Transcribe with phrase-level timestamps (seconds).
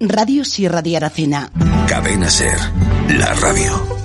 [0.00, 1.50] Radio Sierra de Aracena.
[1.88, 2.58] Cadena Ser,
[3.08, 3.98] la radio.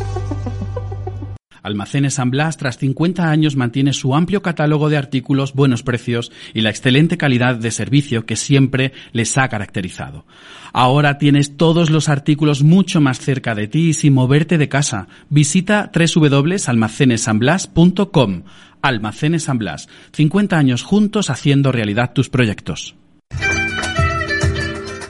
[1.63, 6.59] Almacenes San Blas, tras 50 años, mantiene su amplio catálogo de artículos, buenos precios y
[6.61, 10.25] la excelente calidad de servicio que siempre les ha caracterizado.
[10.73, 15.07] Ahora tienes todos los artículos mucho más cerca de ti y sin moverte de casa.
[15.29, 18.43] Visita www.almacenesanblas.com.
[18.81, 22.95] Almacenes San Blas, 50 años juntos haciendo realidad tus proyectos.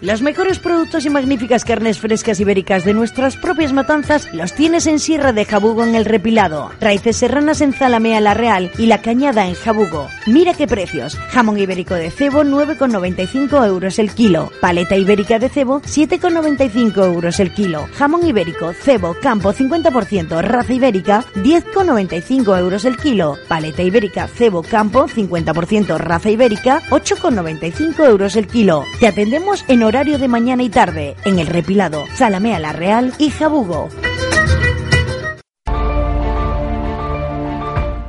[0.04, 5.00] Los mejores productos y magníficas carnes frescas ibéricas de nuestras propias matanzas los tienes en
[5.00, 9.48] Sierra de Jabugo en el Repilado, raíces serranas en Zalamea La Real y La Cañada
[9.48, 10.10] en Jabugo.
[10.28, 11.18] Mira qué precios.
[11.30, 14.52] Jamón ibérico de cebo 9,95 euros el kilo.
[14.60, 17.88] Paleta ibérica de cebo 7,95 euros el kilo.
[17.96, 23.38] Jamón ibérico, cebo, campo 50%, raza ibérica 10,95 euros el kilo.
[23.48, 28.84] Paleta ibérica, cebo, campo 50%, raza ibérica 8,95 euros el kilo.
[29.00, 33.30] Te atendemos en horario de mañana y tarde en El Repilado, Salamea La Real y
[33.30, 33.90] Jabugo.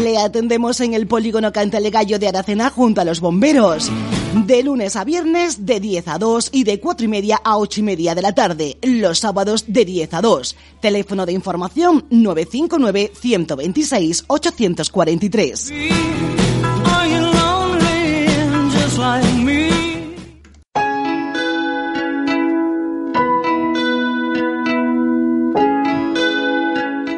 [0.03, 3.89] Le atendemos en el polígono Cantalegallo de Aracena junto a los bomberos.
[4.33, 7.79] De lunes a viernes de 10 a 2 y de 4 y media a 8
[7.79, 8.77] y media de la tarde.
[8.81, 10.55] Los sábados de 10 a 2.
[10.81, 15.71] Teléfono de información 959 126 843.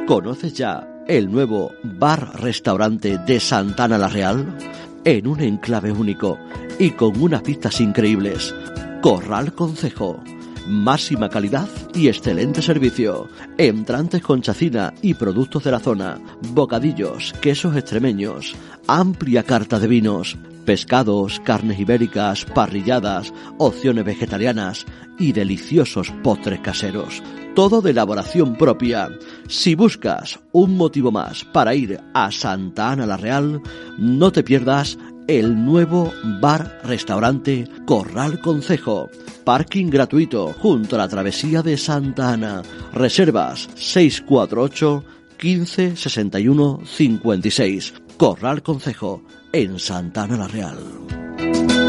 [0.07, 4.57] ¿Conoces ya el nuevo bar-restaurante de Santana la Real?
[5.05, 6.37] En un enclave único
[6.77, 8.53] y con unas vistas increíbles.
[9.01, 10.21] Corral Concejo.
[10.67, 13.29] Máxima calidad y excelente servicio.
[13.57, 16.19] Entrantes con chacina y productos de la zona.
[16.53, 18.55] Bocadillos, quesos extremeños.
[18.88, 20.38] Amplia carta de vinos.
[20.65, 24.85] Pescados, carnes ibéricas, parrilladas, opciones vegetarianas
[25.17, 27.21] y deliciosos postres caseros.
[27.55, 29.09] Todo de elaboración propia.
[29.47, 33.61] Si buscas un motivo más para ir a Santa Ana la Real,
[33.97, 34.97] no te pierdas
[35.27, 36.11] el nuevo
[36.41, 39.09] bar-restaurante Corral Concejo.
[39.43, 42.63] Parking gratuito junto a la travesía de Santa Ana.
[42.93, 45.03] Reservas 648
[45.37, 47.93] 15 61 56.
[48.17, 51.88] Corral Concejo en Santa Ana la Real.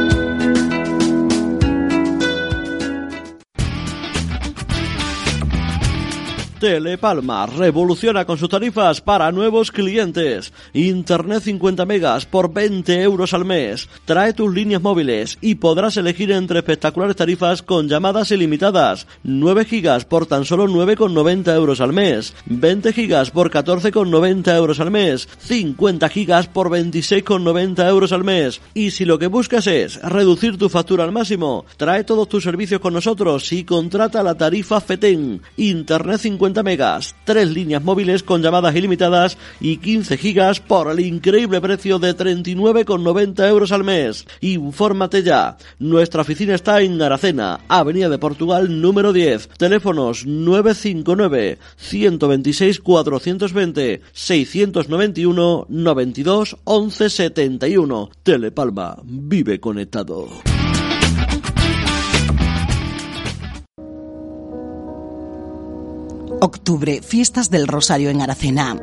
[6.60, 10.52] Telepalma revoluciona con sus tarifas para nuevos clientes.
[10.74, 13.88] Internet 50 megas por 20 euros al mes.
[14.04, 19.06] Trae tus líneas móviles y podrás elegir entre espectaculares tarifas con llamadas ilimitadas.
[19.22, 22.34] 9 gigas por tan solo 9,90 euros al mes.
[22.44, 25.30] 20 gigas por 14,90 euros al mes.
[25.38, 28.60] 50 gigas por 26,90 euros al mes.
[28.74, 32.82] Y si lo que buscas es reducir tu factura al máximo, trae todos tus servicios
[32.82, 35.40] con nosotros y contrata la tarifa FETEN.
[35.56, 40.98] Internet 50 50 megas, tres líneas móviles con llamadas ilimitadas y 15 gigas por el
[40.98, 44.26] increíble precio de 39,90 euros al mes.
[44.40, 45.56] Infórmate ya.
[45.78, 49.48] Nuestra oficina está en Aracena, Avenida de Portugal número 10.
[49.58, 58.10] Teléfonos 959 126 420 691 92 11 71.
[58.24, 58.96] Telepalma.
[59.04, 60.28] Vive conectado.
[66.42, 68.76] Octubre, fiestas del Rosario en Aracena.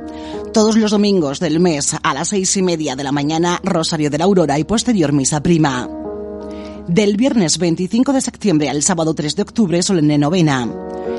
[0.53, 4.17] Todos los domingos del mes a las seis y media de la mañana, Rosario de
[4.19, 6.06] la Aurora y posterior misa prima.
[6.87, 10.69] Del viernes 25 de septiembre al sábado 3 de octubre, solemne novena.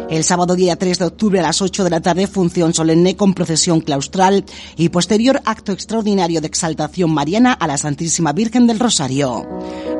[0.08, 3.34] El sábado día 3 de octubre a las 8 de la tarde, función solemne con
[3.34, 4.46] procesión claustral
[4.78, 9.46] y posterior acto extraordinario de exaltación mariana a la Santísima Virgen del Rosario.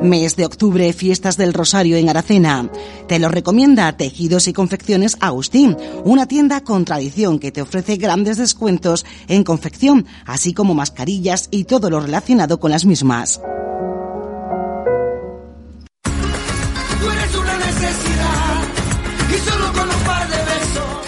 [0.01, 2.67] Mes de octubre, fiestas del Rosario en Aracena.
[3.07, 8.37] Te lo recomienda Tejidos y Confecciones Agustín, una tienda con tradición que te ofrece grandes
[8.37, 13.39] descuentos en confección, así como mascarillas y todo lo relacionado con las mismas.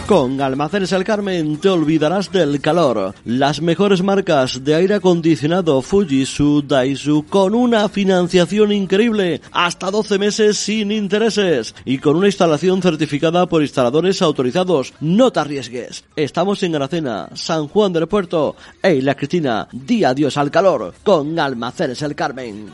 [0.07, 3.15] Con Almacenes El Carmen te olvidarás del calor.
[3.24, 10.57] Las mejores marcas de aire acondicionado Fujitsu, Daisu con una financiación increíble, hasta 12 meses
[10.57, 14.94] sin intereses y con una instalación certificada por instaladores autorizados.
[15.00, 16.03] No te arriesgues.
[16.15, 18.57] Estamos en Aracena, San Juan del Puerto.
[18.81, 22.68] Ey, la Cristina, di adiós al calor con Almacenes El Carmen.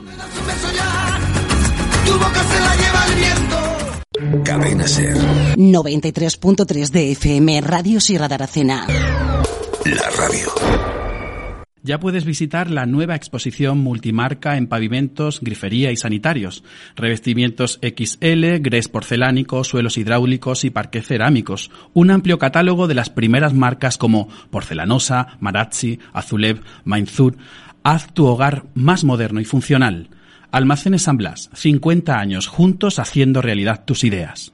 [4.44, 5.15] Cadena Ser.
[5.57, 8.88] 93.3 de FM, Radio Sierra de Aracena.
[9.86, 10.48] La radio.
[11.83, 16.63] Ya puedes visitar la nueva exposición multimarca en pavimentos, grifería y sanitarios,
[16.95, 21.69] revestimientos XL, grés porcelánico, suelos hidráulicos y parques cerámicos.
[21.94, 27.38] Un amplio catálogo de las primeras marcas como Porcelanosa, Marazzi, Azulev, Mainzur.
[27.83, 30.09] Haz tu hogar más moderno y funcional.
[30.52, 34.54] Almacenes San Blas, 50 años juntos haciendo realidad tus ideas.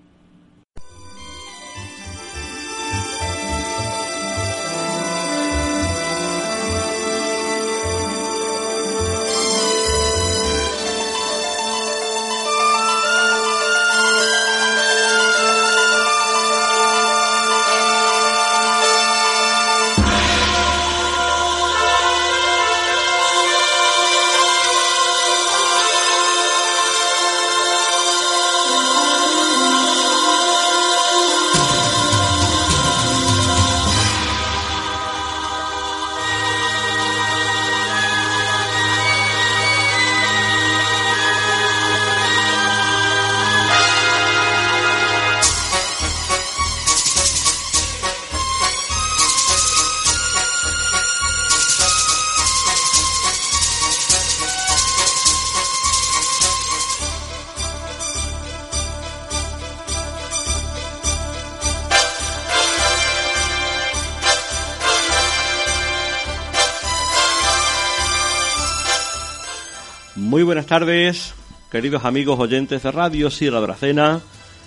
[70.15, 71.33] Muy buenas tardes,
[71.71, 74.21] queridos amigos oyentes de Radio Sierra de Aracena,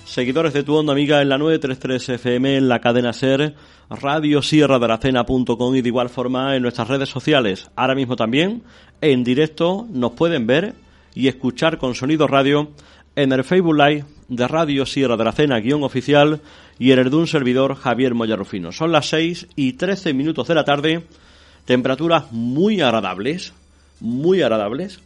[0.05, 3.55] seguidores de tu onda amiga en la 933 FM, en la cadena SER,
[3.89, 7.71] Radio Sierra y de igual forma en nuestras redes sociales.
[7.77, 8.65] Ahora mismo también,
[9.01, 10.75] en directo, nos pueden ver
[11.15, 12.73] y escuchar con sonido radio
[13.15, 16.41] en el Facebook Live de Radio Sierra de Aracena, guion oficial,
[16.77, 18.73] y en el de un servidor Javier Moyarrufino.
[18.73, 21.05] Son las 6 y 13 minutos de la tarde,
[21.67, 23.53] temperaturas muy agradables,
[24.01, 25.06] muy agradables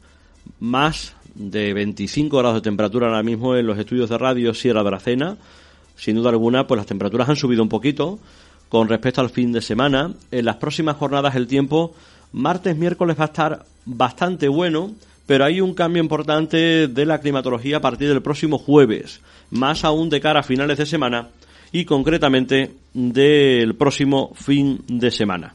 [0.59, 4.89] más de 25 grados de temperatura ahora mismo en los estudios de radio Sierra de
[4.89, 5.37] Aracena.
[5.97, 8.19] Sin duda alguna, pues las temperaturas han subido un poquito
[8.69, 10.15] con respecto al fin de semana.
[10.31, 11.95] En las próximas jornadas el tiempo,
[12.33, 14.93] martes, miércoles va a estar bastante bueno,
[15.27, 20.09] pero hay un cambio importante de la climatología a partir del próximo jueves, más aún
[20.11, 21.29] de cara a finales de semana
[21.73, 25.55] y concretamente del próximo fin de semana.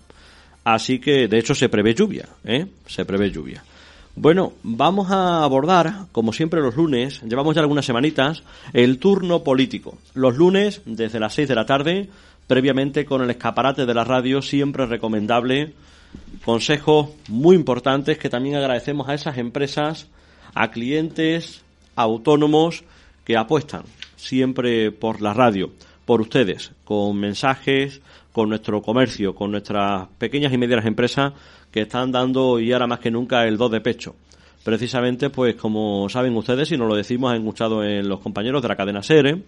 [0.64, 2.66] Así que, de hecho, se prevé lluvia, ¿eh?
[2.88, 3.64] Se prevé lluvia.
[4.18, 9.98] Bueno, vamos a abordar, como siempre los lunes, llevamos ya algunas semanitas, el turno político.
[10.14, 12.10] Los lunes, desde las 6 de la tarde,
[12.48, 15.74] previamente con el escaparate de la radio, siempre recomendable,
[16.46, 20.08] consejos muy importantes que también agradecemos a esas empresas,
[20.54, 21.66] a clientes,
[21.98, 22.86] autónomos
[23.26, 23.84] que apuestan
[24.16, 25.72] siempre por la radio,
[26.06, 28.00] por ustedes, con mensajes,
[28.32, 31.34] con nuestro comercio, con nuestras pequeñas y medianas empresas
[31.76, 34.16] que están dando y ahora más que nunca el dos de pecho.
[34.64, 38.70] Precisamente, pues como saben ustedes, y nos lo decimos, han escuchado en los compañeros de
[38.70, 39.44] la cadena SERE,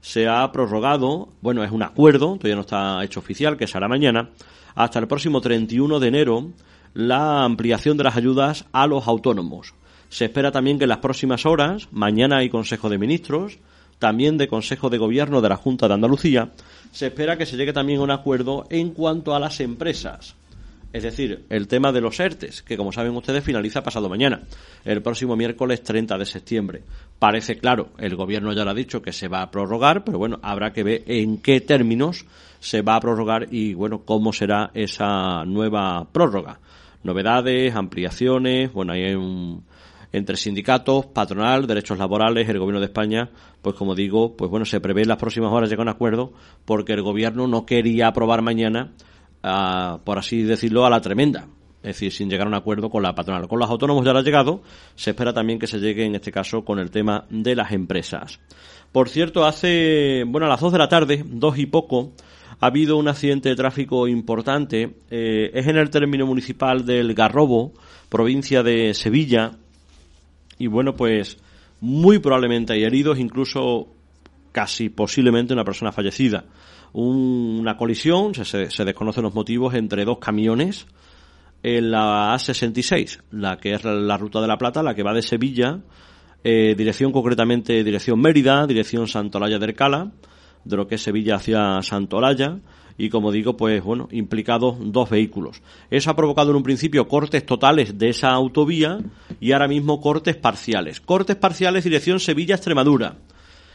[0.00, 4.30] se ha prorrogado, bueno, es un acuerdo, todavía no está hecho oficial, que será mañana,
[4.74, 6.48] hasta el próximo 31 de enero,
[6.94, 9.74] la ampliación de las ayudas a los autónomos.
[10.08, 13.58] Se espera también que en las próximas horas, mañana hay Consejo de Ministros,
[13.98, 16.52] también de Consejo de Gobierno de la Junta de Andalucía,
[16.90, 20.36] se espera que se llegue también a un acuerdo en cuanto a las empresas.
[20.92, 24.42] Es decir, el tema de los ERTES, que como saben ustedes finaliza pasado mañana,
[24.84, 26.82] el próximo miércoles 30 de septiembre.
[27.18, 30.38] Parece claro, el gobierno ya lo ha dicho que se va a prorrogar, pero bueno,
[30.42, 32.24] habrá que ver en qué términos
[32.60, 36.60] se va a prorrogar y bueno, cómo será esa nueva prórroga.
[37.02, 39.64] Novedades, ampliaciones, bueno, hay un,
[40.12, 44.80] entre sindicatos, patronal, derechos laborales, el gobierno de España, pues como digo, pues bueno, se
[44.80, 46.32] prevé en las próximas horas llegar a un acuerdo
[46.64, 48.92] porque el gobierno no quería aprobar mañana
[50.04, 51.46] por así decirlo, a la tremenda.
[51.82, 53.46] Es decir, sin llegar a un acuerdo con la patronal.
[53.46, 54.60] Con los autónomos ya lo ha llegado.
[54.96, 58.40] Se espera también que se llegue, en este caso, con el tema de las empresas.
[58.90, 62.12] Por cierto, hace, bueno, a las dos de la tarde, dos y poco,
[62.58, 64.96] ha habido un accidente de tráfico importante.
[65.10, 67.72] Eh, es en el término municipal del Garrobo,
[68.08, 69.52] provincia de Sevilla.
[70.58, 71.38] Y bueno, pues
[71.80, 73.86] muy probablemente hay heridos, incluso
[74.56, 76.46] casi posiblemente una persona fallecida
[76.98, 80.86] una colisión, se, se, desconocen los motivos, entre dos camiones
[81.62, 85.20] en la A66, la que es la, Ruta de la Plata, la que va de
[85.20, 85.80] Sevilla,
[86.42, 90.12] eh, dirección concretamente dirección Mérida, dirección Santolaya del Cala,
[90.64, 92.60] de lo que es Sevilla hacia Santolaya,
[92.96, 95.60] y como digo, pues bueno, implicados dos vehículos.
[95.90, 99.00] Eso ha provocado en un principio cortes totales de esa autovía
[99.38, 101.02] y ahora mismo cortes parciales.
[101.02, 103.16] Cortes parciales dirección Sevilla-Extremadura.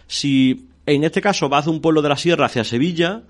[0.07, 3.23] Si en este caso vas de un pueblo de la sierra hacia Sevilla,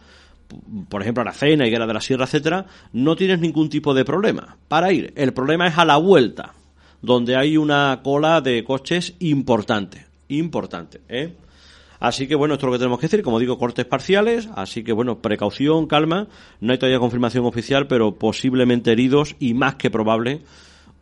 [0.89, 4.91] por ejemplo Aracena, Higuera de la Sierra, etcétera, no tienes ningún tipo de problema para
[4.91, 5.13] ir.
[5.15, 6.53] El problema es a la vuelta,
[7.01, 11.33] donde hay una cola de coches importante, importante, ¿eh?
[11.99, 14.83] Así que bueno, esto es lo que tenemos que decir, como digo, cortes parciales, así
[14.83, 16.27] que bueno, precaución, calma,
[16.59, 20.41] no hay todavía confirmación oficial, pero posiblemente heridos y más que probable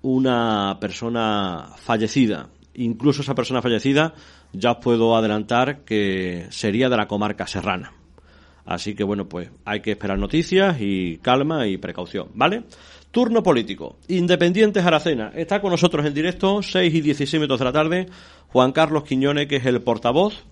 [0.02, 2.50] una persona fallecida.
[2.74, 4.14] Incluso esa persona fallecida
[4.54, 7.94] ya puedo adelantar que sería de la comarca serrana.
[8.66, 12.64] Así que bueno, pues hay que esperar noticias y calma y precaución, ¿vale?
[13.12, 13.98] Turno político.
[14.08, 15.32] Independientes Aracena.
[15.34, 18.06] Está con nosotros en directo, 6 y 16 minutos de la tarde,
[18.50, 20.44] Juan Carlos Quiñones, que es el portavoz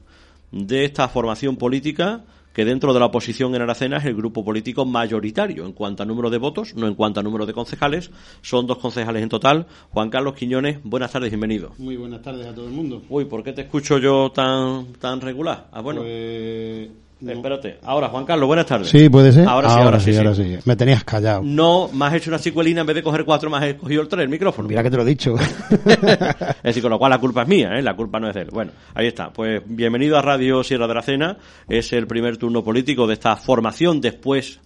[0.52, 2.24] de esta formación política
[2.58, 6.08] que dentro de la oposición en Aracena es el grupo político mayoritario en cuanto a
[6.08, 8.10] número de votos, no en cuanto a número de concejales.
[8.42, 9.68] Son dos concejales en total.
[9.92, 11.74] Juan Carlos Quiñones, buenas tardes, bienvenido.
[11.78, 13.04] Muy buenas tardes a todo el mundo.
[13.10, 15.68] Uy, ¿por qué te escucho yo tan, tan regular?
[15.72, 16.02] Ah, bueno.
[16.02, 16.90] Pues
[17.26, 17.80] Espérate.
[17.84, 18.90] Ahora, Juan Carlos, buenas tardes.
[18.90, 19.48] Sí, puede ser.
[19.48, 21.42] Ahora sí, ahora, sí, ahora sí, Me tenías callado.
[21.44, 24.08] No, me has hecho una cicuelina en vez de coger cuatro, me has cogido el
[24.08, 24.68] tres, el micrófono.
[24.68, 25.36] Mira que te lo he dicho.
[25.70, 27.82] es decir, con lo cual la culpa es mía, ¿eh?
[27.82, 28.50] La culpa no es de él.
[28.52, 29.32] Bueno, ahí está.
[29.32, 31.38] Pues bienvenido a Radio Sierra de la Cena.
[31.68, 34.60] Es el primer turno político de esta formación después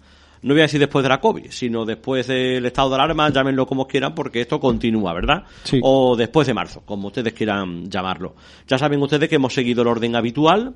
[0.43, 3.67] no voy a decir después de la COVID, sino después del estado de alarma, llámenlo
[3.67, 5.43] como quieran, porque esto continúa, ¿verdad?
[5.63, 5.79] Sí.
[5.83, 8.35] O después de marzo, como ustedes quieran llamarlo.
[8.67, 10.73] Ya saben ustedes que hemos seguido el orden habitual,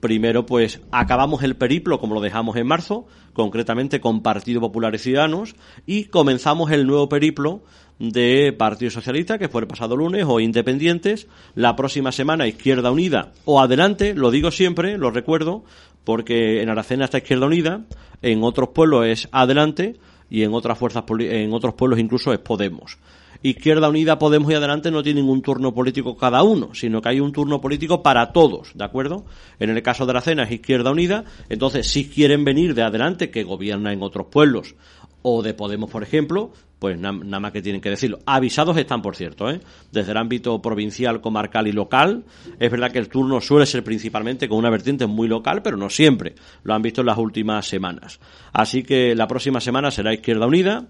[0.00, 4.98] Primero, pues acabamos el periplo como lo dejamos en marzo, concretamente con Partido Popular y
[4.98, 7.62] Ciudadanos, y comenzamos el nuevo periplo
[7.98, 11.26] de Partido Socialista, que fue el pasado lunes, o Independientes,
[11.56, 15.64] la próxima semana Izquierda Unida, o adelante, lo digo siempre, lo recuerdo,
[16.04, 17.84] porque en Aracena está Izquierda Unida,
[18.22, 19.96] en otros pueblos es adelante,
[20.30, 22.98] y en otras fuerzas, en otros pueblos incluso es Podemos.
[23.42, 27.20] Izquierda Unida, Podemos y Adelante no tienen un turno político cada uno, sino que hay
[27.20, 29.24] un turno político para todos, ¿de acuerdo?
[29.60, 33.30] En el caso de la cena es Izquierda Unida, entonces si quieren venir de Adelante,
[33.30, 34.74] que gobierna en otros pueblos,
[35.22, 38.20] o de Podemos, por ejemplo, pues nada más que tienen que decirlo.
[38.24, 39.60] Avisados están, por cierto, ¿eh?
[39.90, 42.24] desde el ámbito provincial, comarcal y local.
[42.58, 45.90] Es verdad que el turno suele ser principalmente con una vertiente muy local, pero no
[45.90, 46.34] siempre.
[46.62, 48.20] Lo han visto en las últimas semanas.
[48.52, 50.86] Así que la próxima semana será Izquierda Unida.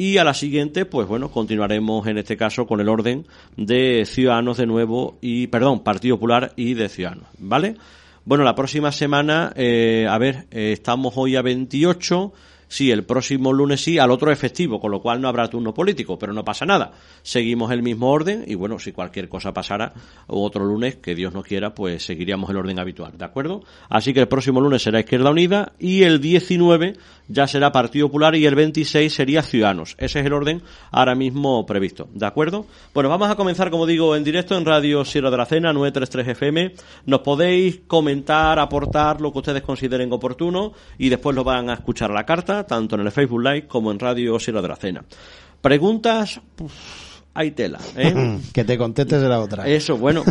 [0.00, 3.26] Y a la siguiente, pues bueno, continuaremos en este caso con el orden
[3.58, 7.76] de Ciudadanos de nuevo y, perdón, Partido Popular y de Ciudadanos, ¿vale?
[8.24, 12.32] Bueno, la próxima semana, eh, a ver, eh, estamos hoy a 28,
[12.70, 16.16] Sí, el próximo lunes sí, al otro efectivo, con lo cual no habrá turno político,
[16.16, 16.92] pero no pasa nada.
[17.20, 19.92] Seguimos el mismo orden y bueno, si cualquier cosa pasara
[20.28, 23.64] otro lunes, que Dios no quiera, pues seguiríamos el orden habitual, ¿de acuerdo?
[23.88, 26.94] Así que el próximo lunes será Izquierda Unida y el 19
[27.26, 29.96] ya será Partido Popular y el 26 sería Ciudadanos.
[29.98, 30.62] Ese es el orden
[30.92, 32.66] ahora mismo previsto, ¿de acuerdo?
[32.94, 36.28] Bueno, vamos a comenzar, como digo, en directo en Radio Sierra de la Cena, 933
[36.36, 36.74] FM.
[37.06, 42.10] Nos podéis comentar, aportar lo que ustedes consideren oportuno y después lo van a escuchar
[42.10, 45.04] la carta tanto en el Facebook Live como en Radio Sierra de la Cena.
[45.60, 46.40] Preguntas,
[47.34, 47.78] hay tela.
[47.96, 48.38] ¿eh?
[48.52, 49.66] que te contestes de la otra.
[49.68, 50.24] Eso, bueno,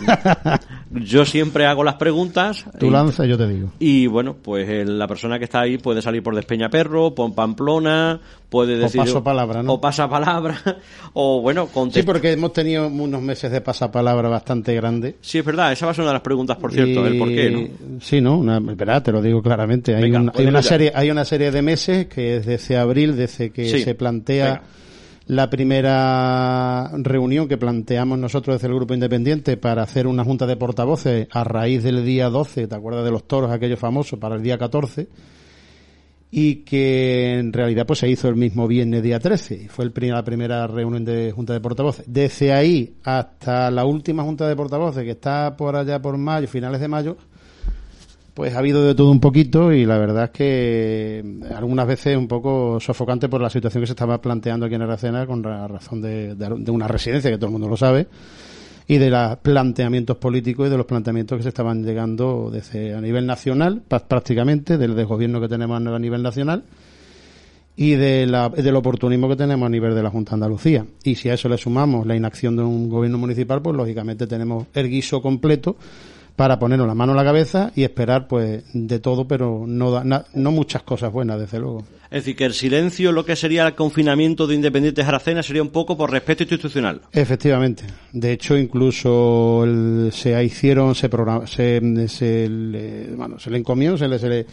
[0.91, 2.65] yo siempre hago las preguntas.
[2.79, 3.71] Tú lanzas, yo te digo.
[3.79, 8.77] Y bueno, pues la persona que está ahí puede salir por Despeñaperro, por Pamplona, puede
[8.77, 9.01] decir...
[9.01, 9.73] O pasapalabra, ¿no?
[9.73, 10.59] O pasapalabra,
[11.13, 15.15] o bueno, Sí, porque hemos tenido unos meses de pasapalabra bastante grande.
[15.21, 17.29] Sí, es verdad, esa va a ser una de las preguntas, por cierto, el por
[17.29, 17.99] qué, ¿no?
[18.01, 19.95] Sí, no, una, verdad, te lo digo claramente.
[19.95, 23.79] Hay, hay una serie, hay una serie de meses que es desde abril, desde que
[23.79, 24.61] se plantea
[25.29, 30.57] la primera reunión que planteamos nosotros desde el Grupo Independiente para hacer una junta de
[30.57, 34.41] portavoces a raíz del día 12, ¿te acuerdas de los toros aquellos famosos, para el
[34.41, 35.07] día 14?
[36.31, 39.93] Y que en realidad pues se hizo el mismo viernes día 13, y fue el,
[40.09, 42.05] la primera reunión de junta de portavoces.
[42.07, 46.81] Desde ahí hasta la última junta de portavoces, que está por allá por mayo, finales
[46.81, 47.17] de mayo,
[48.39, 52.29] pues ha habido de todo un poquito y la verdad es que algunas veces un
[52.29, 56.37] poco sofocante por la situación que se estaba planteando aquí en Aracena con razón de,
[56.69, 58.07] una residencia, que todo el mundo lo sabe,
[58.87, 63.01] y de los planteamientos políticos y de los planteamientos que se estaban llegando desde a
[63.01, 66.63] nivel nacional, prácticamente, del, gobierno que tenemos a nivel nacional
[67.75, 70.85] y de del oportunismo que tenemos a nivel de la Junta de Andalucía.
[71.03, 74.67] Y si a eso le sumamos la inacción de un gobierno municipal, pues lógicamente tenemos
[74.73, 75.75] el guiso completo
[76.39, 80.51] para ponernos la mano en la cabeza y esperar pues de todo, pero no, no
[80.53, 81.83] muchas cosas buenas, desde luego.
[82.09, 85.67] Es decir, que el silencio, lo que sería el confinamiento de Independientes Aracena, sería un
[85.67, 87.01] poco por respeto institucional.
[87.11, 87.83] Efectivamente.
[88.13, 89.65] De hecho, incluso
[90.13, 91.09] se hicieron, se,
[91.45, 94.45] se, se, le, bueno, se le encomió, se le, se le,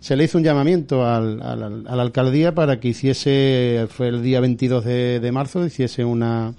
[0.00, 4.40] se le hizo un llamamiento al, a la alcaldía para que hiciese, fue el día
[4.40, 6.52] 22 de, de marzo, hiciese una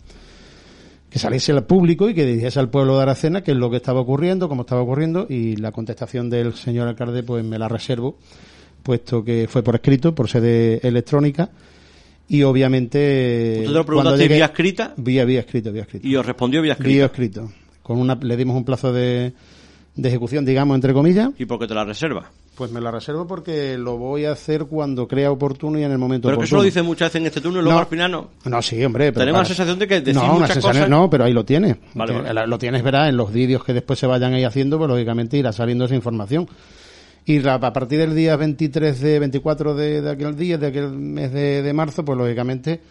[1.10, 3.78] que saliese al público y que dijese al pueblo de Aracena qué es lo que
[3.78, 8.18] estaba ocurriendo, cómo estaba ocurriendo, y la contestación del señor alcalde pues me la reservo,
[8.84, 11.50] puesto que fue por escrito, por sede electrónica,
[12.28, 13.58] y obviamente...
[13.62, 14.94] ¿Usted lo preguntaste vía escrita?
[14.98, 16.08] Vía, vía escrito, vía escrito.
[16.08, 16.90] ¿Y os respondió vía escrito?
[16.90, 17.52] Vía escrito.
[17.82, 19.34] Con una, le dimos un plazo de,
[19.96, 21.32] de ejecución, digamos, entre comillas.
[21.40, 22.30] ¿Y por qué te la reserva?
[22.60, 25.98] Pues me la reservo porque lo voy a hacer cuando crea oportuno y en el
[25.98, 26.40] momento pero oportuno.
[26.40, 28.32] Pero que eso lo dice muchas veces en este turno y luego al final no.
[28.44, 29.14] No, sí, hombre.
[29.14, 30.90] Pero Tenemos la sensación de que decís no, muchas cosas...
[30.90, 31.78] No, pero ahí lo tienes.
[31.96, 35.54] Lo tienes, verás, en los vídeos que después se vayan ahí haciendo, pues lógicamente irá
[35.54, 36.50] saliendo esa información.
[37.26, 41.32] Y a partir del día 23 de 24 de, de aquel día, de aquel mes
[41.32, 42.82] de, de marzo, pues lógicamente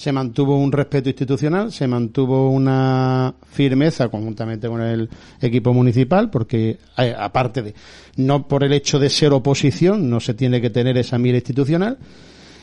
[0.00, 5.10] se mantuvo un respeto institucional, se mantuvo una firmeza conjuntamente con el
[5.42, 7.74] equipo municipal, porque eh, aparte de,
[8.16, 11.98] no por el hecho de ser oposición, no se tiene que tener esa mira institucional.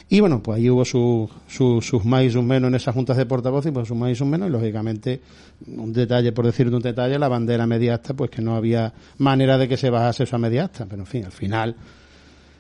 [0.10, 3.68] Y bueno, pues ahí hubo sus más y sus menos en esas juntas de portavoz
[3.68, 4.50] y pues sus más y sus menos.
[4.50, 5.22] Y lógicamente,
[5.68, 9.68] un detalle, por decirte un detalle, la bandera mediasta, pues que no había manera de
[9.68, 10.88] que se bajase esa mediasta.
[10.90, 11.76] Pero en fin, al final.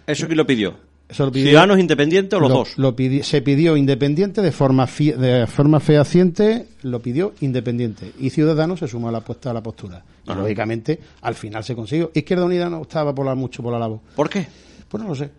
[0.05, 0.86] ¿Eso quién lo pidió?
[1.09, 2.77] ¿Ciudadanos independientes o los dos?
[2.77, 2.93] Lo
[3.23, 8.11] se pidió independiente de forma, de forma fehaciente, lo pidió independiente.
[8.19, 10.03] Y Ciudadanos se sumó a la, puesta, a la postura.
[10.25, 12.11] Y lógicamente, al final se consiguió.
[12.13, 13.99] Izquierda Unida no estaba por la, mucho por la labor.
[14.15, 14.47] ¿Por qué?
[14.89, 15.29] Pues no lo sé.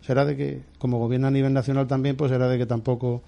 [0.00, 3.22] Será de que, como gobierno a nivel nacional también, pues será de que tampoco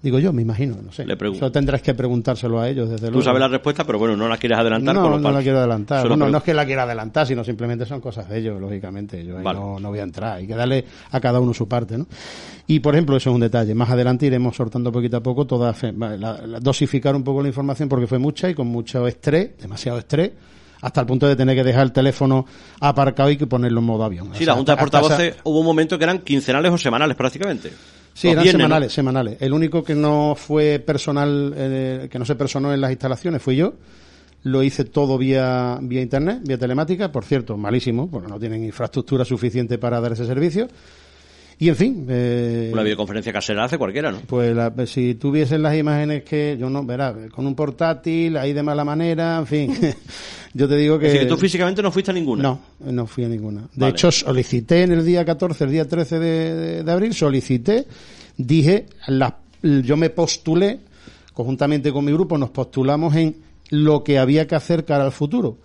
[0.00, 1.04] Digo yo, me imagino, no sé.
[1.04, 3.18] Le Eso tendrás que preguntárselo a ellos, desde luego.
[3.18, 4.94] Tú sabes la respuesta, pero bueno, no la quieres adelantar.
[4.94, 6.06] No, no la quiero adelantar.
[6.06, 9.24] Bueno, no es que la quiera adelantar, sino simplemente son cosas de ellos, lógicamente.
[9.24, 10.36] Yo no, no, voy a entrar.
[10.36, 12.06] Hay que darle a cada uno su parte, ¿no?
[12.68, 13.74] Y, por ejemplo, eso es un detalle.
[13.74, 15.74] Más adelante iremos sortando poquito a poco toda...
[16.60, 20.30] dosificar un poco la información porque fue mucha y con mucho estrés, demasiado estrés
[20.80, 22.46] hasta el punto de tener que dejar el teléfono
[22.80, 24.30] aparcado y que ponerlo en modo avión.
[24.34, 27.72] Sí, la Junta de Portavoces hubo un momento que eran quincenales o semanales prácticamente.
[28.18, 29.36] Sí, eran semanales, semanales.
[29.38, 33.54] El único que no fue personal, eh, que no se personó en las instalaciones fui
[33.54, 33.74] yo.
[34.42, 37.12] Lo hice todo vía, vía internet, vía telemática.
[37.12, 40.66] Por cierto, malísimo, porque no tienen infraestructura suficiente para dar ese servicio.
[41.60, 42.06] Y en fin.
[42.08, 44.20] Eh, Una videoconferencia casera hace cualquiera, ¿no?
[44.20, 44.56] Pues
[44.90, 49.38] si tuviesen las imágenes que yo no, verás, con un portátil, ahí de mala manera,
[49.38, 49.76] en fin.
[50.54, 51.06] yo te digo que.
[51.06, 52.42] Es decir, que tú físicamente no fuiste a ninguna.
[52.42, 53.68] No, no fui a ninguna.
[53.74, 57.86] De hecho, solicité en el día 14, el día 13 de, de, abril, solicité,
[58.36, 60.78] dije, la, yo me postulé,
[61.32, 63.34] conjuntamente con mi grupo, nos postulamos en
[63.70, 65.58] lo que había que hacer cara al futuro.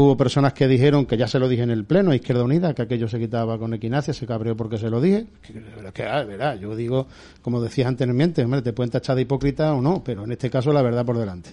[0.00, 2.72] Hubo personas que dijeron, que ya se lo dije en el Pleno, a Izquierda Unida,
[2.72, 5.26] que aquello se quitaba con equinacia, se cabreó porque se lo dije.
[5.42, 7.06] Que, que ah, verá, yo digo,
[7.42, 10.72] como decías anteriormente, hombre, te pueden tachar de hipócrita o no, pero en este caso
[10.72, 11.50] la verdad por delante.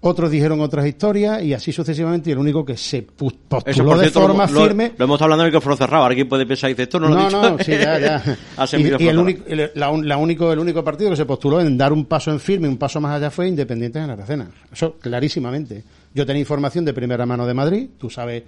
[0.00, 2.30] Otros dijeron otras historias y así sucesivamente.
[2.30, 4.92] Y el único que se postuló de forma firme.
[4.96, 6.04] Lo, hemos hablando en el que fue cerrado.
[6.04, 7.42] Alguien puede pensar y dice esto no, lo he dicho.
[7.42, 8.38] No, sí, ya, ya.
[8.78, 12.30] y, el, único, la, único, el único partido que se postuló en dar un paso
[12.30, 14.48] en firme, un paso más allá fue Independiente en la Aracena.
[14.70, 15.82] Eso clarísimamente.
[16.14, 18.42] Yo tenía información de primera mano de Madrid, tú sabes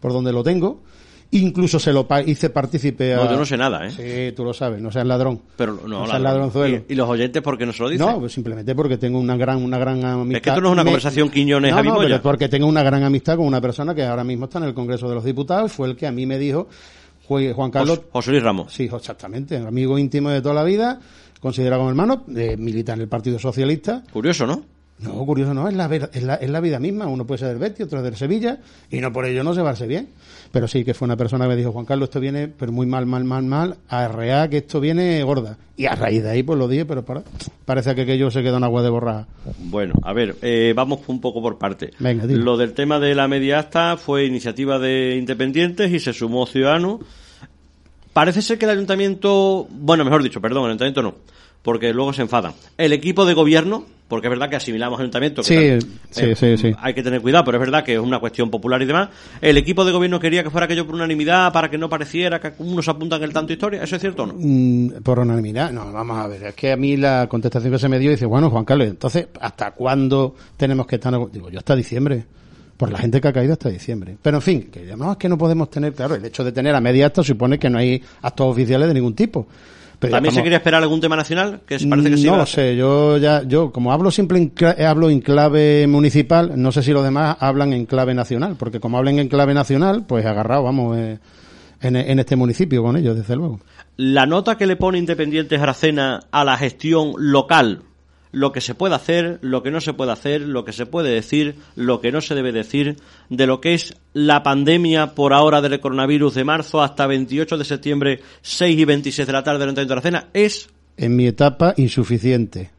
[0.00, 0.82] por dónde lo tengo,
[1.30, 3.16] Incluso se lo hice partícipe a...
[3.16, 3.90] No, yo no sé nada, ¿eh?
[3.90, 5.40] Sí, tú lo sabes, no seas ladrón.
[5.56, 6.84] Pero no, no ladronzuelo.
[6.88, 8.06] ¿Y, los oyentes por qué no se lo dicen?
[8.06, 10.36] No, pues simplemente porque tengo una gran, una gran amistad.
[10.36, 13.02] Es que esto no es una conversación Quiñones no, no, pero porque tengo una gran
[13.02, 15.88] amistad con una persona que ahora mismo está en el Congreso de los Diputados, fue
[15.88, 16.68] el que a mí me dijo,
[17.26, 18.02] Juan Carlos...
[18.12, 18.72] José Luis Ramos.
[18.72, 21.00] Sí, exactamente, amigo íntimo de toda la vida,
[21.40, 24.04] considerado como hermano, eh, milita en el Partido Socialista.
[24.12, 24.73] Curioso, ¿no?
[25.00, 27.06] No, curioso no, es la, es la, es la vida misma.
[27.06, 28.58] Uno puede ser del Betis, otro del Sevilla,
[28.90, 30.08] y no por ello no se llevarse bien.
[30.52, 32.86] Pero sí que fue una persona que me dijo, Juan Carlos, esto viene, pero muy
[32.86, 35.58] mal, mal, mal, mal, a arrear que esto viene gorda.
[35.76, 37.04] Y a raíz de ahí, pues lo dije, pero
[37.64, 39.26] parece que aquello se quedó en agua de borrada.
[39.58, 41.90] Bueno, a ver, eh, vamos un poco por parte.
[41.98, 46.46] Venga, Lo del tema de la media asta fue iniciativa de independientes y se sumó
[46.46, 47.00] Ciudadanos.
[48.12, 51.14] Parece ser que el ayuntamiento, bueno, mejor dicho, perdón, el ayuntamiento no
[51.64, 52.52] porque luego se enfadan.
[52.76, 56.72] El equipo de gobierno, porque es verdad que asimilamos ayuntamiento, que sí, sí, sí, sí,
[56.78, 59.08] hay que tener cuidado, pero es verdad que es una cuestión popular y demás.
[59.40, 62.52] El equipo de gobierno quería que fuera aquello por unanimidad para que no pareciera que
[62.58, 63.82] unos apuntan el tanto historia.
[63.82, 64.34] ¿Eso es cierto o no?
[64.36, 66.42] Mm, por unanimidad, no, vamos a ver.
[66.44, 69.28] Es que a mí la contestación que se me dio dice, bueno, Juan Carlos, entonces,
[69.40, 71.14] ¿hasta cuándo tenemos que estar?
[71.32, 72.26] Digo, yo hasta diciembre
[72.76, 74.18] por la gente que ha caído hasta diciembre.
[74.20, 76.74] Pero en fin, que no es que no podemos tener, claro, el hecho de tener
[76.74, 79.46] a media acta supone que no hay actos oficiales de ningún tipo.
[79.98, 81.60] ¿También se quería esperar algún tema nacional?
[81.66, 84.84] Que parece que sí no lo sé, yo ya, yo como hablo siempre en clave,
[84.84, 88.98] hablo en clave municipal, no sé si los demás hablan en clave nacional, porque como
[88.98, 91.18] hablen en clave nacional, pues agarrado, vamos, eh,
[91.80, 93.60] en, en, este municipio con ellos, desde luego.
[93.96, 97.82] La nota que le pone Independientes Aracena a la gestión local
[98.34, 101.10] lo que se puede hacer, lo que no se puede hacer, lo que se puede
[101.10, 102.96] decir, lo que no se debe decir,
[103.30, 107.64] de lo que es la pandemia por ahora del coronavirus de marzo hasta 28 de
[107.64, 110.68] septiembre, 6 y 26 de la tarde de la Cena, es...
[110.96, 112.70] En mi etapa, insuficiente.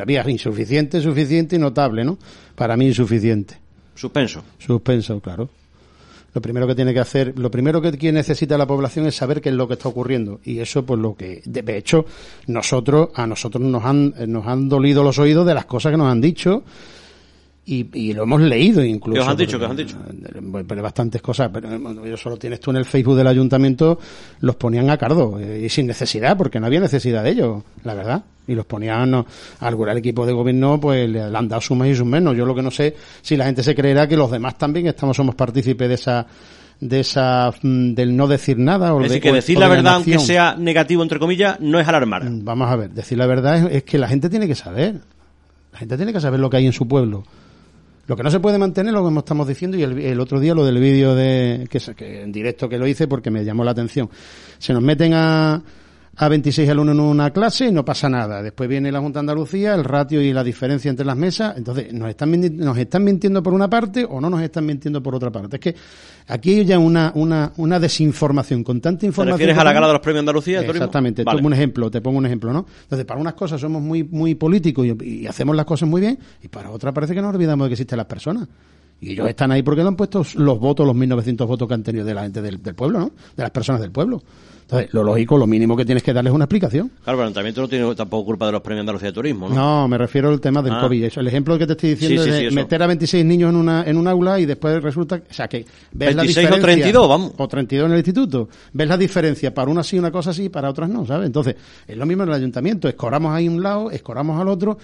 [0.00, 2.18] había insuficiente, suficiente y notable, ¿no?
[2.54, 3.58] Para mí insuficiente.
[3.94, 4.44] Suspenso.
[4.58, 5.48] Suspenso, claro.
[6.34, 9.50] Lo primero que tiene que hacer, lo primero que necesita la población es saber qué
[9.50, 10.40] es lo que está ocurriendo.
[10.44, 12.04] Y eso, pues lo que, de hecho,
[12.48, 16.10] nosotros, a nosotros nos han, nos han dolido los oídos de las cosas que nos
[16.10, 16.64] han dicho
[17.66, 19.14] y, lo hemos leído incluso.
[19.14, 19.58] ¿Qué os han dicho?
[19.58, 19.96] ¿Qué os han dicho?
[20.68, 23.98] Pero bastantes cosas, pero solo tienes tú en el Facebook del ayuntamiento,
[24.40, 27.94] los ponían a cardo, eh, y sin necesidad, porque no había necesidad de ello, la
[27.94, 28.24] verdad.
[28.46, 29.26] Y los ponían, no,
[29.60, 32.36] al equipo de gobierno, pues le han dado sus más y sus menos.
[32.36, 35.16] Yo lo que no sé, si la gente se creerá que los demás también estamos,
[35.16, 36.26] somos partícipes de esa,
[36.80, 40.18] de esa mm, del no decir nada o es decir, que decir la verdad aunque
[40.18, 43.84] sea negativo entre comillas no es alarmar mm, vamos a ver decir la verdad es
[43.84, 45.00] que la gente tiene que saber
[45.72, 47.24] la gente tiene que saber lo que hay en su pueblo
[48.06, 50.64] lo que no se puede mantener, lo que estamos diciendo, y el, otro día lo
[50.64, 54.10] del vídeo de, que, que en directo que lo hice porque me llamó la atención.
[54.58, 55.62] Se nos meten a,
[56.16, 58.42] a 26 alumnos en una clase y no pasa nada.
[58.42, 61.56] Después viene la Junta de Andalucía, el ratio y la diferencia entre las mesas.
[61.56, 65.14] Entonces, ¿nos están, nos están mintiendo por una parte o no nos están mintiendo por
[65.14, 65.56] otra parte?
[65.56, 65.74] Es que
[66.28, 69.38] aquí hay ya una, una, una desinformación con tanta información.
[69.38, 70.60] ¿Te refieres a la gala de los premios Andalucía?
[70.60, 71.24] Exactamente.
[71.24, 72.66] Te pongo un ejemplo, te pongo un ejemplo, ¿no?
[72.82, 76.48] Entonces, para unas cosas somos muy, muy políticos y, hacemos las cosas muy bien y
[76.48, 78.48] para otras parece que nos olvidamos de que existen las personas.
[79.00, 81.82] Y ellos están ahí porque no han puesto los votos, los 1.900 votos que han
[81.82, 83.12] tenido de la gente del, del pueblo, ¿no?
[83.36, 84.22] De las personas del pueblo.
[84.74, 86.90] Entonces, lo lógico, lo mínimo que tienes que darles es una explicación.
[87.02, 89.54] Claro, pero también tú no tienes tampoco culpa de los premios Andalucía de Turismo, ¿no?
[89.54, 90.80] No, me refiero al tema del ah.
[90.80, 91.04] COVID.
[91.04, 93.84] Eso, el ejemplo que te estoy diciendo es de meter a 26 niños en, una,
[93.84, 95.16] en un aula y después resulta...
[95.16, 97.32] O sea, que ves 26 la o 32, vamos.
[97.36, 98.48] O 32 en el instituto.
[98.72, 99.54] Ves la diferencia.
[99.54, 101.26] Para una sí, una cosa sí, para otras no, ¿sabes?
[101.26, 101.56] Entonces,
[101.86, 102.88] es lo mismo en el ayuntamiento.
[102.88, 104.78] Escoramos ahí un lado, escoramos al otro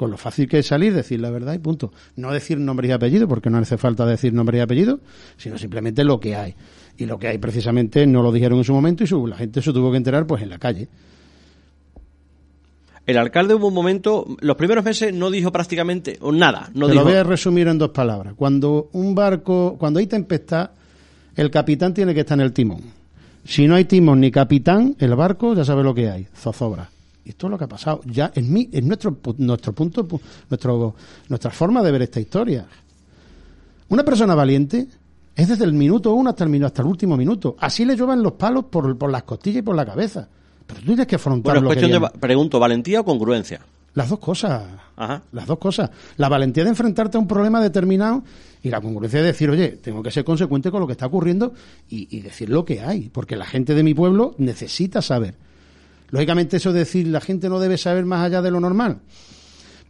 [0.00, 1.92] con lo fácil que es salir, decir la verdad y punto.
[2.16, 5.00] No decir nombre y apellido, porque no hace falta decir nombre y apellido,
[5.36, 6.54] sino simplemente lo que hay.
[7.00, 9.72] Y lo que hay precisamente no lo dijeron en su momento y la gente se
[9.72, 10.86] tuvo que enterar pues en la calle.
[13.06, 16.68] El alcalde hubo un momento, los primeros meses no dijo prácticamente nada.
[16.74, 18.34] No Te lo voy a resumir en dos palabras.
[18.36, 20.72] Cuando un barco, cuando hay tempestad,
[21.34, 22.82] el capitán tiene que estar en el timón.
[23.46, 26.90] Si no hay timón ni capitán, el barco ya sabe lo que hay, zozobra.
[27.24, 28.02] Y esto es lo que ha pasado.
[28.04, 30.06] Ya en mi, en nuestro, nuestro punto,
[30.50, 30.94] nuestro,
[31.30, 32.66] nuestra forma de ver esta historia.
[33.88, 34.86] Una persona valiente
[35.40, 37.56] es desde el minuto uno hasta el, hasta el último minuto.
[37.58, 40.28] Así le lluevan los palos por, por las costillas y por la cabeza.
[40.66, 43.60] Pero tú tienes que afrontar bueno, cuestión de, pregunto, ¿valentía o congruencia?
[43.94, 44.62] Las dos cosas.
[44.96, 45.22] Ajá.
[45.32, 45.90] Las dos cosas.
[46.16, 48.22] La valentía de enfrentarte a un problema determinado
[48.62, 51.54] y la congruencia de decir, oye, tengo que ser consecuente con lo que está ocurriendo
[51.88, 53.08] y, y decir lo que hay.
[53.08, 55.34] Porque la gente de mi pueblo necesita saber.
[56.10, 59.00] Lógicamente eso de decir la gente no debe saber más allá de lo normal.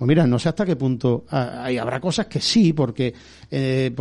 [0.00, 3.12] Pues mira, no sé hasta qué punto hay, habrá cosas que sí, porque
[3.50, 3.94] eh,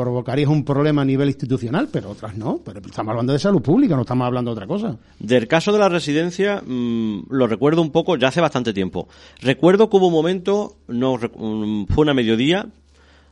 [0.47, 2.61] un problema a nivel institucional, pero otras no.
[2.63, 4.97] Pero estamos hablando de salud pública, no estamos hablando de otra cosa.
[5.19, 9.09] Del caso de la residencia, mm, lo recuerdo un poco ya hace bastante tiempo.
[9.41, 12.67] Recuerdo que hubo un momento, no mm, fue una mediodía,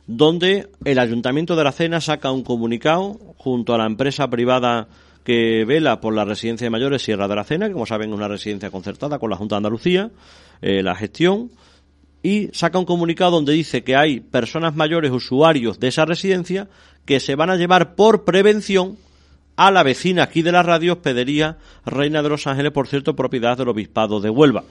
[0.06, 4.88] donde el Ayuntamiento de la Cena saca un comunicado junto a la empresa privada
[5.24, 8.14] que vela por la residencia de mayores Sierra de la Cena, que como saben es
[8.14, 10.10] una residencia concertada con la Junta de Andalucía,
[10.60, 11.50] eh, la gestión,
[12.22, 16.68] y saca un comunicado donde dice que hay personas mayores usuarios de esa residencia
[17.04, 18.96] que se van a llevar por prevención
[19.56, 23.56] a la vecina aquí de la radio Hospedería Reina de los Ángeles, por cierto, propiedad
[23.56, 24.64] del Obispado de Huelva.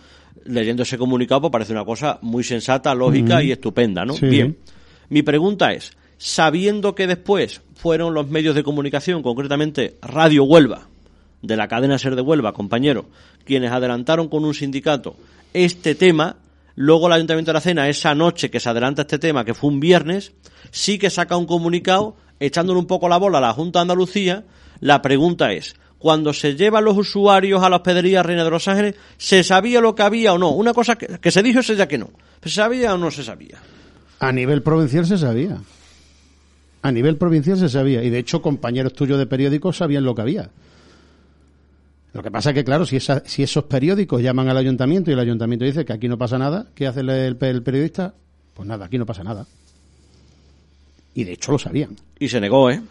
[0.45, 4.15] Leyendo ese comunicado pues, parece una cosa muy sensata, lógica y estupenda, ¿no?
[4.15, 4.57] Bien.
[5.09, 10.87] Mi pregunta es, sabiendo que después fueron los medios de comunicación, concretamente Radio Huelva,
[11.41, 13.05] de la cadena Ser de Huelva, compañero,
[13.43, 15.15] quienes adelantaron con un sindicato
[15.53, 16.37] este tema,
[16.77, 19.69] luego el Ayuntamiento de la Cena, esa noche que se adelanta este tema, que fue
[19.69, 20.31] un viernes,
[20.71, 24.45] sí que saca un comunicado echándole un poco la bola a la Junta de Andalucía.
[24.79, 28.93] La pregunta es, cuando se llevan los usuarios a la hospedería Reina de los Ángeles,
[29.17, 30.51] ¿se sabía lo que había o no?
[30.51, 32.11] Una cosa que, se dijo es ya que no.
[32.43, 33.57] ¿Se sabía o no se sabía?
[34.19, 35.57] A nivel provincial se sabía.
[36.83, 38.03] A nivel provincial se sabía.
[38.03, 40.51] Y de hecho, compañeros tuyos de periódicos sabían lo que había.
[42.17, 45.19] Lo que pasa es que, claro, si, si esos periódicos llaman al ayuntamiento y el
[45.19, 48.15] ayuntamiento dice que aquí no pasa nada, ¿qué hace el, periodista?
[48.55, 49.45] Pues nada, aquí no pasa nada.
[51.13, 51.95] Y de hecho lo sabían.
[52.17, 52.81] Y se negó, ¿eh?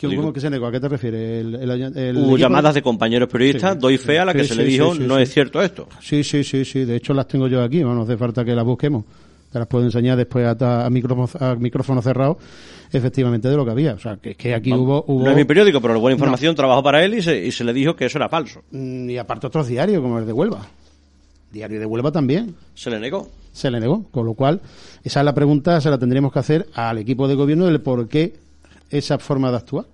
[0.00, 0.68] ¿Cómo que se negó?
[0.68, 1.44] ¿A qué te refieres?
[1.44, 5.32] Hubo llamadas de compañeros periodistas, doy fe a la que se le dijo, no es
[5.32, 5.88] cierto esto.
[6.00, 6.84] Sí, sí, sí, sí.
[6.84, 9.04] De hecho las tengo yo aquí, no hace falta que las busquemos
[9.50, 12.38] te las puedo enseñar después a, a, micrófono, cerrado,
[12.92, 13.94] efectivamente de lo que había.
[13.94, 16.54] O sea, que, que aquí hubo, hubo, No es mi periódico, pero la buena información
[16.54, 18.62] trabajó para él y se, y se le dijo que eso era falso.
[18.70, 20.66] Mm, y aparte otros diarios, como el de Huelva.
[21.50, 22.54] Diario de Huelva también.
[22.74, 23.28] ¿Se le negó?
[23.52, 24.04] Se le negó.
[24.10, 24.60] Con lo cual,
[25.02, 28.08] esa es la pregunta, se la tendríamos que hacer al equipo de gobierno del por
[28.08, 28.34] qué
[28.90, 29.86] esa forma de actuar.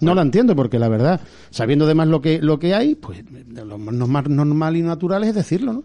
[0.00, 3.78] No la entiendo porque la verdad, sabiendo además lo que lo que hay, pues lo
[3.78, 5.84] más normal y natural es decirlo, ¿no?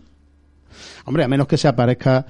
[1.06, 2.26] Hombre, a menos que se aparezca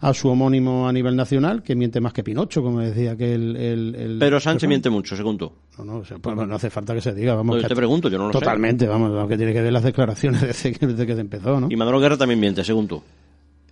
[0.00, 3.56] a su homónimo a nivel nacional, que miente más que Pinocho, como decía que el...
[3.56, 5.52] el, Pero Sánchez miente mucho, según tú.
[5.78, 7.62] No, no, pues, no hace falta que se diga, vamos.
[7.62, 10.40] yo te pregunto, yo no lo Totalmente, vamos, lo que tiene que ver las declaraciones
[10.42, 11.68] desde que, desde que se empezó, ¿no?
[11.70, 13.02] Y Manolo Guerra también miente, según tú.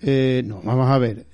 [0.00, 1.26] Eh, no, vamos a ver.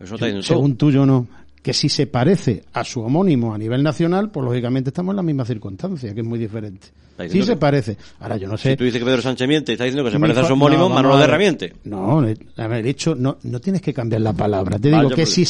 [0.00, 1.26] Eso según tú, yo no
[1.64, 5.22] que si se parece a su homónimo a nivel nacional, pues lógicamente estamos en la
[5.22, 6.88] misma circunstancia, que es muy diferente.
[7.30, 7.96] Sí se parece.
[8.20, 8.72] Ahora yo no sé.
[8.72, 10.90] Si tú dices que Pedro Sánchez miente está diciendo que se parece a su homónimo,
[10.90, 11.72] no, Manolo Guerra miente.
[11.84, 12.22] No,
[12.58, 14.78] haber dicho, no, no tienes que cambiar la palabra.
[14.78, 15.46] Te digo que si,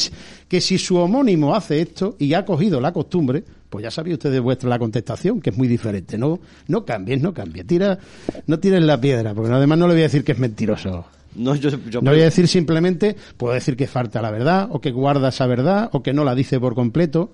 [0.47, 4.31] que si su homónimo hace esto y ha cogido la costumbre, pues ya sabía usted
[4.31, 6.17] de vuestra la contestación, que es muy diferente.
[6.17, 7.67] No, no cambies, no cambies.
[7.67, 7.99] Tira,
[8.47, 11.07] no tires la piedra, porque además no le voy a decir que es mentiroso.
[11.35, 11.53] No,
[12.01, 15.89] voy a decir simplemente, puedo decir que falta la verdad, o que guarda esa verdad,
[15.91, 17.31] o que no la dice por completo,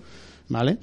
[0.50, 0.78] ¿vale?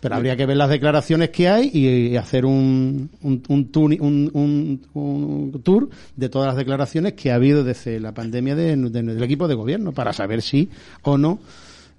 [0.00, 6.28] Pero habría que ver las declaraciones que hay y hacer un, un, un, tour de
[6.28, 10.42] todas las declaraciones que ha habido desde la pandemia del equipo de gobierno para saber
[10.42, 10.68] si
[11.02, 11.38] o no.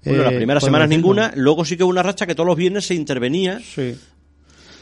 [0.04, 2.56] Bueno, las eh, primeras semanas ninguna, luego sí que hubo una racha que todos los
[2.56, 3.96] viernes se intervenía sí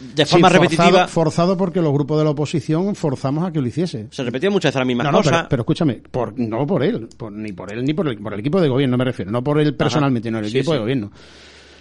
[0.01, 1.09] de forma repetitiva.
[1.09, 4.09] Forzado porque los grupos de la oposición forzamos a que lo hiciese.
[4.11, 5.47] Se repetía muchas veces la misma cosa.
[5.49, 8.61] pero, escúchame, por, no por él, ni por él ni por el, por el equipo
[8.61, 11.11] de gobierno me refiero, no por él personalmente, no el equipo de gobierno.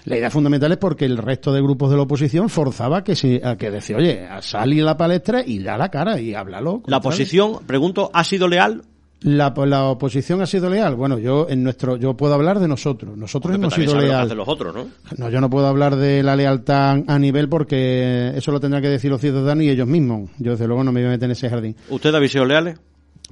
[0.05, 3.41] La idea fundamental es porque el resto de grupos de la oposición forzaba que se,
[3.43, 6.83] a que decía, oye, sal a la palestra y da la cara y háblalo.
[6.87, 8.83] ¿La oposición, pregunto, ha sido leal
[9.23, 10.95] la, la, oposición ha sido leal.
[10.95, 13.17] Bueno, yo en nuestro, yo puedo hablar de nosotros.
[13.17, 14.35] Nosotros hemos sido leales.
[14.35, 14.87] los otros, ¿no?
[15.17, 18.89] No, yo no puedo hablar de la lealtad a nivel porque eso lo tendrán que
[18.89, 20.29] decir los ciudadanos y ellos mismos.
[20.37, 21.75] Yo desde luego no me voy a meter en ese jardín.
[21.89, 22.77] ¿Usted ha sido leales?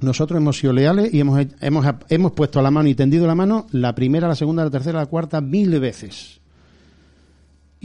[0.00, 3.66] Nosotros hemos sido leales y hemos, hemos, hemos puesto la mano y tendido la mano
[3.70, 6.41] la primera, la segunda, la tercera, la cuarta mil veces.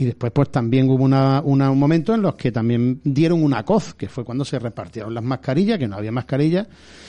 [0.00, 3.64] Y después, pues también hubo una, una, un momento en los que también dieron una
[3.64, 6.68] coz, que fue cuando se repartieron las mascarillas, que no había mascarillas,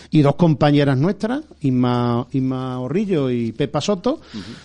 [0.09, 2.25] y dos compañeras nuestras, Inma
[2.79, 4.19] Orrillo y Pepa Soto,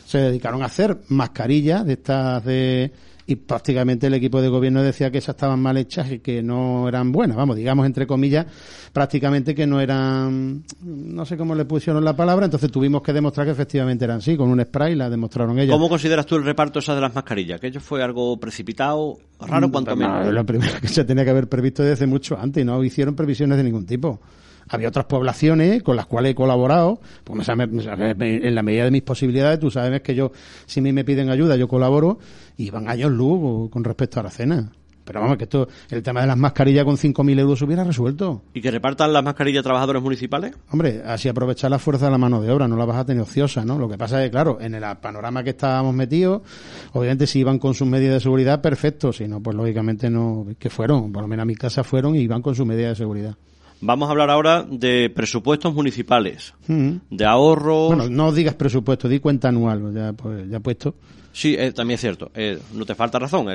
[0.07, 2.93] se dedicaron a hacer mascarillas de estas de
[3.27, 6.89] y prácticamente el equipo de gobierno decía que esas estaban mal hechas y que no
[6.89, 8.47] eran buenas, vamos, digamos entre comillas,
[8.93, 13.47] prácticamente que no eran, no sé cómo le pusieron la palabra, entonces tuvimos que demostrar
[13.47, 15.75] que efectivamente eran así, con un spray la demostraron ellas.
[15.75, 17.61] ¿Cómo consideras tú el reparto esa de las mascarillas?
[17.61, 20.33] ¿Que ello fue algo precipitado, raro, cuanto menos?
[20.33, 23.57] lo primero que se tenía que haber previsto desde mucho antes y no hicieron previsiones
[23.57, 24.21] de ningún tipo
[24.69, 29.61] había otras poblaciones con las cuales he colaborado, pues en la medida de mis posibilidades,
[29.61, 30.33] tú sabes que yo,
[30.67, 32.19] si a mí me piden ayuda, yo colaboro,
[32.57, 34.71] y van años luz con respecto a la cena.
[35.05, 38.43] Pero vamos, que esto, el tema de las mascarillas con 5.000 euros se hubiera resuelto.
[38.55, 40.55] ¿Y que repartan las mascarillas a trabajadores municipales?
[40.71, 43.23] Hombre, así aprovechar la fuerza de la mano de obra, no la vas a tener
[43.23, 43.79] ociosa, ¿no?
[43.79, 46.41] Lo que pasa es que, claro, en el panorama que estábamos metidos,
[46.93, 50.71] obviamente si iban con sus medidas de seguridad, perfecto, si no, pues lógicamente no, que
[50.71, 53.37] fueron, por lo menos a mi casa fueron y iban con sus medidas de seguridad.
[53.87, 57.89] Vamos a hablar ahora de presupuestos municipales, de ahorros.
[57.89, 60.95] Bueno, no digas presupuesto, di cuenta anual, ya, pues, ya puesto.
[61.35, 62.31] Sí, eh, también es cierto.
[62.33, 63.49] Eh, no te falta razón.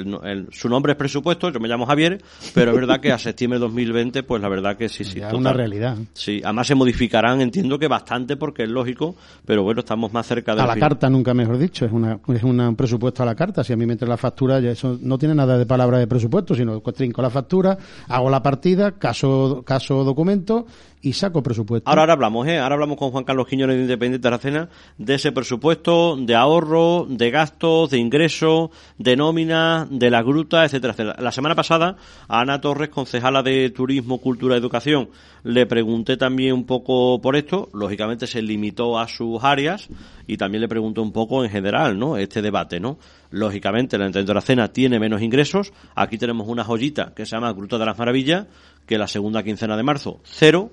[0.52, 2.22] su nombre es presupuesto, yo me llamo Javier,
[2.54, 5.22] pero es verdad que a septiembre de 2020, pues la verdad que sí, sí.
[5.22, 5.98] Es una realidad.
[6.12, 9.16] Sí, además se modificarán, entiendo que bastante, porque es lógico,
[9.46, 10.62] pero bueno, estamos más cerca de.
[10.62, 11.86] A la carta, nunca mejor dicho.
[11.86, 13.64] Es, una, es un presupuesto a la carta.
[13.64, 16.08] Si a mí me entra la factura, ya eso no tiene nada de palabra de
[16.08, 17.78] presupuesto, sino trinco la factura,
[18.10, 20.66] hago la partida, caso, caso documento
[21.02, 21.90] y saco presupuesto.
[21.90, 22.60] Ahora, hablamos, ¿eh?
[22.60, 26.36] Ahora hablamos con Juan Carlos Quiñones de Independiente de la Cena de ese presupuesto de
[26.36, 31.16] ahorro, de gastos, de ingresos, de nómina, de la gruta, etcétera.
[31.20, 31.96] La semana pasada,
[32.28, 35.10] a Ana Torres, concejala de Turismo, Cultura y Educación,
[35.44, 37.70] le pregunté también un poco por esto.
[37.74, 39.88] Lógicamente se limitó a sus áreas
[40.28, 42.18] y también le pregunté un poco en general, ¿no?
[42.18, 42.98] Este debate, ¿no?
[43.32, 45.72] Lógicamente, la Independiente de la Cena tiene menos ingresos.
[45.96, 48.48] Aquí tenemos una joyita que se llama Gruta de las Maravillas,
[48.86, 50.72] que la segunda quincena de marzo, cero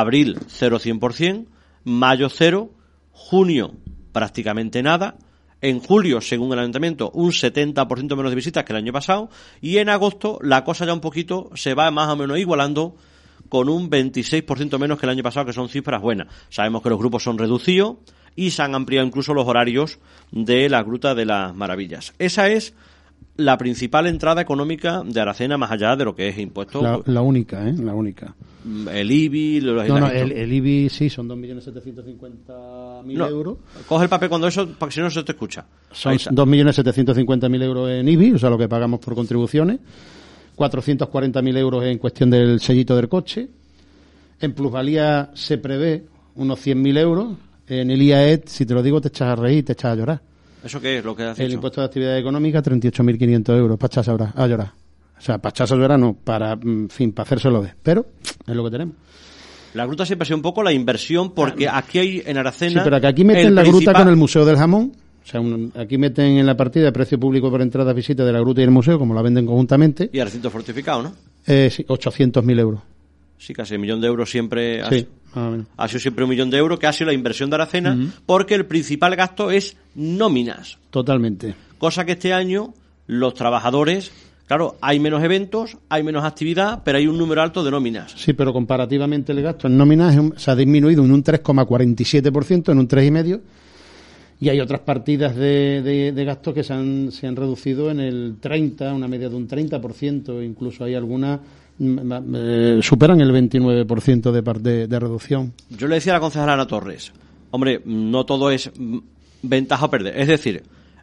[0.00, 1.46] abril 0 100%,
[1.84, 2.70] mayo 0,
[3.12, 3.74] junio
[4.12, 5.16] prácticamente nada,
[5.60, 9.30] en julio, según el ayuntamiento, un 70% menos de visitas que el año pasado,
[9.60, 12.96] y en agosto la cosa ya un poquito se va más o menos igualando
[13.48, 16.28] con un 26% menos que el año pasado, que son cifras buenas.
[16.50, 17.96] Sabemos que los grupos son reducidos
[18.36, 19.98] y se han ampliado incluso los horarios
[20.30, 22.14] de la Gruta de las Maravillas.
[22.18, 22.74] Esa es
[23.36, 27.02] la principal entrada económica de Aracena más allá de lo que es impuesto.
[27.06, 27.74] La, única, ¿eh?
[27.76, 28.34] La única.
[28.64, 33.58] Mm, el IBI, los No, no, el, IBI sí, son 2.750.000 euros.
[33.88, 35.66] Coge el papel cuando eso, para que si no se te escucha.
[35.90, 39.80] Son 2.750.000 euros en IBI, o sea, lo que pagamos por contribuciones.
[40.56, 43.48] 440.000 euros en cuestión del sellito del coche.
[44.40, 46.04] En plusvalía se prevé
[46.36, 47.34] unos 100.000 euros.
[47.66, 50.20] En el IAET, si te lo digo, te echas a reír, te echas a llorar.
[50.64, 51.44] ¿Eso qué es lo que hace?
[51.44, 53.78] El impuesto de actividad económica, 38.500 euros.
[53.78, 54.72] Para echarse a llorar.
[55.16, 57.74] O sea, para echarse a llorar no, para, mm, fin, para hacérselo de.
[57.82, 58.06] Pero
[58.46, 58.94] es lo que tenemos.
[59.74, 62.80] La gruta siempre ha sido un poco la inversión, porque aquí hay en Aracena.
[62.80, 64.92] Sí, pero que aquí meten la gruta con el Museo del Jamón.
[65.22, 65.40] O sea,
[65.82, 68.64] aquí meten en la partida el precio público por entrada visita de la gruta y
[68.64, 70.10] el museo, como la venden conjuntamente.
[70.12, 71.12] Y el recinto fortificado, ¿no?
[71.46, 72.80] Eh, sí, 800.000 euros.
[73.38, 74.82] Sí, casi un millón de euros siempre.
[74.88, 75.06] Sí.
[75.76, 78.54] Ha sido siempre un millón de euros, que ha sido la inversión de Aracena, porque
[78.54, 80.78] el principal gasto es nóminas.
[80.90, 81.54] Totalmente.
[81.78, 82.72] Cosa que este año
[83.06, 84.12] los trabajadores
[84.46, 88.12] Claro, hay menos eventos, hay menos actividad, pero hay un número alto de nóminas.
[88.14, 92.86] Sí, pero comparativamente el gasto en nóminas se ha disminuido en un 3,47%, en un
[92.86, 93.40] 3,5%,
[94.40, 98.00] y hay otras partidas de, de, de gastos que se han, se han reducido en
[98.00, 101.40] el 30, una media de un 30%, incluso hay algunas
[101.80, 105.52] eh, superan el 29% de, de, de reducción.
[105.70, 107.12] Yo le decía a la concejala Ana Torres,
[107.50, 108.70] hombre, no todo es
[109.42, 110.18] ventaja o perder.
[110.18, 110.62] Es decir,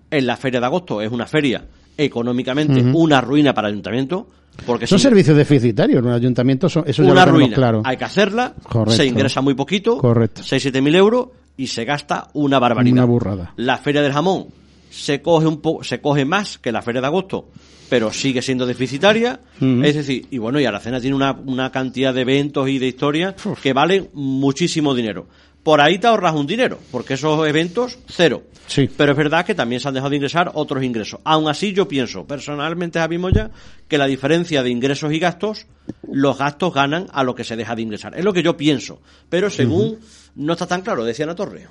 [0.09, 1.65] en la feria de agosto es una feria
[1.97, 4.27] económicamente una ruina para el ayuntamiento.
[4.65, 7.55] Porque son servicios deficitarios, los ayuntamientos son, eso una ruina.
[7.55, 7.81] Claro.
[7.85, 8.53] Hay que hacerla,
[8.87, 10.41] se ingresa muy poquito, Correcto.
[10.41, 12.93] 6-7 mil euros y se gasta una barbaridad.
[12.93, 13.53] Una burrada.
[13.55, 14.47] La feria del jamón
[14.89, 17.47] se coge un poco, se coge más que la feria de agosto,
[17.91, 19.41] pero sigue siendo deficitaria.
[19.59, 23.35] Es decir, y bueno, y Aracena tiene una, una cantidad de eventos y de historias
[23.61, 25.27] que valen muchísimo dinero.
[25.61, 28.43] Por ahí te ahorras un dinero, porque esos eventos, cero.
[28.67, 28.89] Sí.
[28.95, 31.19] Pero es verdad que también se han dejado de ingresar otros ingresos.
[31.25, 33.51] Aún así, yo pienso, personalmente, Javi Moya,
[33.89, 35.67] que la diferencia de ingresos y gastos,
[36.09, 38.17] los gastos ganan a lo que se deja de ingresar.
[38.17, 39.01] Es lo que yo pienso.
[39.27, 39.99] Pero según,
[40.35, 41.67] no está tan claro, decía Ana Torre.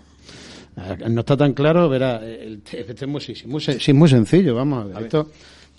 [0.76, 5.02] Ah, no está tan claro, verá, es muy, muy, muy sencillo, vamos a ver.
[5.04, 5.30] Esto,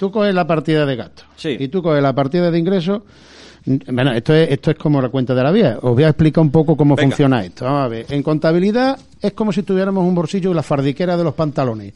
[0.02, 3.04] Tú coges la partida de gastos y tú coges la partida de ingresos.
[3.66, 5.78] Bueno, esto es, esto es como la cuenta de la vía.
[5.80, 7.66] Os voy a explicar un poco cómo funciona esto.
[7.66, 8.08] Vamos a ver.
[8.10, 11.94] En contabilidad es como si tuviéramos un bolsillo y la fardiquera de los pantalones.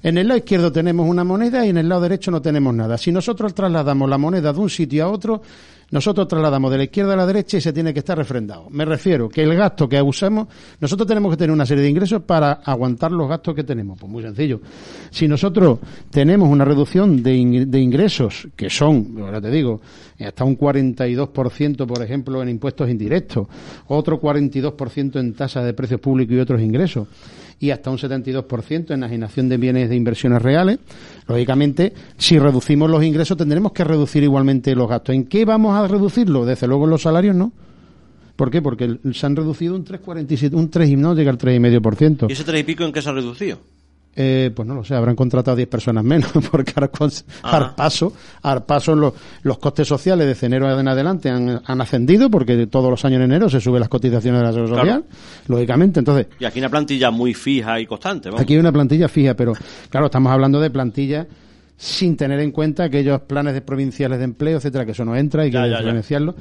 [0.00, 2.96] En el lado izquierdo tenemos una moneda y en el lado derecho no tenemos nada.
[2.96, 5.42] Si nosotros trasladamos la moneda de un sitio a otro,
[5.90, 8.68] nosotros trasladamos de la izquierda a la derecha y se tiene que estar refrendado.
[8.70, 10.46] Me refiero que el gasto que usamos,
[10.80, 13.98] nosotros tenemos que tener una serie de ingresos para aguantar los gastos que tenemos.
[13.98, 14.60] Pues muy sencillo.
[15.10, 19.80] Si nosotros tenemos una reducción de, ingresos, que son, ahora te digo,
[20.20, 23.48] hasta un 42%, por ejemplo, en impuestos indirectos,
[23.88, 27.08] otro 42% en tasas de precios públicos y otros ingresos,
[27.60, 30.78] y hasta un 72% en asignación de bienes de inversiones reales.
[31.28, 35.14] Lógicamente, si reducimos los ingresos, tendremos que reducir igualmente los gastos.
[35.14, 36.46] ¿En qué vamos a reducirlo?
[36.46, 37.52] Desde luego en los salarios, ¿no?
[38.34, 38.62] ¿Por qué?
[38.62, 42.30] Porque se han reducido un 3,47, un 3 y no llega al 3,5%.
[42.30, 43.58] ¿Y ese 3 y pico en qué se ha reducido?
[44.16, 48.96] Eh, pues no lo sé, habrán contratado 10 personas menos, porque al paso, al paso
[48.96, 53.18] los, los costes sociales de enero en adelante han, han, ascendido, porque todos los años
[53.18, 55.04] en enero se suben las cotizaciones de la seguridad social,
[55.46, 56.00] lógicamente.
[56.00, 58.30] entonces Y aquí hay una plantilla muy fija y constante.
[58.36, 59.52] Aquí hay una plantilla fija, pero
[59.88, 61.26] claro, estamos hablando de plantillas
[61.80, 65.46] sin tener en cuenta aquellos planes de provinciales de empleo, etcétera, que eso no entra
[65.46, 66.34] y que hay que financiarlo.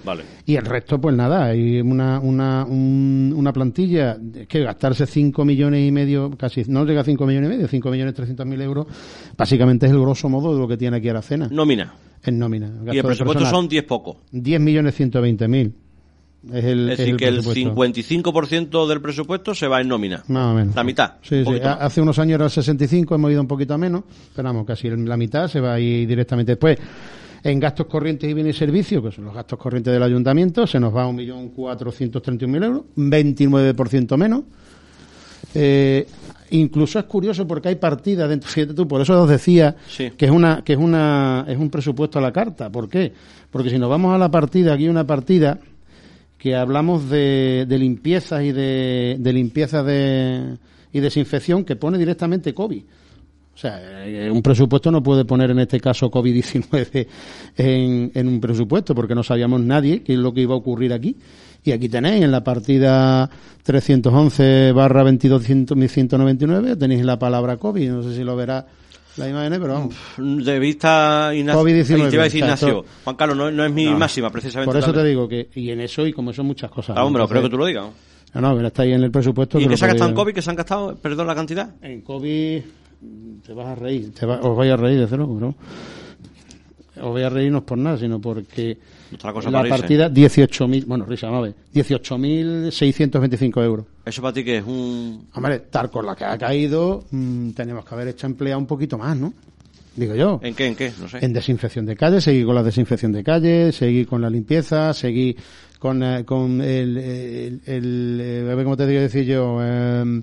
[0.45, 4.17] Y el resto, pues nada, hay una, una, una plantilla
[4.49, 7.89] que gastarse 5 millones y medio, casi no llega a 5 millones y medio, 5
[7.89, 8.87] millones 300 mil euros,
[9.37, 11.47] básicamente es el grosso modo de lo que tiene aquí a la cena.
[11.49, 11.93] Nómina.
[12.21, 12.73] En nómina.
[12.91, 14.17] Y el presupuesto son 10 pocos.
[14.33, 15.73] 10 millones 120 mil.
[16.47, 20.23] Es, el, es decir, que el 55% del presupuesto se va en nómina.
[20.27, 20.75] Más o menos.
[20.75, 21.13] La mitad.
[21.21, 21.59] Sí, sí.
[21.61, 24.89] Hace unos años era el 65, hemos ido un poquito a menos, pero vamos, casi
[24.89, 26.77] la mitad se va ahí directamente después.
[27.43, 30.79] En gastos corrientes y bienes y servicios, que son los gastos corrientes del ayuntamiento, se
[30.79, 34.43] nos va a 1.431.000 euros, 29% menos.
[35.53, 36.05] Eh,
[36.51, 40.31] incluso es curioso porque hay partidas dentro, fíjate tú, por eso os decía que es
[40.31, 42.69] una que es una es un presupuesto a la carta.
[42.69, 43.13] ¿Por qué?
[43.49, 45.59] Porque si nos vamos a la partida, aquí hay una partida
[46.39, 50.57] que hablamos de, de limpiezas y de, de limpieza de,
[50.91, 52.81] y desinfección que pone directamente COVID.
[53.53, 57.07] O sea, eh, un presupuesto no puede poner en este caso COVID-19
[57.57, 60.93] en, en, un presupuesto porque no sabíamos nadie qué es lo que iba a ocurrir
[60.93, 61.17] aquí.
[61.65, 63.29] Y aquí tenéis en la partida
[63.63, 67.89] 311 barra 22.199 tenéis la palabra COVID.
[67.91, 68.65] No sé si lo verá
[69.20, 69.95] la imagen, pero vamos.
[70.17, 72.86] De vista Ignacio.
[73.03, 74.72] Juan Carlos, no, es mi máxima, precisamente.
[74.72, 76.95] Por eso te digo que, y en eso, y como son muchas cosas.
[76.97, 77.86] Ah, hombre, creo que tú lo digas.
[78.34, 79.59] No, no, pero está ahí en el presupuesto.
[79.59, 80.34] ¿Y qué se ha gastado en COVID?
[80.34, 81.76] ¿Que se han gastado, perdón, la cantidad?
[81.82, 82.61] En COVID,
[83.45, 85.55] te vas a reír, te os vais a reír de cero, ¿no?
[87.01, 88.77] Os voy a reírnos por nada, sino porque
[89.23, 93.85] la partida 18.000, bueno, risa, no 18.625 euros.
[94.05, 95.27] Eso para ti que es un...
[95.33, 98.97] Hombre, tal con la que ha caído, mm, tenemos que haber hecho empleado un poquito
[98.97, 99.33] más, ¿no?
[99.95, 100.39] Digo yo.
[100.43, 100.67] ¿En qué?
[100.67, 100.91] ¿En qué?
[100.99, 101.17] No sé.
[101.21, 105.35] En desinfección de calle, seguir con la desinfección de calle, seguir con la limpieza, seguir
[105.79, 110.21] con, eh, con el, el, el, eh, a ver cómo te digo decir yo, eh,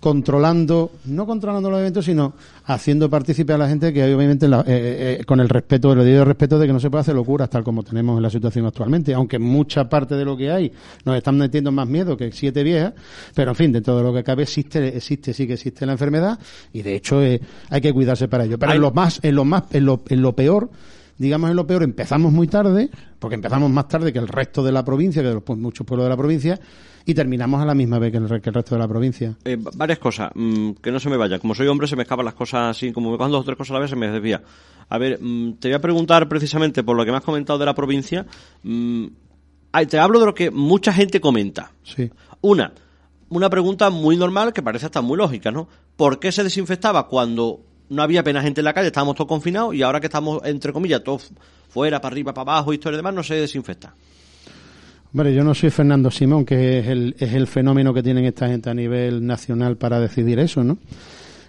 [0.00, 2.34] controlando, no controlando los eventos, sino
[2.66, 6.58] haciendo partícipe a la gente que obviamente eh, eh, con el respeto, el debido respeto
[6.58, 9.38] de que no se puede hacer locuras tal como tenemos en la situación actualmente, aunque
[9.38, 10.72] mucha parte de lo que hay
[11.04, 12.94] nos están metiendo más miedo que siete viejas,
[13.34, 16.38] pero en fin, dentro de lo que cabe existe, existe, sí que existe la enfermedad
[16.72, 17.40] y de hecho eh,
[17.70, 18.58] hay que cuidarse para ello.
[18.58, 20.70] Pero en lo más, en lo más, en lo, en lo peor,
[21.18, 24.72] digamos en lo peor, empezamos muy tarde, porque empezamos más tarde que el resto de
[24.72, 26.60] la provincia, que los, muchos pueblos de la provincia,
[27.08, 29.34] y terminamos a la misma vez que el, resto de la provincia.
[29.46, 31.38] Eh, varias cosas, mm, que no se me vaya.
[31.38, 33.56] Como soy hombre, se me escapan las cosas así, como me van dos o tres
[33.56, 34.42] cosas a la vez, se me desvía.
[34.90, 37.64] A ver, mm, te voy a preguntar precisamente por lo que me has comentado de
[37.64, 38.26] la provincia.
[38.62, 39.06] Mm,
[39.88, 41.72] te hablo de lo que mucha gente comenta.
[41.82, 42.10] Sí.
[42.42, 42.74] Una,
[43.30, 45.66] una pregunta muy normal que parece hasta muy lógica, ¿no?
[45.96, 49.74] ¿Por qué se desinfectaba cuando no había apenas gente en la calle, estábamos todos confinados
[49.74, 51.32] y ahora que estamos, entre comillas, todos
[51.70, 53.94] fuera, para arriba, para abajo, historia y demás, no se desinfecta?
[55.10, 58.46] Bueno, yo no soy Fernando Simón, que es el, es el fenómeno que tienen esta
[58.46, 60.76] gente a nivel nacional para decidir eso, ¿no?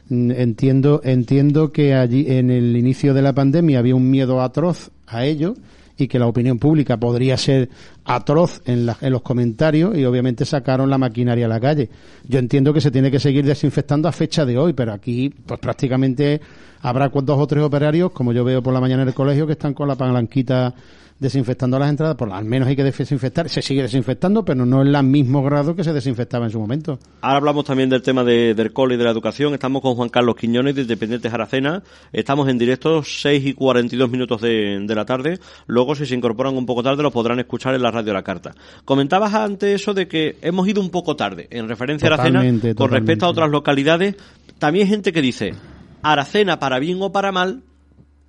[0.09, 5.25] Entiendo, entiendo que allí en el inicio de la pandemia había un miedo atroz a
[5.25, 5.55] ello
[5.97, 7.69] y que la opinión pública podría ser
[8.05, 11.89] atroz en, en, los comentarios y obviamente sacaron la maquinaria a la calle.
[12.27, 15.59] Yo entiendo que se tiene que seguir desinfectando a fecha de hoy, pero aquí pues
[15.59, 16.39] prácticamente
[16.81, 19.53] habrá dos o tres operarios, como yo veo por la mañana en el colegio, que
[19.53, 20.73] están con la palanquita
[21.19, 24.95] desinfectando las entradas, por al menos hay que desinfectar, se sigue desinfectando, pero no en
[24.95, 26.97] el mismo grado que se desinfectaba en su momento.
[27.21, 30.09] Ahora hablamos también del tema de, del cole y de la educación, estamos con Juan
[30.09, 35.05] Carlos Quiñones de Independientes Aracena, estamos en directo 6 y 42 minutos de, de la
[35.05, 38.23] tarde, luego si se incorporan un poco tarde lo podrán escuchar en la radio La
[38.23, 38.55] Carta.
[38.85, 42.43] Comentabas antes eso de que hemos ido un poco tarde, en referencia a Aracena,
[42.75, 44.15] con respecto a otras localidades,
[44.57, 45.53] también hay gente que dice,
[46.01, 47.63] Aracena para bien o para mal,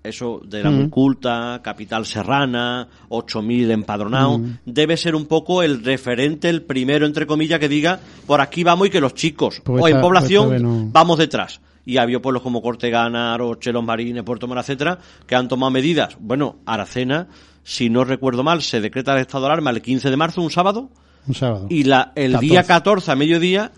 [0.02, 6.62] eso de la culta, capital serrana, 8.000 empadronados, debe ser un poco el referente, el
[6.62, 10.00] primero, entre comillas, que diga, por aquí vamos y que los chicos, pues o en
[10.00, 11.60] población, pues vamos detrás.
[11.84, 15.70] Y ha habido pueblos como Cortegana, Aroche, Los Marines, Puerto Mora, etcétera, que han tomado
[15.70, 16.16] medidas.
[16.20, 17.28] Bueno, Aracena,
[17.64, 20.50] si no recuerdo mal, se decreta el estado de alarma el 15 de marzo, un
[20.50, 20.90] sábado.
[21.26, 21.66] Un sábado.
[21.68, 23.72] Y la, el día 14 a mediodía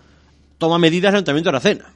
[0.57, 1.93] toma medidas el Ayuntamiento de Aracena.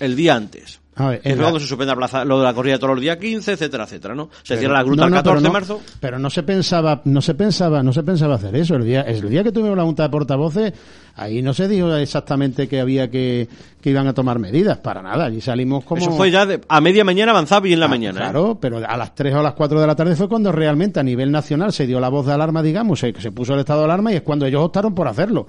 [0.00, 0.80] El día antes.
[1.22, 1.92] Es luego se suspende
[2.24, 4.30] lo de la corrida de todos los días 15, etcétera, etcétera, ¿no?
[4.44, 5.80] Se cierra la gruta el 14 de marzo.
[5.98, 8.76] Pero no se pensaba, no se pensaba, no se pensaba hacer eso.
[8.76, 10.72] El día, el día que tuvimos la junta de portavoces,
[11.16, 13.48] ahí no se dijo exactamente que había que,
[13.80, 15.24] que iban a tomar medidas, para nada.
[15.24, 16.00] Allí salimos como.
[16.00, 18.20] Eso fue ya a media mañana, avanzaba en la ah, mañana.
[18.20, 18.22] ¿eh?
[18.22, 21.00] Claro, pero a las 3 o a las 4 de la tarde fue cuando realmente
[21.00, 23.80] a nivel nacional se dio la voz de alarma, digamos, se, se puso el estado
[23.80, 25.48] de alarma y es cuando ellos optaron por hacerlo.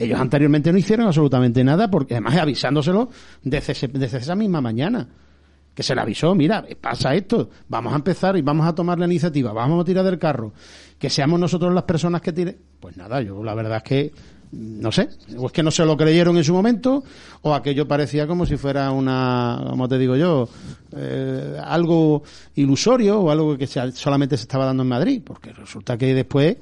[0.00, 3.10] Ellos anteriormente no hicieron absolutamente nada, porque además avisándoselo
[3.42, 5.06] desde, desde esa misma mañana
[5.74, 9.06] que se le avisó, mira, pasa esto, vamos a empezar y vamos a tomar la
[9.06, 10.52] iniciativa, vamos a tirar del carro,
[10.98, 12.56] que seamos nosotros las personas que tiren.
[12.80, 14.12] Pues nada, yo la verdad es que
[14.52, 17.04] no sé, o es que no se lo creyeron en su momento,
[17.42, 20.48] o aquello parecía como si fuera una, como te digo yo,
[20.96, 22.24] eh, algo
[22.56, 26.56] ilusorio o algo que solamente se estaba dando en Madrid, porque resulta que después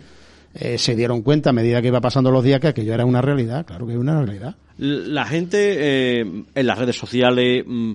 [0.60, 3.22] eh, se dieron cuenta a medida que iba pasando los días que aquello era una
[3.22, 4.56] realidad, claro que es una realidad.
[4.78, 7.92] La gente eh, en las redes sociales mm,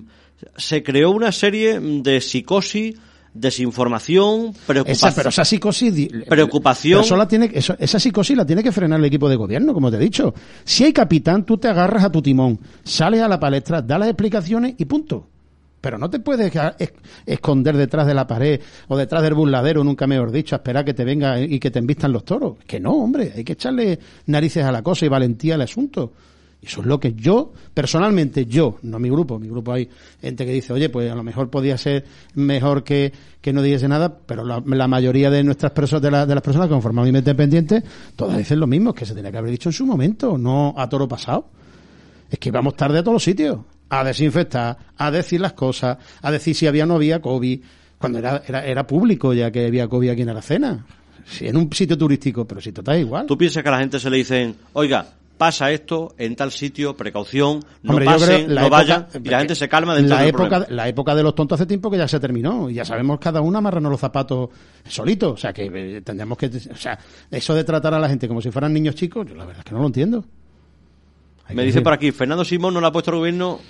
[0.56, 2.96] se creó una serie de psicosis
[3.34, 5.12] desinformación, preocupación.
[5.16, 6.08] pero esa psicosis.
[6.28, 7.02] Preocupación.
[7.28, 10.32] tiene, esa psicosis la tiene que frenar el equipo de gobierno, como te he dicho.
[10.62, 14.08] Si hay capitán, tú te agarras a tu timón, sales a la palestra, das las
[14.08, 15.28] explicaciones y punto.
[15.84, 16.50] Pero no te puedes
[17.26, 18.58] esconder detrás de la pared
[18.88, 21.78] o detrás del burladero, nunca mejor dicho, a esperar que te venga y que te
[21.78, 22.56] envistan los toros.
[22.66, 26.10] Que no, hombre, hay que echarle narices a la cosa y valentía al asunto.
[26.62, 29.86] Eso es lo que yo, personalmente, yo, no mi grupo, mi grupo hay
[30.22, 33.12] gente que dice, oye, pues a lo mejor podía ser mejor que,
[33.42, 36.72] que no dijese nada, pero la, mayoría de nuestras personas, de, de las personas que
[36.72, 37.82] conforman Independiente,
[38.16, 40.88] todas dicen lo mismo, que se tenía que haber dicho en su momento, no a
[40.88, 41.44] toro pasado.
[42.30, 43.58] Es que íbamos tarde a todos los sitios,
[44.00, 47.60] a desinfectar, a decir las cosas, a decir si había o no había COVID,
[47.98, 50.86] cuando era, era, era público ya que había COVID aquí en Aracena.
[51.26, 53.26] Sí, en un sitio turístico, pero si está igual.
[53.26, 56.96] ¿Tú piensas que a la gente se le dicen, oiga, pasa esto en tal sitio,
[56.96, 60.66] precaución, no pasen, no vayan, y la gente se calma dentro la del época, problema.
[60.70, 63.40] La época de los tontos hace tiempo que ya se terminó, y ya sabemos cada
[63.40, 64.50] uno amarrarnos los zapatos
[64.88, 66.98] solitos, o sea que eh, tendríamos que, o sea,
[67.30, 69.64] eso de tratar a la gente como si fueran niños chicos, yo la verdad es
[69.64, 70.24] que no lo entiendo.
[71.52, 73.60] Me dice por aquí, Fernando Simón no la ha puesto el gobierno,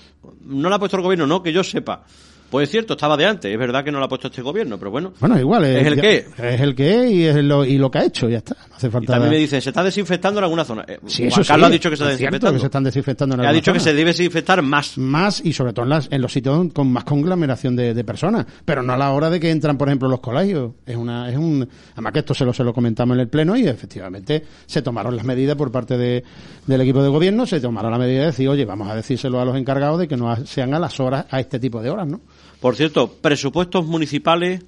[0.41, 2.05] no la ha puesto el gobierno, no, que yo sepa.
[2.51, 4.79] Pues es cierto, estaba de antes, es verdad que no lo ha puesto este gobierno,
[4.79, 5.13] pero bueno.
[5.19, 8.05] Bueno, igual, es, el que es el que y es lo, y lo que ha
[8.05, 8.57] hecho, ya está.
[8.75, 9.05] hace falta.
[9.05, 10.85] Y también me dicen, se está desinfectando en alguna zona.
[10.87, 12.55] Eh, sí, eso Carlos ha dicho que se está desinfectando.
[12.55, 14.97] Que se están desinfectando en Ha dicho que se debe desinfectar más.
[14.99, 18.83] Más y sobre todo en, las, en los sitios con más conglomeración de, personas, pero
[18.83, 20.73] no a la hora de que entran, por ejemplo, los colegios.
[20.85, 23.57] Es una, es un, además que esto se lo, se lo comentamos en el pleno
[23.57, 26.23] y efectivamente se tomaron las medidas por parte de,
[26.67, 29.45] del equipo de gobierno, se tomaron la medida de decir, oye, vamos a decírselo a
[29.45, 32.21] los encargados de que no sean a las horas, a este tipo de horas, ¿no?
[32.65, 34.63] Por cierto, presupuestos municipales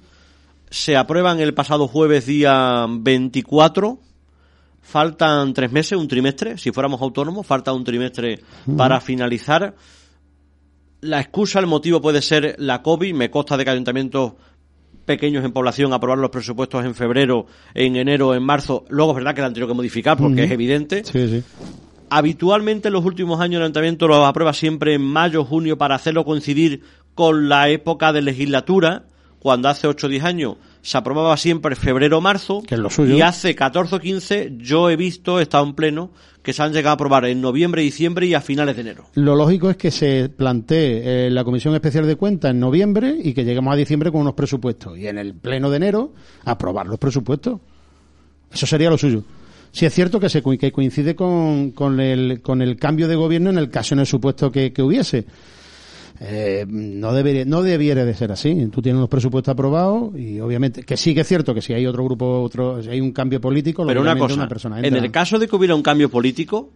[0.69, 3.97] se aprueban el pasado jueves día 24.
[4.83, 6.59] Faltan tres meses, un trimestre.
[6.59, 8.41] Si fuéramos autónomos, falta un trimestre
[8.77, 9.73] para finalizar.
[11.01, 13.15] La excusa, el motivo puede ser la COVID.
[13.15, 14.33] Me consta de que ayuntamientos
[15.05, 18.85] pequeños en población aprobar los presupuestos en febrero, en enero, en marzo.
[18.89, 21.03] Luego es verdad que la han tenido que modificar porque es evidente.
[21.03, 21.43] Sí, sí.
[22.11, 26.23] Habitualmente en los últimos años el ayuntamiento lo aprueba siempre en mayo, junio para hacerlo
[26.23, 26.83] coincidir
[27.17, 29.05] con la época de legislatura,
[29.39, 33.15] cuando hace 8 o 10 años se aprobaba siempre febrero marzo, que es lo suyo.
[33.15, 36.11] y hace 14 o 15 yo he visto, he estado en pleno,
[36.43, 39.05] que se han llegado a aprobar en noviembre, diciembre y a finales de enero.
[39.15, 43.33] Lo lógico es que se plantee eh, la Comisión Especial de Cuentas en noviembre y
[43.33, 44.95] que lleguemos a diciembre con unos presupuestos.
[44.95, 46.13] Y en el pleno de enero,
[46.45, 47.59] aprobar los presupuestos.
[48.53, 49.23] Eso sería lo suyo.
[49.71, 53.49] Si es cierto que, se, que coincide con, con, el, con el cambio de gobierno
[53.49, 55.25] en el caso, en el supuesto que hubiese
[56.19, 58.67] eh, no debería, no debiera de ser así.
[58.67, 61.85] Tú tienes unos presupuestos aprobados y obviamente que sí que es cierto que si hay
[61.85, 65.37] otro grupo, otro, si hay un cambio político, pero una cosa, persona en el caso
[65.37, 66.71] de que hubiera un cambio político,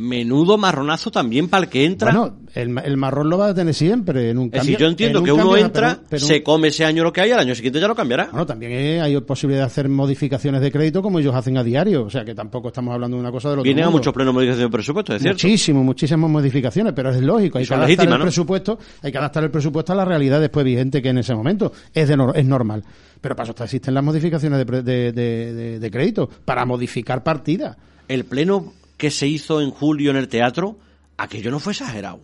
[0.00, 2.12] menudo marronazo también para el que entra.
[2.12, 4.60] Bueno, el, marrón lo va a tener siempre en un cambio.
[4.60, 7.40] Es decir, yo entiendo que uno entra, se come ese año lo que hay, al
[7.40, 8.28] año siguiente ya lo cambiará.
[8.30, 12.10] Bueno, también hay posibilidad de hacer modificaciones de crédito como ellos hacen a diario, o
[12.10, 14.70] sea que tampoco estamos hablando de una cosa de lo Vienen a muchos plenos modificaciones
[14.70, 15.36] de presupuesto, es cierto.
[15.36, 19.50] Muchísimo, muchísimas modificaciones, pero es lógico, hay que adaptar el presupuesto, hay que adaptar el
[19.50, 22.82] presupuesto a la realidad después vigente que en ese momento es de es normal.
[23.20, 27.76] Pero para eso existen las modificaciones de, de, de crédito, para modificar partidas.
[28.08, 30.76] El pleno que se hizo en julio en el teatro,
[31.16, 32.20] aquello no fue exagerado.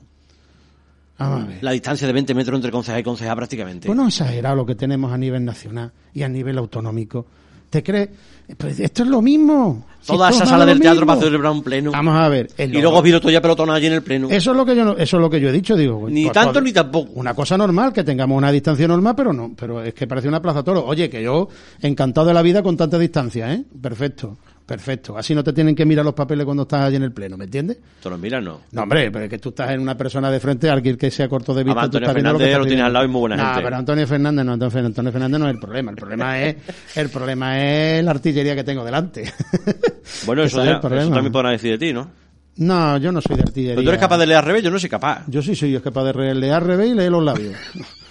[1.62, 3.86] La distancia de 20 metros entre concejal y concejal prácticamente.
[3.86, 7.24] Pues no exagerado lo que tenemos a nivel nacional y a nivel autonómico.
[7.70, 8.10] ¿Te crees?
[8.58, 9.86] Pues esto es lo mismo.
[10.06, 11.92] Toda esa sala del teatro para celebrar un pleno.
[11.92, 12.50] Vamos a ver.
[12.58, 14.28] Y luego vino todo ya pelotón allí en el pleno.
[14.28, 16.10] Eso es lo que yo, eso es lo que yo he dicho, digo.
[16.10, 17.12] Ni pues, tanto pues, ni tampoco.
[17.14, 19.52] Una cosa normal, que tengamos una distancia normal, pero no.
[19.56, 20.84] Pero es que parece una plaza toro.
[20.84, 21.48] Oye, que yo
[21.80, 23.64] encantado de la vida con tanta distancia, ¿eh?
[23.80, 24.36] Perfecto.
[24.66, 25.16] Perfecto.
[25.16, 27.44] Así no te tienen que mirar los papeles cuando estás allí en el pleno, ¿me
[27.44, 27.78] entiendes?
[28.02, 28.62] ¿Te los miras, no?
[28.72, 31.28] No, hombre, pero es que tú estás en una persona de frente, alguien que sea
[31.28, 31.82] corto de vista.
[31.82, 34.70] Antonio Fernández lo, tienes al lado y muy buena no, pero Antonio Fernández no, Antonio
[34.70, 35.90] Fernández no es el problema.
[35.92, 36.56] El problema es,
[36.96, 39.32] el problema es la artillería que tengo delante.
[40.24, 42.08] Bueno, eso, ya, eso también podrán decir de ti, ¿no?
[42.58, 43.74] No, yo no soy de artillería.
[43.74, 44.62] ¿Pero tú eres capaz de leer al revés?
[44.62, 45.24] Yo no soy capaz.
[45.26, 47.54] Yo sí soy capaz de leer al revés y leer los labios.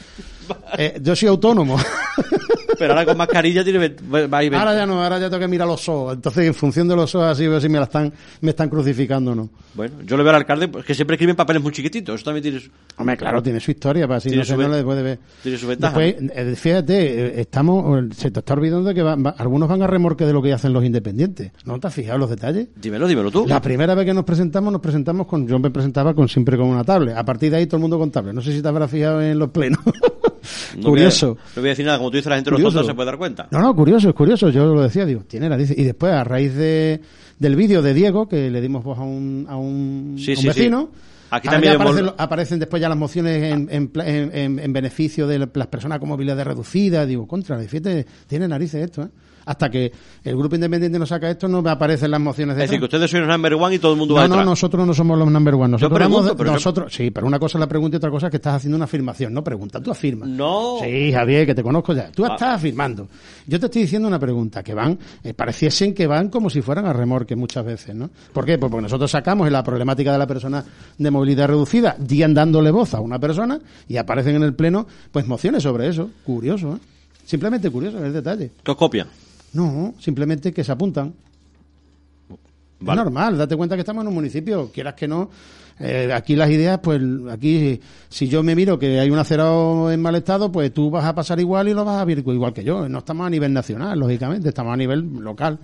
[0.77, 1.77] eh, yo soy autónomo.
[2.77, 5.67] Pero ahora con mascarilla tiene va y Ahora ya no, ahora ya tengo que mirar
[5.67, 6.15] los ojos.
[6.15, 8.11] Entonces, en función de los ojos, así veo si me la están,
[8.41, 9.49] me están crucificando o no.
[9.73, 12.15] Bueno, yo le veo al alcalde pues, que siempre escriben papeles muy chiquititos.
[12.15, 12.69] Eso también tiene su...
[12.97, 15.19] Hombre, claro, tiene su historia, para así no, se no le puede ver.
[15.43, 15.99] Tiene su ventaja.
[15.99, 20.25] Después, eh, fíjate, eh, estamos, se te está olvidando de que algunos van a remorque
[20.25, 21.51] de lo que hacen los independientes.
[21.65, 22.69] ¿No te has fijado los detalles?
[22.75, 23.45] Dímelo, dímelo tú.
[23.47, 26.67] La primera vez que nos presentamos, nos presentamos con, yo me presentaba con siempre con
[26.67, 27.15] una tablet.
[27.17, 28.33] A partir de ahí todo el mundo con tablet.
[28.33, 29.79] No sé si te habrás fijado en los plenos.
[30.83, 31.37] curioso.
[31.55, 32.77] no voy a decir nada, como tú dices, la gente curioso.
[32.77, 33.47] los se puede dar cuenta.
[33.51, 34.49] No, no, curioso, es curioso.
[34.49, 37.01] Yo lo decía, digo, tiene la Y después, a raíz de,
[37.39, 40.89] del vídeo de Diego, que le dimos voz a un, a un, vecino,
[41.31, 41.77] Aquí también
[42.17, 47.05] aparecen, después ya las mociones en, en, en, beneficio de las personas con movilidad reducida.
[47.05, 49.09] Digo, contra, fíjate, tiene narices esto, ¿eh?
[49.45, 49.91] Hasta que
[50.23, 52.85] el grupo independiente no saca esto, no me aparecen las mociones de Es decir, que
[52.85, 54.93] ustedes son los number one y todo el mundo no, va No, no, nosotros no
[54.93, 55.69] somos los number one.
[55.69, 58.37] Nosotros, vamos, nosotros sí, pero una cosa es la pregunta y otra cosa es que
[58.37, 59.33] estás haciendo una afirmación.
[59.33, 60.27] No pregunta, tú afirmas.
[60.27, 60.77] No.
[60.81, 62.11] Sí, Javier, que te conozco ya.
[62.11, 63.07] Tú estás afirmando.
[63.47, 66.85] Yo te estoy diciendo una pregunta, que van, eh, pareciesen que van como si fueran
[66.85, 68.09] a remorque muchas veces, ¿no?
[68.33, 68.57] ¿Por qué?
[68.57, 70.63] Pues porque nosotros sacamos en la problemática de la persona
[70.97, 75.27] de movilidad reducida, dían dándole voz a una persona y aparecen en el pleno, pues
[75.27, 76.09] mociones sobre eso.
[76.23, 76.79] Curioso, ¿eh?
[77.25, 78.51] Simplemente curioso, es el detalle.
[78.63, 79.07] ¿Qué os copia?
[79.55, 81.13] No, simplemente que se apuntan.
[82.79, 85.29] Es normal, date cuenta que estamos en un municipio, quieras que no.
[85.79, 87.01] Eh, aquí las ideas, pues
[87.31, 87.79] aquí,
[88.09, 91.15] si yo me miro que hay un acerado en mal estado, pues tú vas a
[91.15, 92.87] pasar igual y lo vas a ver igual que yo.
[92.89, 95.57] No estamos a nivel nacional, lógicamente, estamos a nivel local.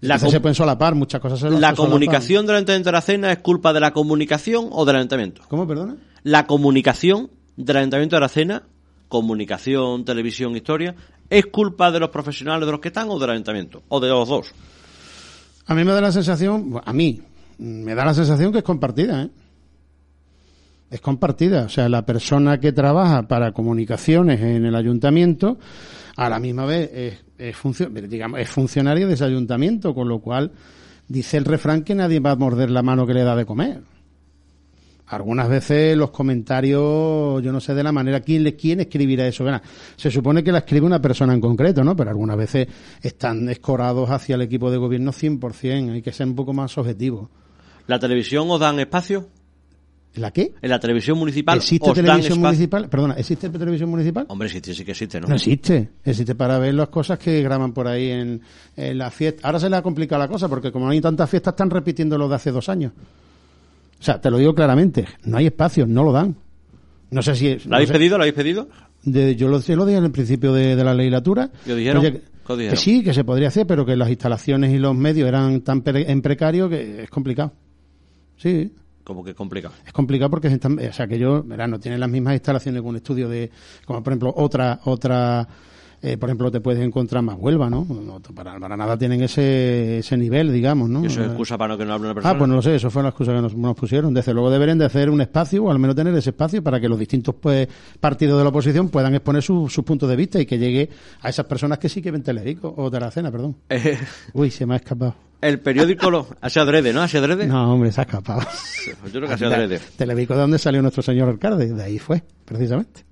[0.00, 3.72] La se pueden solapar, muchas cosas se ¿La comunicación del Ayuntamiento de Aracena es culpa
[3.72, 5.42] de la comunicación o del Ayuntamiento?
[5.48, 5.96] ¿Cómo, perdona?
[6.24, 8.62] La comunicación del Ayuntamiento de Aracena,
[9.06, 10.96] comunicación, televisión, historia,
[11.32, 13.82] ¿Es culpa de los profesionales de los que están o del ayuntamiento?
[13.88, 14.52] ¿O de los dos?
[15.64, 17.22] A mí me da la sensación, a mí,
[17.56, 19.30] me da la sensación que es compartida, ¿eh?
[20.90, 21.62] Es compartida.
[21.62, 25.56] O sea, la persona que trabaja para comunicaciones en el ayuntamiento,
[26.18, 30.52] a la misma vez es, es, digamos, es funcionario de ese ayuntamiento, con lo cual
[31.08, 33.80] dice el refrán que nadie va a morder la mano que le da de comer
[35.16, 39.44] algunas veces los comentarios, yo no sé de la manera, ¿quién, quién escribirá eso?
[39.96, 41.94] se supone que la escribe una persona en concreto, ¿no?
[41.94, 42.66] Pero algunas veces
[43.02, 47.30] están escorados hacia el equipo de gobierno 100%, hay que ser un poco más objetivo.
[47.86, 49.28] ¿La televisión os dan espacio?
[50.14, 50.54] ¿La qué?
[50.60, 52.88] ¿En la televisión municipal ¿Existe televisión municipal?
[52.88, 54.26] Perdona, ¿existe televisión municipal?
[54.28, 55.26] Hombre, existe, sí que existe, ¿no?
[55.28, 55.90] No existe.
[56.04, 58.42] Existe para ver las cosas que graban por ahí en,
[58.76, 59.46] en la fiesta.
[59.46, 62.18] Ahora se le ha complicado la cosa porque como no hay tantas fiestas están repitiendo
[62.18, 62.92] lo de hace dos años.
[64.02, 66.34] O sea, te lo digo claramente, no hay espacio, no lo dan.
[67.12, 67.56] No sé si...
[67.68, 68.18] ¿Lo habéis pedido?
[68.18, 68.66] ¿Lo habéis pedido?
[69.04, 71.50] yo lo, lo dije en el principio de, la legislatura.
[71.64, 72.02] ¿Qué dijeron?
[72.02, 75.84] que sí, que se podría hacer, pero que las instalaciones y los medios eran tan
[75.86, 77.52] en precario que es complicado.
[78.38, 78.72] Sí.
[79.04, 79.72] ¿Cómo que es complicado?
[79.86, 82.88] Es complicado porque están, o sea, que yo, verá, no tienen las mismas instalaciones que
[82.88, 83.52] un estudio de,
[83.84, 85.46] como por ejemplo, otra, otra
[86.04, 87.86] eh, por ejemplo, te puedes encontrar más Huelva, ¿no?
[88.34, 91.04] para, para, nada tienen ese, ese nivel, digamos, ¿no?
[91.04, 92.34] ¿Y eso es excusa para que no hable una persona?
[92.34, 94.12] Ah, pues no lo sé, eso fue la excusa que nos, pusieron.
[94.12, 96.88] Desde luego deberían de hacer un espacio, o al menos tener ese espacio, para que
[96.88, 97.68] los distintos pues,
[98.00, 100.90] partidos de la oposición puedan exponer sus puntos de vista y que llegue
[101.20, 103.56] a esas personas que sí que ven Telerico, o Terracena, perdón.
[103.84, 103.98] Eh,
[104.34, 105.14] Uy, se me ha escapado.
[105.40, 107.02] El periódico lo hace adrede, ¿no?
[107.02, 107.46] Hace adrede.
[107.46, 108.42] No, hombre, se ha escapado.
[109.06, 109.80] Yo creo que hace adrede.
[109.96, 111.72] Telerico, ¿de dónde salió nuestro señor alcalde?
[111.72, 113.04] De ahí fue, precisamente.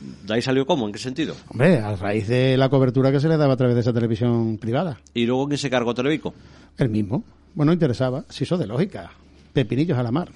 [0.00, 0.86] ¿De ahí salió cómo?
[0.86, 1.34] ¿En qué sentido?
[1.48, 4.58] Hombre, a raíz de la cobertura que se le daba a través de esa televisión
[4.58, 4.98] privada.
[5.14, 6.34] ¿Y luego quién se cargó Televico?
[6.76, 7.24] El mismo.
[7.54, 8.24] Bueno, interesaba.
[8.28, 9.10] Si eso de lógica.
[9.52, 10.30] Pepinillos a la mar.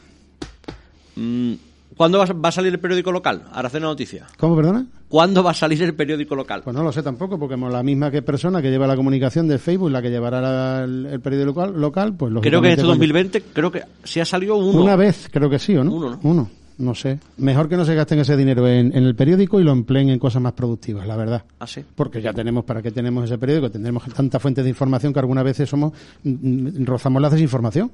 [1.15, 1.53] Mm,
[1.97, 3.45] ¿Cuándo va a salir el periódico local?
[3.53, 4.33] Aracena Noticias.
[4.39, 4.87] ¿Cómo, perdona?
[5.09, 6.63] ¿Cuándo va a salir el periódico local?
[6.65, 9.59] Pues no lo sé tampoco, porque la misma que persona que lleva la comunicación de
[9.59, 13.83] Facebook, la que llevará el, periódico local, pues Creo que en este 2020, creo que
[14.03, 14.83] sí ha salido uno.
[14.83, 15.93] Una vez, creo que sí, ¿o no?
[15.93, 16.21] Uno, ¿no?
[16.23, 17.19] Uno no sé.
[17.37, 20.43] Mejor que no se gasten ese dinero en, el periódico y lo empleen en cosas
[20.43, 21.45] más productivas, la verdad.
[21.59, 21.85] ¿Ah, sí?
[21.95, 23.71] Porque ya tenemos, ¿para qué tenemos ese periódico?
[23.71, 25.93] Tendremos tantas fuentes de información que algunas veces somos,
[26.25, 27.91] mm, mm, rozamos la desinformación.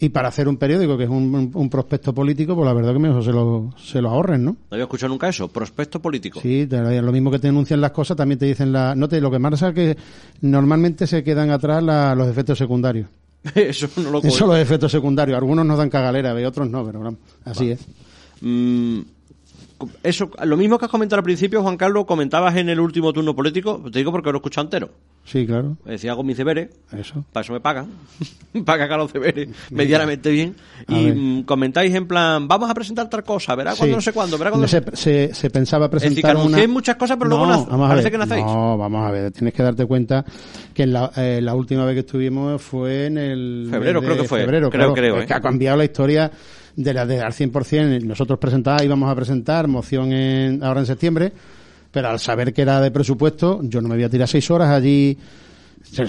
[0.00, 3.24] Y para hacer un periódico que es un, prospecto político, pues la verdad que mejor
[3.24, 4.52] se lo, se lo ahorren, ¿no?
[4.52, 6.40] No había escuchado nunca eso, prospecto político.
[6.40, 8.94] Sí, lo mismo que te denuncian las cosas, también te dicen la...
[8.94, 9.96] No te, lo que más es que
[10.42, 13.08] normalmente se quedan atrás los efectos secundarios.
[13.54, 15.36] Eso no lo Eso los efectos secundarios.
[15.38, 17.80] Algunos nos dan cagalera, y otros no, pero así es.
[18.40, 19.00] Mm,
[20.02, 23.34] eso, lo mismo que has comentado al principio, Juan Carlos, comentabas en el último turno
[23.34, 24.90] político, te digo porque lo he escuchado entero.
[25.24, 25.76] Sí, claro.
[25.84, 27.24] Decía hago mis deberes, eso.
[27.32, 27.86] para eso me pagan,
[28.64, 30.56] paga acá los deberes medianamente bien.
[30.88, 34.38] y mm, comentáis en plan, vamos a presentar tal cosa, verá cuando no sé cuándo,
[34.38, 34.66] verá cuándo.
[34.66, 38.44] Se, se, pensaba presentar es decir, muchas cosas, pero luego no, parece que nacéis.
[38.44, 40.24] No, vamos a ver, tienes que darte cuenta
[40.74, 43.68] que la, eh, la última vez que estuvimos fue en el...
[43.70, 44.40] Febrero, creo que fue.
[44.40, 45.18] Febrero, creo, creo.
[45.18, 45.36] Es que ¿eh?
[45.36, 46.30] ha cambiado la historia
[46.78, 48.02] de la de al 100%.
[48.04, 51.32] Nosotros presentaba, íbamos a presentar moción en, ahora en septiembre
[51.90, 54.70] Pero al saber que era de presupuesto, yo no me voy a tirar seis horas
[54.70, 55.18] allí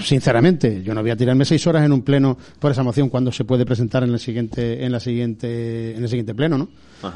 [0.04, 3.32] sinceramente, yo no voy a tirarme seis horas en un pleno por esa moción cuando
[3.32, 6.68] se puede presentar en el siguiente, en la siguiente, en el siguiente pleno, ¿no?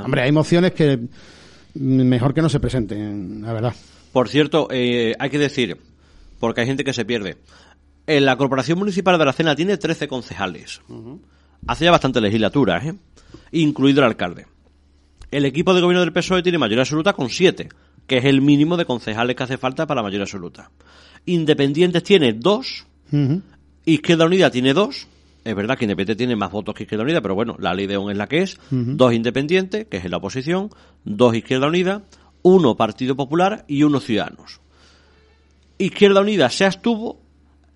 [0.03, 0.99] Hombre, hay mociones que
[1.75, 3.75] mejor que no se presenten, la verdad.
[4.13, 5.77] Por cierto, eh, hay que decir,
[6.41, 7.37] porque hay gente que se pierde.
[8.07, 10.81] En la Corporación Municipal de la Cena tiene 13 concejales.
[11.67, 12.95] Hace ya bastante legislatura, ¿eh?
[13.53, 14.47] Incluido el alcalde.
[15.31, 17.69] El equipo de gobierno del PSOE tiene mayoría absoluta con 7,
[18.07, 20.71] que es el mínimo de concejales que hace falta para mayoría absoluta.
[21.27, 22.87] Independientes tiene dos,
[23.85, 25.09] Izquierda Unida tiene dos,
[25.45, 27.97] es verdad que Independiente tiene más votos que Izquierda Unida, pero bueno, la ley de
[27.97, 30.71] ON es la que es, dos Independientes, que es en la oposición,
[31.05, 32.03] dos Izquierda Unida,
[32.43, 34.61] uno Partido Popular y uno Ciudadanos.
[35.79, 37.21] Izquierda Unida se abstuvo,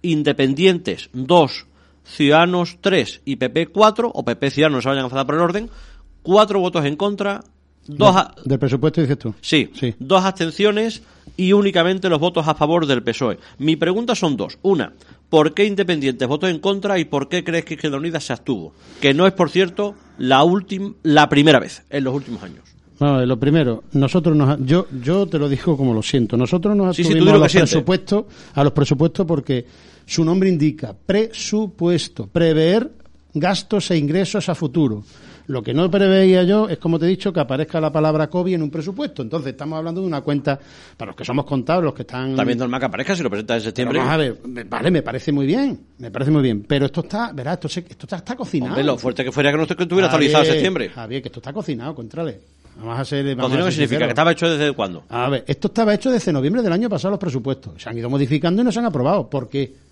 [0.03, 1.67] Independientes dos,
[2.09, 5.71] Ciudadanos tres y PP cuatro, o PP Ciudadanos se vayan a enfadar por el orden,
[6.23, 7.43] cuatro votos en contra,
[7.87, 8.17] dos...
[8.45, 9.35] ¿Del presupuesto dices tú?
[9.41, 11.03] Sí, sí, dos abstenciones
[11.37, 13.39] y únicamente los votos a favor del PSOE.
[13.59, 14.59] Mi pregunta son dos.
[14.63, 14.93] Una,
[15.29, 18.73] ¿por qué Independientes votó en contra y por qué crees que Izquierda Unida se abstuvo?
[19.01, 22.65] Que no es, por cierto, la, última, la primera vez en los últimos años.
[23.01, 26.97] No, lo primero, nosotros nos, yo, yo te lo digo como lo siento, nosotros nos
[26.97, 29.65] sí, a, los presupuestos, a los presupuestos porque
[30.09, 32.91] su nombre indica presupuesto, prever
[33.35, 35.05] gastos e ingresos a futuro.
[35.49, 38.55] Lo que no preveía yo es, como te he dicho, que aparezca la palabra COVID
[38.55, 39.21] en un presupuesto.
[39.21, 40.59] Entonces, estamos hablando de una cuenta,
[40.97, 42.35] para los que somos contados, los que están...
[42.35, 43.99] También normal que aparezca si lo presentas en septiembre.
[43.99, 46.65] vamos a ver, vale, me parece muy bien, me parece muy bien.
[46.67, 48.73] Pero esto está, verás, esto, se, esto está, cocinado.
[48.73, 50.89] Hombre, lo fuerte que fuera que no estuviera actualizado en septiembre.
[50.89, 52.41] Javier, que esto está cocinado, contrale.
[52.79, 53.37] Vamos a ser.
[53.37, 54.05] ¿Cocinado qué significa?
[54.05, 55.05] ¿Que estaba hecho desde cuándo?
[55.09, 57.83] A ver, esto estaba hecho desde noviembre del año pasado los presupuestos.
[57.83, 59.29] Se han ido modificando y no se han aprobado.
[59.29, 59.88] ¿Por qué?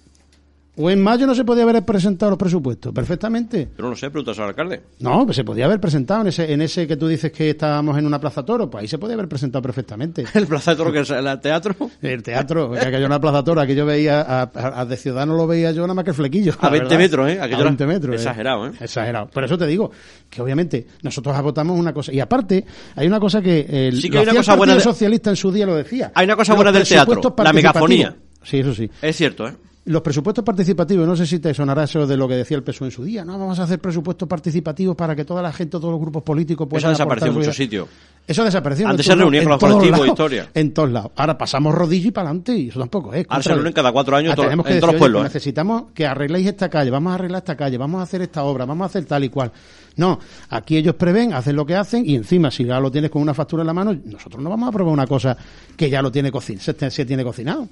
[0.79, 3.69] O en mayo no se podía haber presentado los presupuestos, perfectamente.
[3.75, 4.83] Pero no sé, preguntas al alcalde.
[5.01, 7.97] No, pues se podía haber presentado en ese, en ese que tú dices que estábamos
[7.97, 10.25] en una plaza toro, pues ahí se podía haber presentado perfectamente.
[10.35, 11.75] ¿El plaza toro que es el teatro?
[12.03, 15.83] El teatro, que aquello una plaza toro, yo veía, a, de Ciudadano lo veía yo
[15.83, 16.55] nada más que el flequillo.
[16.61, 17.41] A 20 metros, ¿eh?
[17.41, 18.15] a 20 metros.
[18.15, 18.19] Eh.
[18.19, 18.73] Exagerado, ¿eh?
[18.79, 19.29] Exagerado.
[19.29, 19.91] Por eso te digo,
[20.29, 22.13] que obviamente nosotros votamos una cosa.
[22.13, 22.65] Y aparte,
[22.95, 25.67] hay una cosa que el, sí que hay una cosa buena Socialista en su día
[25.67, 26.13] lo decía.
[26.15, 28.15] Hay una cosa buena del teatro, la megafonía.
[28.43, 28.89] Sí, eso sí.
[29.03, 29.55] Es cierto, ¿eh?
[29.87, 32.89] Los presupuestos participativos, no sé si te sonará eso de lo que decía el PSOE
[32.89, 35.93] en su día, no, vamos a hacer presupuestos participativos para que toda la gente, todos
[35.93, 37.89] los grupos políticos puedan Eso desapareció en muchos sitios.
[38.27, 38.89] Eso desapareció.
[38.89, 40.49] Antes se reunían con los colectivos historia.
[40.53, 41.13] En todos lados.
[41.15, 43.25] Ahora pasamos rodillo y para adelante y eso tampoco es.
[43.29, 45.21] Ahora se reúnen cada cuatro años en todos los pueblos.
[45.21, 45.25] ¿eh?
[45.25, 48.65] Necesitamos que arregléis esta calle, vamos a arreglar esta calle, vamos a hacer esta obra,
[48.65, 49.53] vamos a hacer tal y cual.
[49.95, 50.19] No,
[50.51, 53.33] aquí ellos prevén, hacen lo que hacen y encima si ya lo tienes con una
[53.33, 55.37] factura en la mano, nosotros no vamos a probar una cosa
[55.77, 57.69] que ya lo tiene cocinado, se tiene cocinado.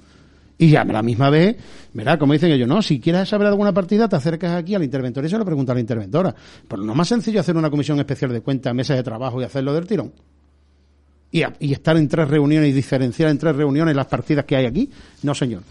[0.57, 1.57] Y ya a la misma vez,
[1.93, 5.25] verá, como dicen ellos, no, si quieres saber alguna partida, te acercas aquí al interventor
[5.25, 6.35] y se lo pregunta a la interventora.
[6.69, 9.45] Pero no es más sencillo hacer una comisión especial de cuentas, mesas de trabajo y
[9.45, 10.13] hacerlo del tirón.
[11.33, 14.67] Y, y, estar en tres reuniones y diferenciar en tres reuniones las partidas que hay
[14.67, 14.89] aquí.
[15.25, 15.63] No, señor.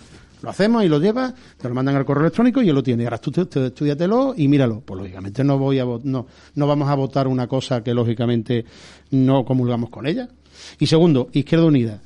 [0.42, 3.06] Lo hacemos y lo llevas, te lo mandan al correo electrónico y él lo tiene.
[3.06, 4.82] Ahora tú estudiatelo y míralo.
[4.82, 8.66] Pues lógicamente no voy a no, no vamos a votar una cosa que lógicamente
[9.12, 10.28] no comulgamos con ella.
[10.80, 12.02] Y segundo, Izquierda Unida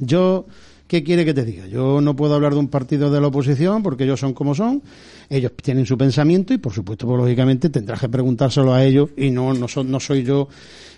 [0.00, 0.46] yo,
[0.88, 1.66] ¿qué quiere que te diga?
[1.66, 4.82] Yo no puedo hablar de un partido de la oposición porque ellos son como son,
[5.28, 9.30] ellos tienen su pensamiento y por supuesto, pues, lógicamente tendrás que preguntárselo a ellos y
[9.30, 10.48] no, no, no soy yo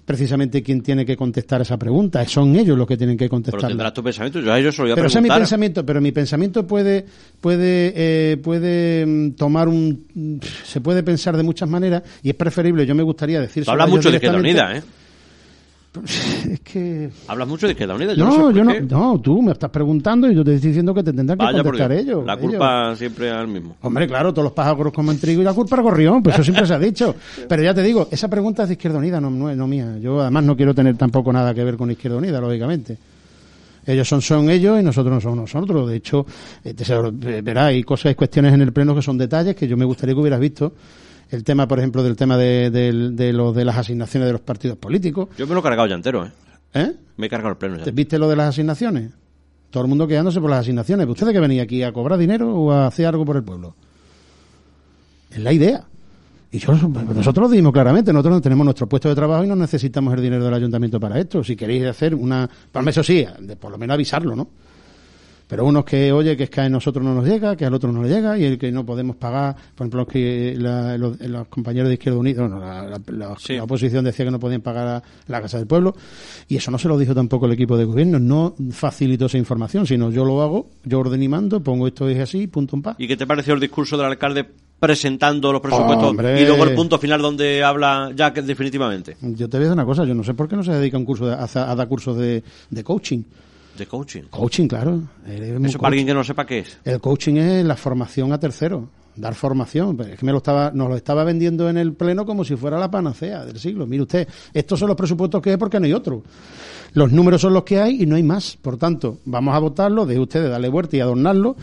[0.04, 3.60] precisamente quien tiene que contestar esa pregunta, son ellos los que tienen que contestar.
[3.60, 5.22] Pero tendrás tu pensamiento, yo a ellos se lo voy a pero preguntar.
[5.22, 7.04] mi pensamiento, pero mi pensamiento puede
[7.40, 12.84] puede eh, puede mm, tomar un se puede pensar de muchas maneras y es preferible,
[12.86, 14.82] yo me gustaría decir Habla mucho de Izquierda Unida, ¿eh?
[16.04, 17.10] Es que...
[17.28, 18.14] Hablas mucho de Izquierda Unida.
[18.14, 21.02] Yo no, yo no, no, tú me estás preguntando y yo te estoy diciendo que
[21.02, 22.24] te tendrán que contestar ellos.
[22.24, 23.76] La culpa siempre es al mismo.
[23.82, 26.66] Hombre, claro, todos los pájaros comen trigo y la culpa es gorrión, pues eso siempre
[26.66, 27.14] se ha dicho.
[27.48, 29.98] Pero ya te digo, esa pregunta es de Izquierda Unida, no, no, mía.
[30.00, 32.96] Yo además no quiero tener tampoco nada que ver con Izquierda Unida, lógicamente.
[33.84, 35.90] Ellos son, son ellos y nosotros no somos nosotros.
[35.90, 36.24] De hecho,
[36.64, 39.84] eh, verá, hay cosas y cuestiones en el pleno que son detalles que yo me
[39.84, 40.72] gustaría que hubieras visto
[41.30, 44.76] el tema, por ejemplo, del tema de, de, lo de las asignaciones de los partidos
[44.76, 45.28] políticos.
[45.38, 46.30] Yo me lo he cargado ya entero, ¿eh?
[46.74, 46.92] ¿Eh?
[47.16, 47.90] Me he cargado el pleno ya.
[47.90, 49.12] ¿Viste lo de las asignaciones?
[49.70, 51.06] Todo el mundo quedándose por las asignaciones.
[51.08, 53.74] ¿Usted que venía aquí a cobrar dinero o a hacer algo por el pueblo?
[55.30, 55.84] Es la idea.
[56.50, 60.12] Y yo, nosotros lo dijimos claramente, nosotros tenemos nuestro puesto de trabajo y no necesitamos
[60.12, 61.42] el dinero del ayuntamiento para esto.
[61.42, 62.48] Si queréis hacer una...
[62.70, 64.48] Para eso sí, de por lo menos avisarlo, ¿no?
[65.52, 67.92] Pero unos que, oye, que es que a nosotros no nos llega, que al otro
[67.92, 71.94] no le llega, y el que no podemos pagar, por ejemplo, que los, compañeros de
[71.96, 75.94] Izquierda Unida, bueno, la, oposición decía que no podían pagar la Casa del Pueblo,
[76.48, 79.86] y eso no se lo dijo tampoco el equipo de gobierno, no facilitó esa información,
[79.86, 82.96] sino yo lo hago, yo ordeno y mando, pongo esto es así, punto en paz.
[82.98, 84.46] ¿Y qué te pareció el discurso del alcalde
[84.82, 89.16] presentando los presupuestos y luego el punto final donde habla ya definitivamente.
[89.20, 90.98] Yo te voy a decir una cosa, yo no sé por qué no se dedica
[90.98, 92.42] un curso de, a, dar cursos de,
[92.82, 93.22] coaching.
[93.76, 94.22] De coaching.
[94.30, 95.02] Coaching, claro.
[95.26, 96.78] Eso para alguien que no sepa qué es.
[96.84, 99.98] El coaching es la formación a tercero dar formación.
[100.00, 102.78] Es que me lo estaba, nos lo estaba vendiendo en el pleno como si fuera
[102.78, 103.86] la panacea del siglo.
[103.86, 106.22] Mire usted, estos son los presupuestos que hay porque no hay otro.
[106.94, 108.56] Los números son los que hay y no hay más.
[108.56, 111.56] Por tanto, vamos a votarlo, de ustedes darle vuelta y adornarlo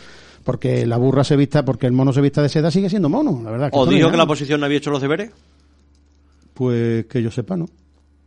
[0.43, 3.41] porque la burra se vista, porque el mono se vista de seda sigue siendo mono,
[3.43, 3.69] la verdad.
[3.73, 5.31] ¿O dijo que la oposición no había hecho los deberes?
[6.53, 7.67] Pues que yo sepa, no.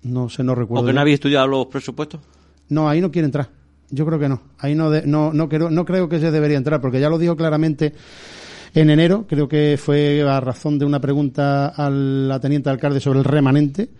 [0.02, 0.82] No sé, no recuerdo.
[0.82, 2.20] ¿O que no había estudiado los presupuestos?
[2.68, 3.48] No, ahí no quiere entrar.
[3.92, 4.40] Yo creo que no.
[4.58, 7.36] Ahí no, no, no, creo, no creo que se debería entrar, porque ya lo dijo
[7.36, 7.92] claramente
[8.74, 13.18] en enero, creo que fue a razón de una pregunta a la teniente alcalde sobre
[13.18, 13.90] el remanente.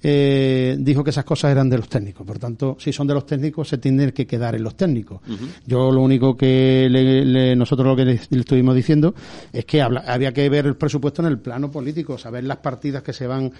[0.00, 2.26] Eh, dijo que esas cosas eran de los técnicos.
[2.26, 5.20] Por tanto, si son de los técnicos, se tienen que quedar en los técnicos.
[5.66, 9.14] Yo lo único que nosotros lo que le, estuvimos diciendo
[9.52, 13.12] es que había que ver el presupuesto en el plano político, saber las partidas que
[13.12, 13.52] se van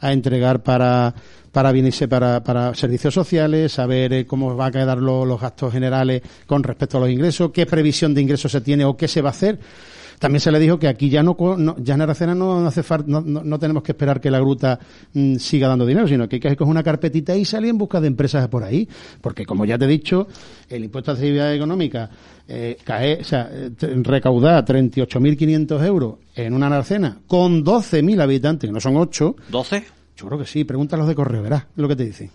[0.00, 1.14] a entregar para
[1.52, 1.72] para
[2.08, 6.98] para, para servicios sociales, saber eh, cómo va a quedar los gastos generales con respecto
[6.98, 9.58] a los ingresos, qué previsión de ingresos se tiene o qué se va a hacer.
[10.20, 11.34] También se le dijo que aquí ya no,
[11.78, 14.78] ya en Aracena no hace no, no, tenemos que esperar que la gruta
[15.14, 18.02] mm, siga dando dinero, sino que hay que coger una carpetita y salir en busca
[18.02, 18.86] de empresas por ahí.
[19.22, 20.28] Porque como ya te he dicho,
[20.68, 22.10] el impuesto de actividad económica
[22.46, 28.74] eh, cae, o sea, eh, recauda 38.500 euros en una Aracena con 12.000 habitantes, que
[28.74, 29.36] no son 8.
[29.50, 29.84] ¿12?
[30.20, 32.30] Yo creo que sí, pregúntalos de correo, verás lo que te dicen.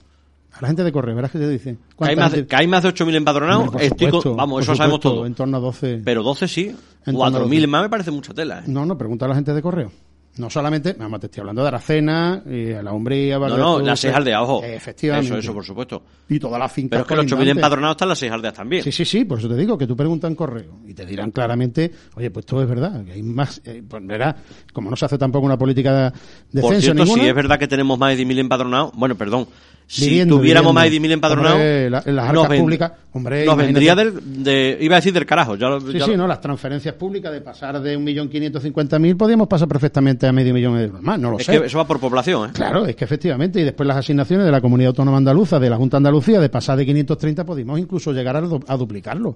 [0.54, 1.78] A la gente de correo, verás que te dicen.
[2.00, 4.36] ¿Que hay, más de, ¿Que hay más de 8.000 empadronados?
[4.36, 5.26] vamos, eso sabemos todo.
[5.26, 6.02] En torno a 12.
[6.04, 6.76] Pero 12 sí.
[7.06, 8.60] 4.000 más me parece mucha tela.
[8.60, 8.64] ¿eh?
[8.66, 9.92] No, no, pregunta a la gente de correo.
[10.38, 14.14] No solamente, vamos, te estoy hablando de Aracena, a la Umbría, No, no, las seis
[14.14, 14.64] aldeas, ojo.
[14.64, 15.30] Efectivamente.
[15.30, 16.04] Eso, eso, por supuesto.
[16.28, 16.90] Y todas las fincas.
[16.90, 18.84] Pero es que los 8.000 empadronados están las seis aldeas también.
[18.84, 21.32] Sí, sí, sí, por eso te digo que tú preguntas en correo y te dirán
[21.32, 24.36] claramente, oye, pues todo es verdad, que hay más, eh, pues verá,
[24.74, 26.12] como no se hace tampoco una política
[26.52, 29.48] de Por cierto, si es verdad que tenemos más de 10.000 empadronados, bueno, perdón,
[29.88, 34.96] si tuviéramos más de 10.000 empadronados, las arcas públicas, hombre, nos vendría del, de, iba
[34.96, 35.56] a decir del carajo.
[35.56, 40.32] Ya sí, sí, no, las transferencias públicas de pasar de 1.550.000 podríamos pasar perfectamente a
[40.32, 41.60] medio millón de euros más, no lo es sé.
[41.60, 42.54] Que eso va por población, ¿eh?
[42.54, 45.78] Claro, es que efectivamente, y después las asignaciones de la Comunidad Autónoma Andaluza, de la
[45.78, 49.36] Junta Andalucía, de pasar de 530, podemos incluso llegar a, a duplicarlo.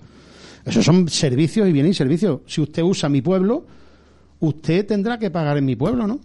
[0.65, 2.41] Esos son servicios y bienes y servicios.
[2.47, 3.65] Si usted usa mi pueblo,
[4.39, 6.19] usted tendrá que pagar en mi pueblo, ¿no?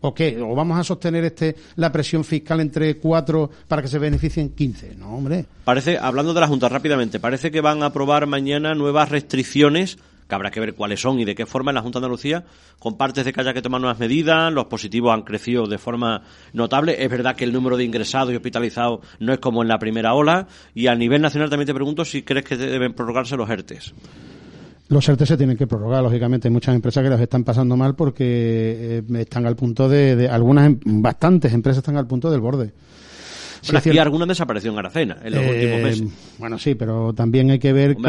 [0.00, 0.40] ¿O qué?
[0.40, 4.94] ¿O vamos a sostener este la presión fiscal entre cuatro para que se beneficien 15?
[4.96, 5.44] No, hombre.
[5.64, 10.34] Parece, hablando de la Junta rápidamente, parece que van a aprobar mañana nuevas restricciones que
[10.34, 12.44] habrá que ver cuáles son y de qué forma en la Junta de Andalucía,
[12.78, 16.22] con partes de que haya que tomar nuevas medidas, los positivos han crecido de forma
[16.52, 19.78] notable, es verdad que el número de ingresados y hospitalizados no es como en la
[19.78, 23.48] primera ola, y a nivel nacional también te pregunto si crees que deben prorrogarse los
[23.48, 23.94] ERTES.
[24.88, 26.48] Los ERTE se tienen que prorrogar, lógicamente.
[26.48, 30.66] Hay muchas empresas que los están pasando mal porque eh, están al punto de, algunas,
[30.66, 32.72] em, bastantes empresas están al punto del borde.
[33.60, 36.08] Sí, aquí alguna desapareció en Aracena en los últimos eh, meses.
[36.38, 38.02] Bueno, sí, pero también hay que ver que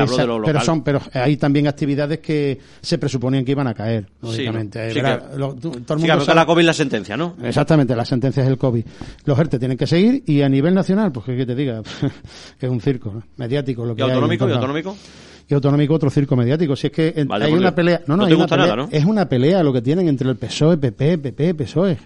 [0.45, 4.89] pero son, pero hay también actividades que se presuponían que iban a caer, lógicamente.
[4.89, 7.35] Sí, que, la COVID la sentencia, ¿no?
[7.41, 8.85] Exactamente, la sentencia es el COVID.
[9.25, 11.81] Los ERTE tienen que seguir y a nivel nacional, pues que te diga,
[12.59, 14.47] es un circo mediático lo que ¿Y autonómico?
[14.47, 14.95] ¿Y autonómico?
[15.49, 16.75] Y autonómico otro circo mediático.
[16.75, 19.73] Si es que hay una pelea, no, no, hay una pelea, es una pelea lo
[19.73, 21.97] que tienen entre el PSOE, PP, PP, PSOE.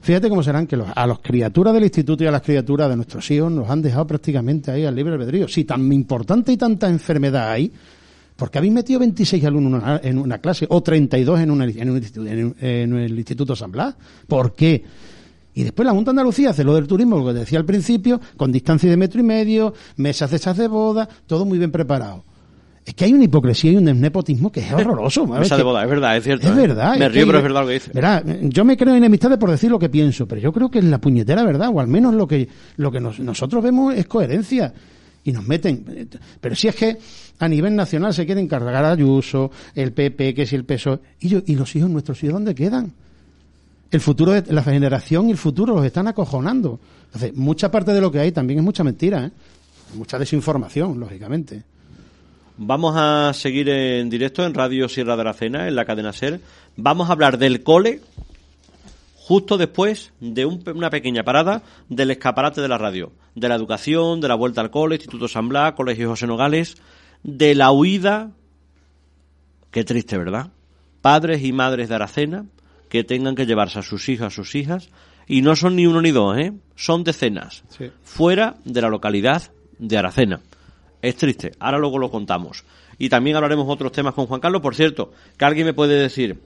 [0.00, 2.96] Fíjate cómo serán que los, a las criaturas del instituto y a las criaturas de
[2.96, 5.46] nuestros hijos nos han dejado prácticamente ahí al libre albedrío.
[5.46, 7.70] Si tan importante y tanta enfermedad hay,
[8.36, 12.54] porque habéis metido 26 alumnos en una clase o 32 en, una, en, un, en,
[12.58, 13.94] en el Instituto San Blas?
[14.26, 14.82] ¿Por qué?
[15.52, 18.18] Y después la Junta de Andalucía hace lo del turismo, lo que decía al principio,
[18.38, 22.24] con distancia de metro y medio, mesas de esas de boda, todo muy bien preparado.
[22.84, 25.26] Es que hay una hipocresía y un nepotismo que es horroroso.
[25.26, 25.42] Boda,
[25.82, 26.48] es verdad, es cierto.
[26.48, 26.60] Es ¿eh?
[26.60, 26.96] verdad.
[26.96, 27.90] Me río, pero es verdad lo que dice.
[27.92, 30.84] Verá, yo me creo enemistades por decir lo que pienso, pero yo creo que es
[30.84, 34.72] la puñetera verdad, o al menos lo que, lo que nosotros vemos es coherencia.
[35.22, 36.08] Y nos meten.
[36.40, 36.96] Pero si es que
[37.38, 40.98] a nivel nacional se quieren cargar a Ayuso, el PP, que si el PSOE.
[41.20, 42.92] ¿Y, yo, ¿Y los hijos nuestros hijos dónde quedan?
[43.90, 46.80] El futuro de la generación y el futuro los están acojonando.
[47.06, 49.30] Entonces, mucha parte de lo que hay también es mucha mentira, ¿eh?
[49.94, 51.62] Mucha desinformación, lógicamente.
[52.62, 56.42] Vamos a seguir en directo en Radio Sierra de la Cena, en la cadena SER.
[56.76, 58.02] Vamos a hablar del cole
[59.16, 64.28] justo después de una pequeña parada del escaparate de la radio, de la educación, de
[64.28, 66.76] la vuelta al cole, Instituto San Blas, Colegio José Nogales,
[67.22, 68.30] de la huida,
[69.70, 70.50] qué triste, ¿verdad?
[71.00, 72.44] Padres y madres de Aracena
[72.90, 74.90] que tengan que llevarse a sus hijos, a sus hijas,
[75.26, 76.52] y no son ni uno ni dos, ¿eh?
[76.76, 77.64] son decenas,
[78.02, 80.40] fuera de la localidad de Aracena.
[81.02, 82.64] Es triste, ahora luego lo contamos.
[82.98, 84.60] y también hablaremos otros temas con Juan Carlos.
[84.60, 86.38] Por cierto, que alguien me puede decir,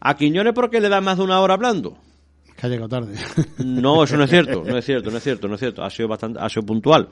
[0.00, 1.98] ¿a Quiñones por qué le da más de una hora hablando?
[2.56, 3.14] Que ha llegado tarde.
[3.64, 5.84] No, eso no es cierto, no es cierto, no es cierto, no es cierto.
[5.84, 7.08] Ha sido bastante, ha sido puntual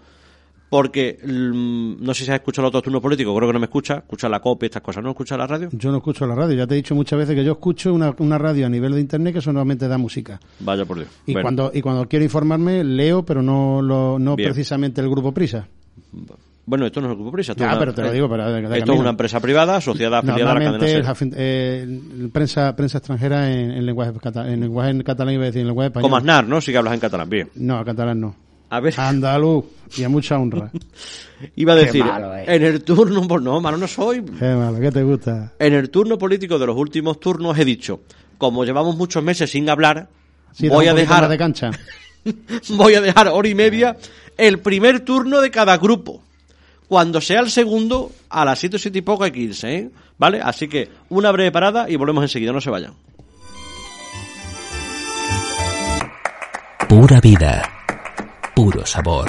[0.68, 3.66] porque mm, no sé si has escuchado los otros turnos políticos, creo que no me
[3.66, 5.68] escucha, escucha la copia, estas cosas, ¿no escucha la radio?
[5.72, 8.14] Yo no escucho la radio, ya te he dicho muchas veces que yo escucho una,
[8.18, 10.40] una radio a nivel de internet que solamente da música.
[10.60, 11.08] Vaya por Dios.
[11.26, 15.68] Y, cuando, y cuando quiero informarme, leo, pero no, lo, no precisamente el grupo Prisa.
[16.66, 17.52] Bueno, esto no es el Grupo Prisa.
[17.52, 18.26] Esto, pero te lo digo,
[18.74, 22.00] esto es una empresa privada asociada afiliada a la cadena eh,
[22.32, 24.12] prensa, prensa extranjera en, lenguaje,
[24.46, 26.02] en lenguaje catalán y en lenguaje español.
[26.02, 26.60] Como Aznar, ¿no?
[26.60, 27.50] Si que hablas en catalán, bien.
[27.54, 28.34] No, catalán no.
[28.68, 28.94] A ver.
[28.98, 29.64] Andaluz,
[29.96, 30.72] y a mucha honra.
[31.54, 32.44] Iba a decir, eh.
[32.48, 34.22] en el turno, pues no, malo no soy.
[34.22, 35.52] Qué malo, ¿qué te gusta?
[35.60, 38.00] En el turno político de los últimos turnos he dicho,
[38.38, 40.08] como llevamos muchos meses sin hablar,
[40.68, 41.70] voy a dejar de cancha.
[42.70, 43.96] voy a dejar hora y media
[44.36, 46.22] el primer turno de cada grupo.
[46.88, 49.90] Cuando sea el segundo, a las siete o siete y poco irse, ¿eh?
[50.18, 50.40] ¿Vale?
[50.42, 52.94] Así que una breve parada y volvemos enseguida, no se vayan.
[56.88, 57.76] Pura vida
[58.56, 59.28] puro sabor,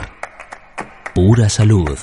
[1.14, 1.98] pura salud.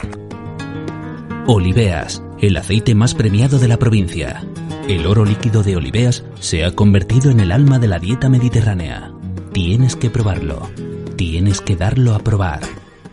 [1.47, 4.45] Oliveas, el aceite más premiado de la provincia.
[4.87, 9.11] El oro líquido de Oliveas se ha convertido en el alma de la dieta mediterránea.
[9.55, 10.69] Tienes que probarlo.
[11.17, 12.61] Tienes que darlo a probar.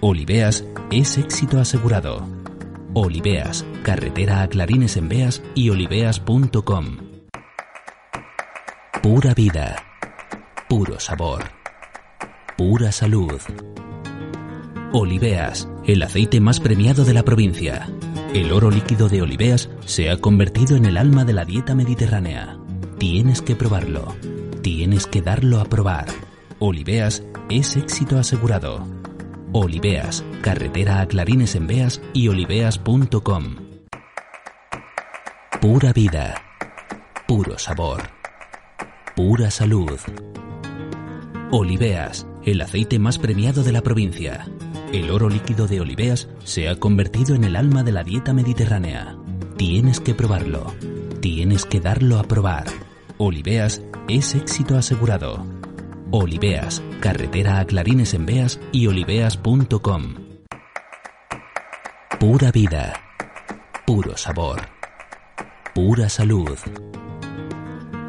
[0.03, 2.27] Oliveas es éxito asegurado.
[2.95, 6.97] Oliveas, carretera a Clarines en Beas y oliveas.com.
[9.03, 9.75] Pura vida,
[10.67, 11.43] puro sabor,
[12.57, 13.39] pura salud.
[14.91, 17.87] Oliveas, el aceite más premiado de la provincia.
[18.33, 22.57] El oro líquido de Oliveas se ha convertido en el alma de la dieta mediterránea.
[22.97, 24.15] Tienes que probarlo.
[24.63, 26.07] Tienes que darlo a probar.
[26.57, 29.00] Oliveas es éxito asegurado.
[29.53, 33.55] Oliveas, carretera a Clarines en Beas y oliveas.com.
[35.59, 36.41] Pura vida.
[37.27, 38.01] Puro sabor.
[39.13, 39.99] Pura salud.
[41.51, 44.47] Oliveas, el aceite más premiado de la provincia.
[44.93, 49.17] El oro líquido de Oliveas se ha convertido en el alma de la dieta mediterránea.
[49.57, 50.73] Tienes que probarlo.
[51.19, 52.67] Tienes que darlo a probar.
[53.17, 55.60] Oliveas es éxito asegurado.
[56.13, 60.15] Oliveas, carretera a Clarines en Beas y oliveas.com.
[62.19, 62.93] Pura vida.
[63.87, 64.59] Puro sabor.
[65.73, 66.57] Pura salud.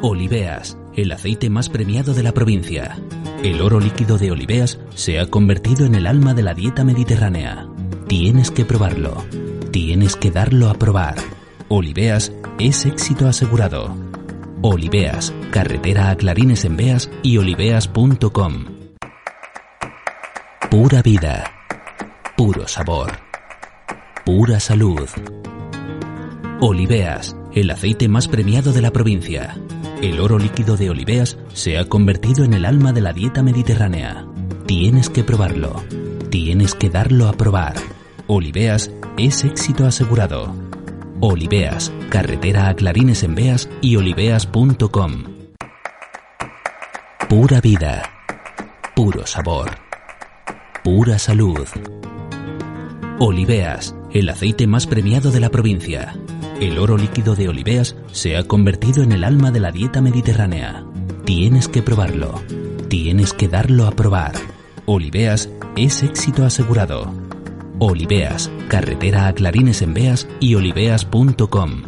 [0.01, 2.99] Oliveas, el aceite más premiado de la provincia.
[3.41, 7.69] El oro líquido de Oliveas se ha convertido en el alma de la dieta mediterránea.
[8.09, 9.23] Tienes que probarlo.
[9.71, 11.15] Tienes que darlo a probar.
[11.69, 13.95] Oliveas es éxito asegurado.
[14.65, 18.65] Oliveas, carretera a Clarines en Beas y oliveas.com.
[20.71, 21.51] Pura vida.
[22.37, 23.11] Puro sabor.
[24.25, 25.09] Pura salud.
[26.61, 29.57] Oliveas, el aceite más premiado de la provincia.
[30.01, 34.25] El oro líquido de Oliveas se ha convertido en el alma de la dieta mediterránea.
[34.65, 35.83] Tienes que probarlo.
[36.29, 37.75] Tienes que darlo a probar.
[38.27, 40.55] Oliveas es éxito asegurado.
[41.25, 45.23] Oliveas, carretera a Clarines en Beas y oliveas.com.
[47.29, 48.03] Pura vida.
[48.93, 49.71] Puro sabor.
[50.83, 51.65] Pura salud.
[53.19, 56.13] Oliveas, el aceite más premiado de la provincia.
[56.59, 60.83] El oro líquido de Oliveas se ha convertido en el alma de la dieta mediterránea.
[61.23, 62.41] Tienes que probarlo.
[62.89, 64.33] Tienes que darlo a probar.
[64.85, 67.22] Oliveas es éxito asegurado.
[67.79, 71.83] Oliveas, carretera a Clarines en Beas y oliveas.com.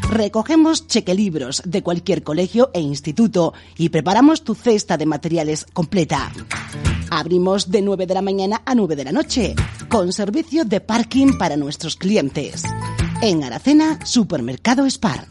[0.10, 6.32] Recogemos chequelibros de cualquier colegio e instituto y preparamos tu cesta de materiales completa.
[7.12, 9.54] Abrimos de 9 de la mañana a 9 de la noche,
[9.88, 12.64] con servicio de parking para nuestros clientes.
[13.22, 15.26] En Aracena, Supermercado Spar.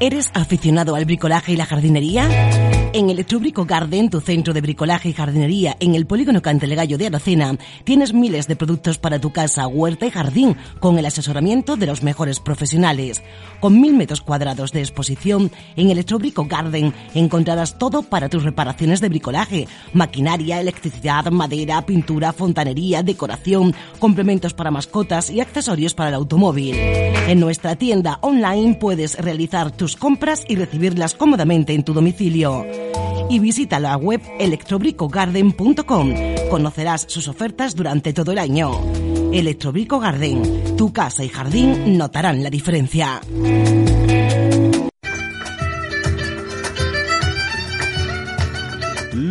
[0.00, 2.28] ¿Eres aficionado al bricolaje y la jardinería?
[2.94, 7.58] En Electrobrico Garden, tu centro de bricolaje y jardinería en el polígono Cantelegallo de Aracena,
[7.82, 12.04] tienes miles de productos para tu casa, huerta y jardín, con el asesoramiento de los
[12.04, 13.20] mejores profesionales.
[13.58, 19.08] Con mil metros cuadrados de exposición, en Electrobrico Garden encontrarás todo para tus reparaciones de
[19.08, 26.76] bricolaje, maquinaria, electricidad, madera, pintura, fontanería, decoración, complementos para mascotas y accesorios para el automóvil.
[26.76, 32.83] En nuestra tienda online puedes realizar tus compras y recibirlas cómodamente en tu domicilio
[33.28, 36.14] y visita la web electrobricogarden.com.
[36.50, 38.70] Conocerás sus ofertas durante todo el año.
[39.32, 43.20] Electrobrico Garden, tu casa y jardín notarán la diferencia.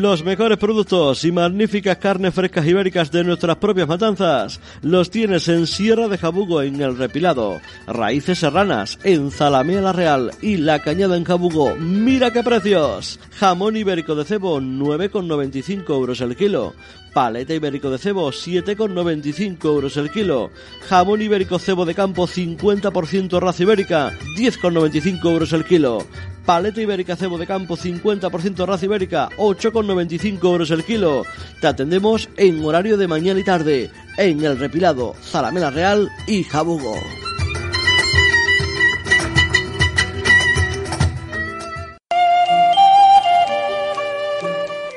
[0.03, 5.65] Los mejores productos y magníficas carnes frescas ibéricas de nuestras propias matanzas los tienes en
[5.65, 11.15] Sierra de Jabugo en El Repilado, Raíces Serranas en Zalamea la Real y La Cañada
[11.15, 11.77] en Jabugo.
[11.77, 13.17] ¡Mira qué precios!
[13.31, 16.73] Jamón ibérico de cebo 9,95 euros el kilo.
[17.13, 20.49] Paleta ibérico de cebo 7,95 euros el kilo.
[20.89, 25.99] Jamón ibérico cebo de campo 50% raza ibérica 10,95 euros el kilo.
[26.45, 31.23] Paleta ibérica cebo de campo 50% raza ibérica 8,95 euros el kilo.
[31.61, 36.95] Te atendemos en horario de mañana y tarde en El Repilado, Zalamela Real y Jabugo.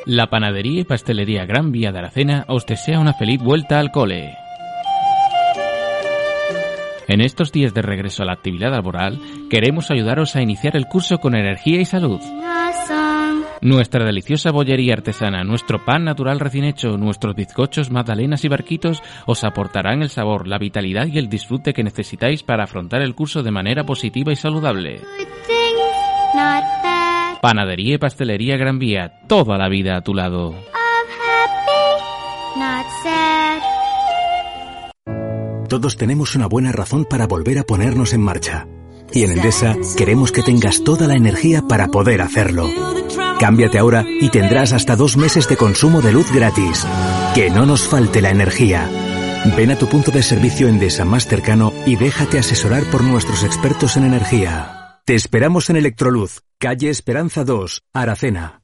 [0.07, 4.36] La panadería y pastelería Gran Vía de Aracena os desea una feliz vuelta al cole.
[7.09, 11.18] En estos días de regreso a la actividad laboral, queremos ayudaros a iniciar el curso
[11.18, 12.20] con energía y salud.
[13.61, 19.42] Nuestra deliciosa bollería artesana, nuestro pan natural recién hecho, nuestros bizcochos, magdalenas y barquitos os
[19.42, 23.50] aportarán el sabor, la vitalidad y el disfrute que necesitáis para afrontar el curso de
[23.50, 25.00] manera positiva y saludable.
[27.43, 30.55] Panadería y pastelería Gran Vía, toda la vida a tu lado.
[35.68, 38.66] Todos tenemos una buena razón para volver a ponernos en marcha.
[39.12, 42.68] Y en Endesa queremos que tengas toda la energía para poder hacerlo.
[43.39, 46.87] Cámbiate ahora y tendrás hasta dos meses de consumo de luz gratis.
[47.34, 48.89] Que no nos falte la energía.
[49.57, 53.97] Ven a tu punto de servicio Endesa más cercano y déjate asesorar por nuestros expertos
[53.97, 55.01] en energía.
[55.05, 58.62] Te esperamos en Electroluz, calle Esperanza 2, Aracena.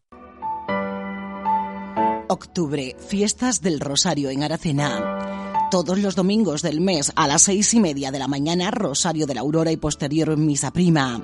[2.29, 5.69] Octubre, fiestas del Rosario en Aracena.
[5.71, 9.35] Todos los domingos del mes a las seis y media de la mañana, Rosario de
[9.35, 11.23] la Aurora y posterior Misa Prima.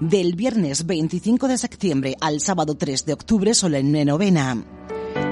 [0.00, 4.64] Del viernes 25 de septiembre al sábado 3 de octubre, solemne novena.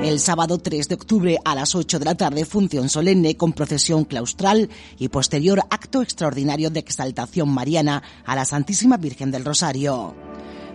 [0.01, 4.05] El sábado 3 de octubre a las 8 de la tarde, función solemne con procesión
[4.05, 10.15] claustral y posterior acto extraordinario de exaltación mariana a la Santísima Virgen del Rosario.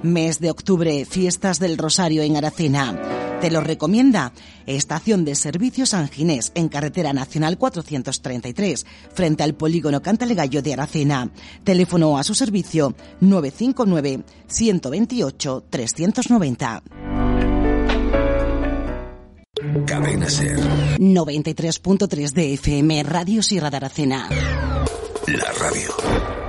[0.04, 3.40] Mes de octubre, fiestas del Rosario en Aracena.
[3.40, 4.34] Te lo recomienda
[4.66, 11.32] Estación de Servicios San Ginés en Carretera Nacional 433, frente al polígono Cantalegallo de Aracena.
[11.64, 16.84] Teléfono a su servicio 959 128 390.
[19.86, 20.60] Cadena Ser.
[21.00, 24.28] 93.3 de FM, Radio Sierra de Aracena.
[25.28, 26.43] La radio.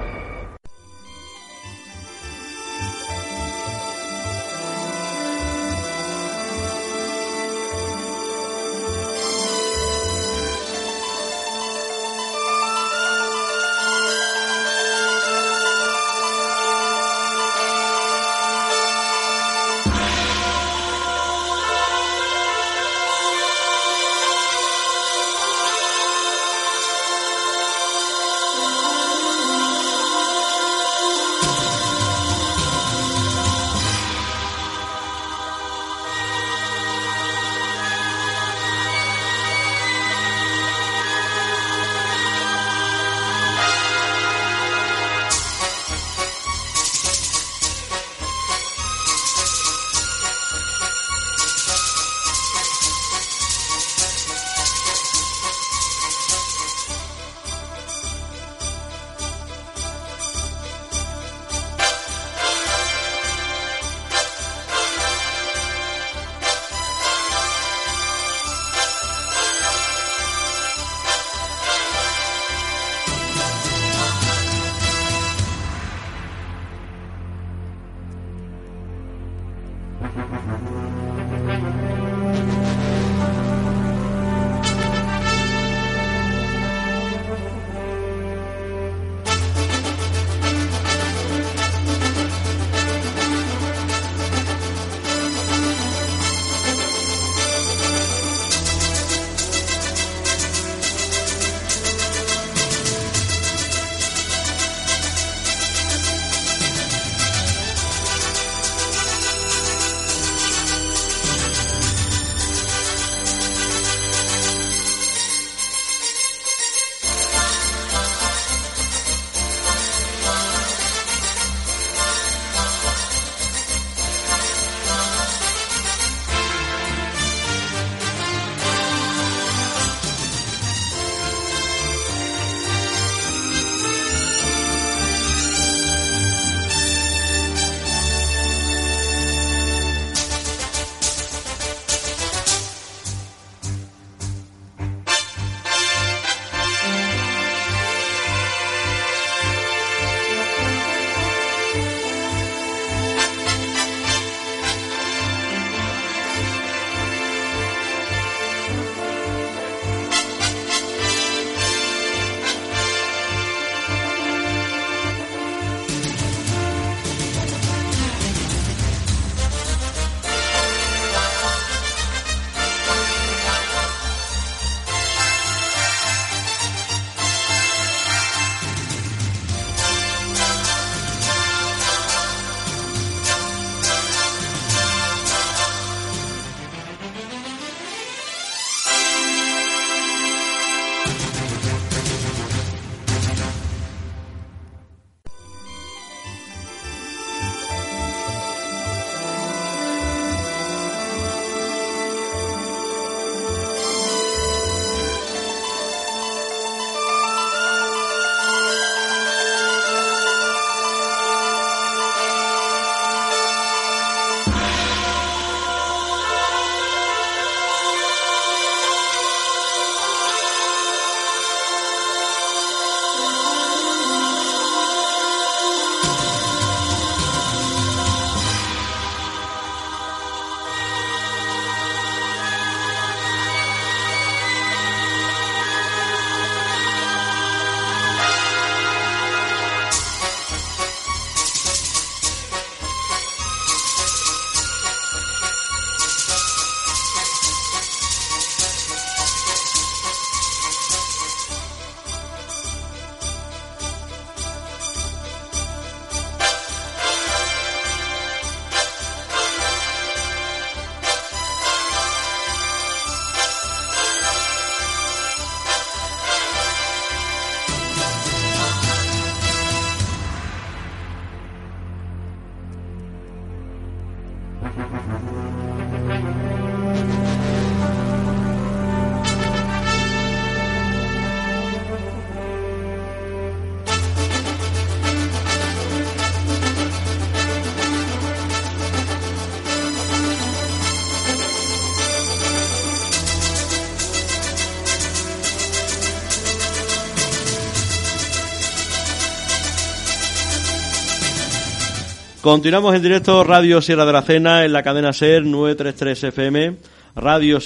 [302.45, 306.76] Continuamos en directo Radio Sierra de la Cena en la cadena SER 933 FM,
[307.16, 307.58] Radio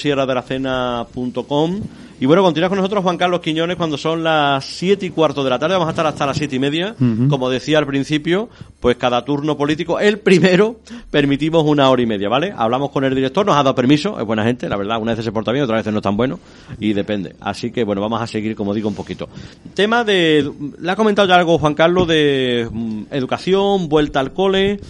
[2.20, 5.50] Y bueno, continúa con nosotros Juan Carlos Quiñones cuando son las siete y cuarto de
[5.50, 5.74] la tarde.
[5.74, 6.96] Vamos a estar hasta las siete y media.
[7.28, 8.48] Como decía al principio,
[8.80, 10.80] pues cada turno político, el primero,
[11.12, 12.52] permitimos una hora y media, ¿vale?
[12.56, 15.00] Hablamos con el director, nos ha dado permiso, es buena gente, la verdad.
[15.00, 16.40] Una vez se porta bien, otra vez no es tan bueno
[16.80, 17.36] y depende.
[17.40, 19.28] Así que bueno, vamos a seguir, como digo, un poquito.
[19.74, 20.50] Tema de.
[20.80, 24.80] Le ha comentado ya algo Juan Carlos de mm, educación, vuelta al cole.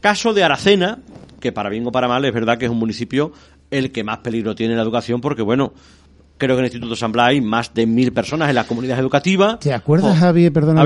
[0.00, 1.00] Caso de Aracena,
[1.40, 3.32] que para bien o para mal es verdad que es un municipio
[3.70, 5.72] el que más peligro tiene en la educación porque, bueno,
[6.38, 8.98] creo que en el Instituto San Blas hay más de mil personas en la comunidad
[8.98, 9.58] educativa.
[9.58, 10.20] ¿Te acuerdas, oh.
[10.20, 10.84] Javier, perdona?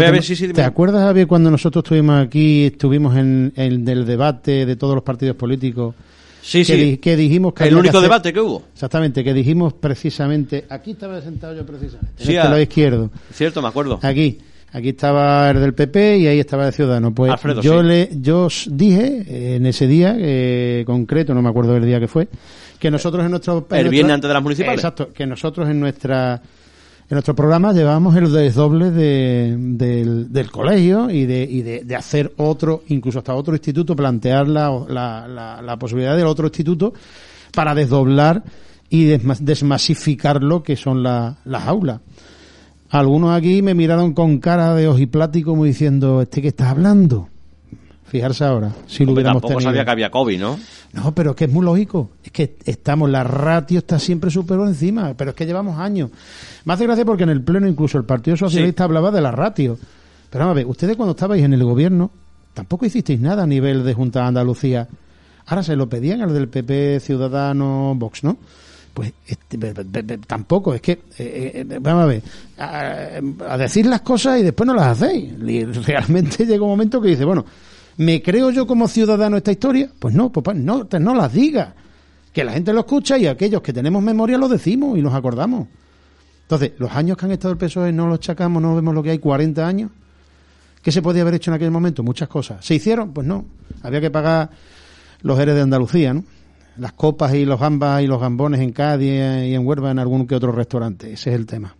[0.54, 5.36] ¿Te acuerdas, Javier, cuando nosotros estuvimos aquí, estuvimos en, el debate de todos los partidos
[5.36, 5.94] políticos?
[6.42, 6.96] Sí, sí.
[6.96, 8.64] que dijimos que el único debate que hubo.
[8.72, 13.10] Exactamente, que dijimos precisamente, aquí estaba sentado yo precisamente, en sí, este lado izquierdo.
[13.32, 14.00] Cierto, me acuerdo.
[14.02, 14.38] Aquí.
[14.74, 17.12] Aquí estaba el del PP y ahí estaba el Ciudadano.
[17.12, 21.84] Pues yo le yo dije eh, en ese día eh, concreto, no me acuerdo del
[21.84, 22.26] día que fue,
[22.82, 23.64] que nosotros en nuestro...
[23.70, 24.80] el viernes antes de las municipales.
[24.80, 31.08] Exacto, que nosotros en nuestra en nuestro programa llevábamos el desdoble de, del, del, colegio
[31.08, 35.76] y, de, y de, de, hacer otro, incluso hasta otro instituto, plantear la, la, la,
[35.76, 36.92] posibilidad del otro instituto
[37.54, 38.42] para desdoblar
[38.90, 41.36] y desmasificar lo que son las
[41.66, 42.00] aulas.
[42.90, 47.28] Algunos aquí me miraron con cara de ojiplático como diciendo, ¿este que estás hablando?
[48.12, 50.58] Fijarse ahora, si lo hubiéramos tampoco sabía que había COVID, ¿no?
[50.92, 52.10] No, pero es que es muy lógico.
[52.22, 56.10] Es que estamos, la ratio está siempre súper encima, pero es que llevamos años.
[56.66, 59.78] Me hace gracia porque en el Pleno incluso el Partido Socialista hablaba de la ratio.
[60.28, 62.10] Pero vamos a ver, ustedes cuando estabais en el gobierno
[62.52, 64.86] tampoco hicisteis nada a nivel de Junta de Andalucía.
[65.46, 68.36] Ahora se lo pedían al del PP, Ciudadano, Vox, ¿no?
[68.92, 69.56] Pues este,
[70.26, 72.22] tampoco, es que, eh, eh, vamos a ver,
[72.58, 75.32] a, decir las cosas y después no las hacéis.
[75.86, 77.46] realmente llega un momento que dice, bueno,
[77.96, 79.90] ¿Me creo yo como ciudadano esta historia?
[79.98, 81.74] Pues no, papá, no, no las diga.
[82.32, 85.68] Que la gente lo escucha y aquellos que tenemos memoria lo decimos y nos acordamos.
[86.42, 89.10] Entonces, los años que han estado el PSOE no los chacamos, no vemos lo que
[89.10, 89.90] hay, 40 años.
[90.82, 92.02] ¿Qué se podía haber hecho en aquel momento?
[92.02, 92.64] Muchas cosas.
[92.64, 93.12] ¿Se hicieron?
[93.12, 93.44] Pues no.
[93.82, 94.50] Había que pagar
[95.22, 96.24] los eres de Andalucía, ¿no?
[96.78, 100.26] Las copas y los gambas y los gambones en Cádiz y en Huelva en algún
[100.26, 101.12] que otro restaurante.
[101.12, 101.74] Ese es el tema.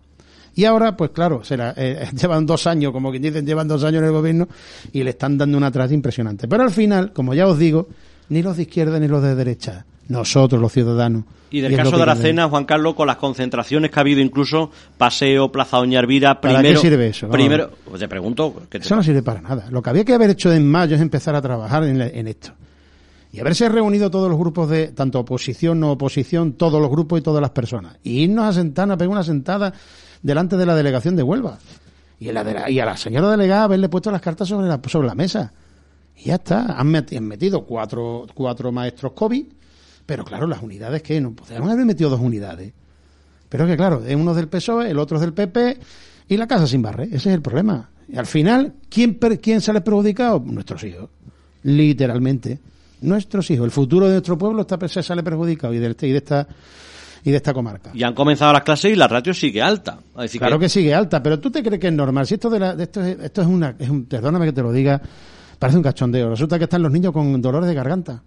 [0.55, 3.99] Y ahora, pues claro, será, eh, llevan dos años, como quien dicen, llevan dos años
[3.99, 4.47] en el gobierno
[4.91, 6.47] y le están dando una atrás impresionante.
[6.47, 7.87] Pero al final, como ya os digo,
[8.29, 11.23] ni los de izquierda ni los de derecha, nosotros los ciudadanos.
[11.49, 15.51] Y del caso de Aracena, Juan Carlos, con las concentraciones que ha habido incluso, Paseo,
[15.51, 16.63] Plaza Doña Elvira, primero...
[16.63, 17.29] ¿Para qué sirve eso?
[17.29, 18.63] Primero, pues te pregunto...
[18.71, 19.67] Eso no sirve para nada.
[19.69, 22.53] Lo que había que haber hecho en mayo es empezar a trabajar en, en esto.
[23.31, 27.21] Y haberse reunido todos los grupos de, tanto oposición, no oposición, todos los grupos y
[27.21, 27.97] todas las personas.
[28.03, 29.73] Y irnos a sentar, a pegar una sentada
[30.23, 31.59] delante de la delegación de Huelva.
[32.19, 35.51] Y, a la señora delegada haberle puesto las cartas sobre la, sobre la mesa.
[36.15, 36.79] Y ya está.
[36.79, 39.45] Han metido cuatro, cuatro maestros COVID,
[40.05, 42.71] pero claro, las unidades que no podrían haber metido dos unidades.
[43.49, 45.77] Pero que claro, es uno del PSOE, el otro es del PP
[46.29, 47.05] y la casa sin barre.
[47.05, 47.89] Ese es el problema.
[48.07, 50.39] Y al final, ¿quién, quién sale perjudicado?
[50.39, 51.09] Nuestros hijos.
[51.63, 52.59] Literalmente.
[53.01, 53.65] Nuestros hijos.
[53.65, 56.47] El futuro de nuestro pueblo está, se sale perjudicado de, y de esta
[57.23, 57.91] y de esta comarca.
[57.93, 59.99] Y han comenzado las clases y la ratio sigue alta.
[60.37, 60.69] claro que...
[60.69, 62.27] sigue alta, pero tú te crees que es normal.
[62.27, 64.71] Si esto de, la, esto, es, esto es una, es un, perdóname que te lo
[64.71, 65.01] diga,
[65.57, 66.29] parece un cachondeo.
[66.29, 68.21] Resulta que están los niños con dolores de garganta.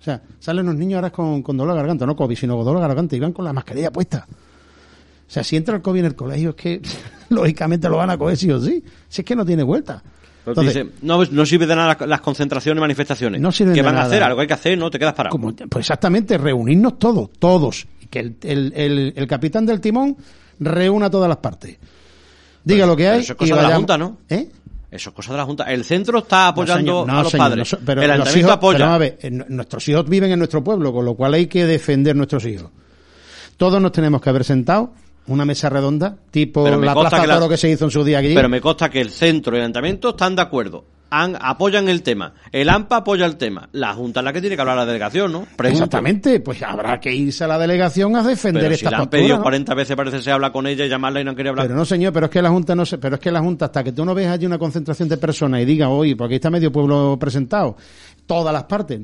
[0.00, 2.64] O sea, salen los niños ahora con, con dolor de garganta, no COVID, sino con
[2.64, 4.26] dolor de garganta y van con la mascarilla puesta.
[4.28, 6.82] O sea, si entra el COVID en el colegio es que
[7.30, 8.84] lógicamente lo van a coger sí o sí.
[9.08, 10.02] Si es que no tiene vuelta.
[10.46, 13.40] Entonces, no, no sirve de nada las concentraciones y manifestaciones.
[13.40, 14.22] No sirve ¿Qué van a hacer?
[14.22, 14.90] Algo hay que hacer, ¿no?
[14.90, 15.38] Te quedas parado.
[15.38, 20.16] pues exactamente, reunirnos todos, todos que el, el, el, capitán del timón
[20.60, 21.76] reúna todas las partes.
[22.62, 23.20] Diga lo que hay.
[23.20, 24.18] eso es cosa de la Junta, ¿no?
[24.28, 24.48] ¿Eh?
[24.90, 25.64] Eso es cosa de la Junta.
[25.64, 27.76] El centro está apoyando a los padres.
[27.84, 28.98] pero el ayuntamiento apoya.
[29.48, 32.70] nuestros hijos viven en nuestro pueblo, con lo cual hay que defender nuestros hijos.
[33.56, 34.92] Todos nos tenemos que haber sentado
[35.26, 38.34] una mesa redonda, tipo la plaza de que se hizo en su día aquí.
[38.34, 40.84] Pero me consta que el centro y el ayuntamiento están de acuerdo
[41.40, 42.34] apoyan el tema.
[42.50, 43.68] El AMPA apoya el tema.
[43.72, 45.46] La Junta es la que tiene que hablar a la delegación, ¿no?
[45.62, 49.40] Exactamente, pues habrá que irse a la delegación a defender esta si la han pedido
[49.40, 51.66] 40 veces parece se habla con ella y llamarla y no quiere hablar.
[51.66, 53.66] Pero no, señor, pero es que la Junta no se, pero es que la Junta
[53.66, 56.50] hasta que tú no ves allí una concentración de personas y diga, "Oye, porque está
[56.50, 57.76] medio pueblo presentado."
[58.26, 59.00] Todas las partes.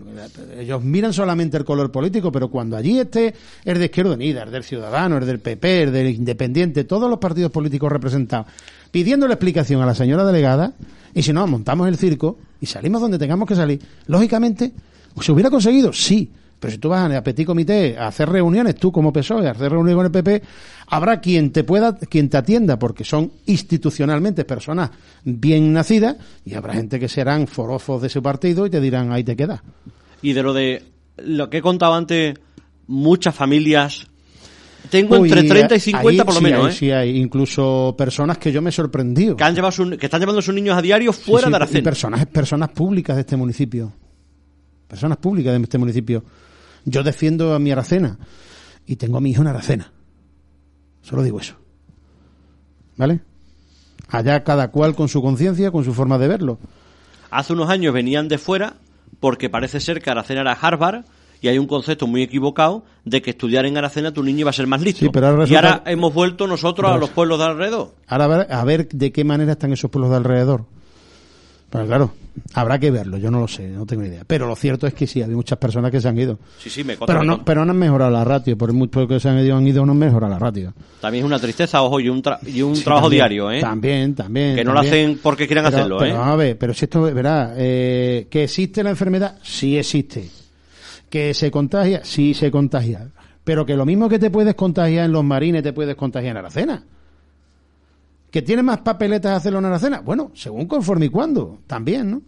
[0.58, 3.34] Ellos miran solamente el color político, pero cuando allí esté
[3.64, 7.18] el de Izquierda Unida, el del Ciudadano, el del PP, el del Independiente, todos los
[7.18, 8.46] partidos políticos representados,
[8.90, 10.72] pidiendo la explicación a la señora delegada,
[11.14, 13.80] y si no, montamos el circo y salimos donde tengamos que salir.
[14.06, 14.72] Lógicamente,
[15.20, 15.92] ¿se hubiera conseguido?
[15.92, 16.30] Sí.
[16.60, 19.72] Pero si tú vas a Petit Comité a hacer reuniones, tú como PSOE, a hacer
[19.72, 20.42] reuniones con el PP,
[20.88, 24.90] habrá quien te pueda, quien te atienda, porque son institucionalmente personas
[25.24, 29.24] bien nacidas, y habrá gente que serán forofos de su partido y te dirán, ahí
[29.24, 29.64] te queda.
[30.20, 30.82] Y de lo de
[31.16, 32.34] lo que he contado antes,
[32.86, 34.06] muchas familias
[34.90, 36.72] tengo entre 30 y 50 por lo menos, ¿eh?
[36.72, 39.36] Sí, hay incluso personas que yo me he sorprendido.
[39.36, 41.82] Que, han llevado que están llevando a sus niños a diario fuera de Aracena.
[41.82, 43.92] personas, personas públicas de este municipio.
[44.88, 46.24] Personas públicas de este municipio.
[46.84, 48.18] Yo defiendo a mi Aracena
[48.86, 49.92] y tengo a mi hijo en Aracena.
[51.02, 51.54] Solo digo eso.
[52.96, 53.20] ¿Vale?
[54.08, 56.58] Allá cada cual con su conciencia, con su forma de verlo.
[57.30, 58.76] Hace unos años venían de fuera
[59.20, 61.04] porque parece ser que Aracena era Harvard
[61.40, 64.52] y hay un concepto muy equivocado de que estudiar en Aracena tu niño iba a
[64.52, 65.06] ser más listo.
[65.46, 67.94] Y ahora hemos vuelto nosotros a los pueblos de alrededor.
[68.06, 70.66] Ahora a ver de qué manera están esos pueblos de alrededor.
[71.70, 72.12] Pero claro,
[72.54, 74.24] habrá que verlo, yo no lo sé, no tengo idea.
[74.26, 76.36] Pero lo cierto es que sí, hay muchas personas que se han ido.
[76.58, 79.28] Sí, sí, me pero no, pero no han mejorado la ratio, por mucho que se
[79.28, 80.74] han ido, han ido, no han mejorado la ratio.
[81.00, 83.60] También es una tristeza, ojo, y un, y un trabajo diario, ¿eh?
[83.60, 84.56] También, también.
[84.56, 86.18] Que no lo hacen porque quieran hacerlo, pero, ¿eh?
[86.18, 90.28] a ver, pero si esto, verá, eh, que existe la enfermedad, sí existe.
[91.08, 93.08] Que se contagia, sí se contagia.
[93.44, 96.36] Pero que lo mismo que te puedes contagiar en los marines, te puedes contagiar en
[96.38, 96.84] Aracena.
[98.30, 100.00] ¿Que tiene más papeletas hacerlo en Aracena?
[100.00, 102.22] Bueno, según conforme y cuando, también, ¿no?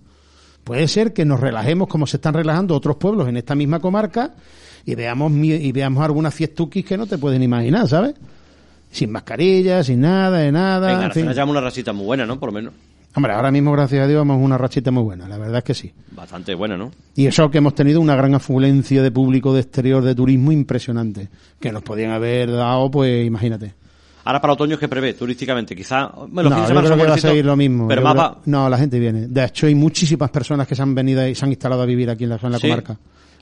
[0.64, 4.34] Puede ser que nos relajemos como se están relajando otros pueblos en esta misma comarca
[4.84, 8.14] y veamos y veamos algunas fiestuquis que no te pueden imaginar, ¿sabes?
[8.90, 10.92] Sin mascarilla, sin nada, de nada.
[10.92, 12.38] En Aracena llevamos una rachita muy buena, ¿no?
[12.38, 12.74] Por lo menos.
[13.14, 15.74] Hombre, ahora mismo, gracias a Dios, vamos una rachita muy buena, la verdad es que
[15.74, 15.92] sí.
[16.12, 16.92] Bastante buena, ¿no?
[17.14, 21.28] Y eso que hemos tenido una gran afluencia de público de exterior de turismo impresionante,
[21.60, 23.74] que nos podían haber dado, pues imagínate.
[24.24, 25.74] Ahora para otoño, ¿qué prevé turísticamente?
[25.74, 27.88] Quizá bueno, no, yo creo que va a seguir lo mismo.
[27.88, 29.26] Pero más No, la gente viene.
[29.28, 32.10] De hecho, hay muchísimas personas que se han venido y se han instalado a vivir
[32.10, 32.96] aquí en la, en la comarca.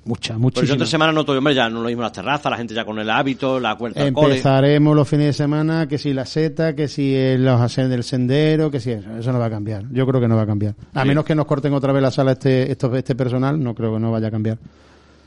[0.04, 0.62] Muchas, muchísimas.
[0.62, 2.86] Pues yo tres semanas no hombre, ya no lo mismo las terrazas, la gente ya
[2.86, 6.88] con el hábito, la cuenta Empezaremos los fines de semana, que si la seta, que
[6.88, 9.84] si los del sendero, que si eso, eso no va a cambiar.
[9.90, 10.74] Yo creo que no va a cambiar.
[10.94, 14.00] A menos que nos corten otra vez la sala este, este personal, no creo que
[14.00, 14.58] no vaya a cambiar.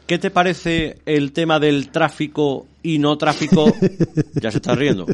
[0.05, 3.73] ¿Qué te parece el tema del tráfico y no tráfico?
[4.33, 5.05] ya se está riendo.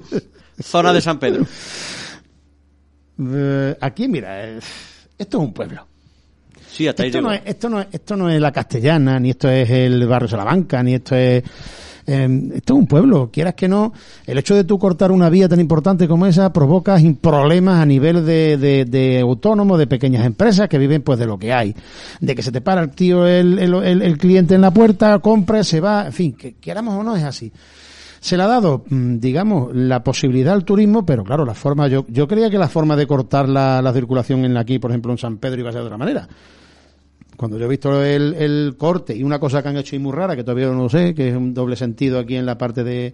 [0.62, 1.46] Zona de San Pedro.
[3.20, 4.60] Eh, aquí, mira, eh,
[5.18, 5.86] esto es un pueblo.
[6.72, 9.50] Sí, hasta esto, no es, esto, no es, esto no es la castellana, ni esto
[9.50, 11.44] es el barrio Salamanca, ni esto es
[12.12, 13.94] Em, esto es un pueblo, quieras que no,
[14.26, 18.26] el hecho de tú cortar una vía tan importante como esa provoca problemas a nivel
[18.26, 21.76] de, de, de autónomos, de pequeñas empresas que viven pues de lo que hay.
[22.20, 25.64] De que se te para el tío, el, el, el cliente en la puerta, compra,
[25.64, 27.52] se va, en fin, que quieramos o no es así
[28.22, 32.06] se le ha dado, mm, digamos, la posibilidad al turismo, pero claro, la forma, yo,
[32.10, 35.18] yo creía que la forma de cortar la, la circulación en aquí, por ejemplo, en
[35.20, 36.28] San Pedro, iba a ser de otra manera.
[37.40, 40.12] Cuando yo he visto el, el corte y una cosa que han hecho y muy
[40.12, 42.84] rara, que todavía no lo sé, que es un doble sentido aquí en la parte
[42.84, 43.14] de,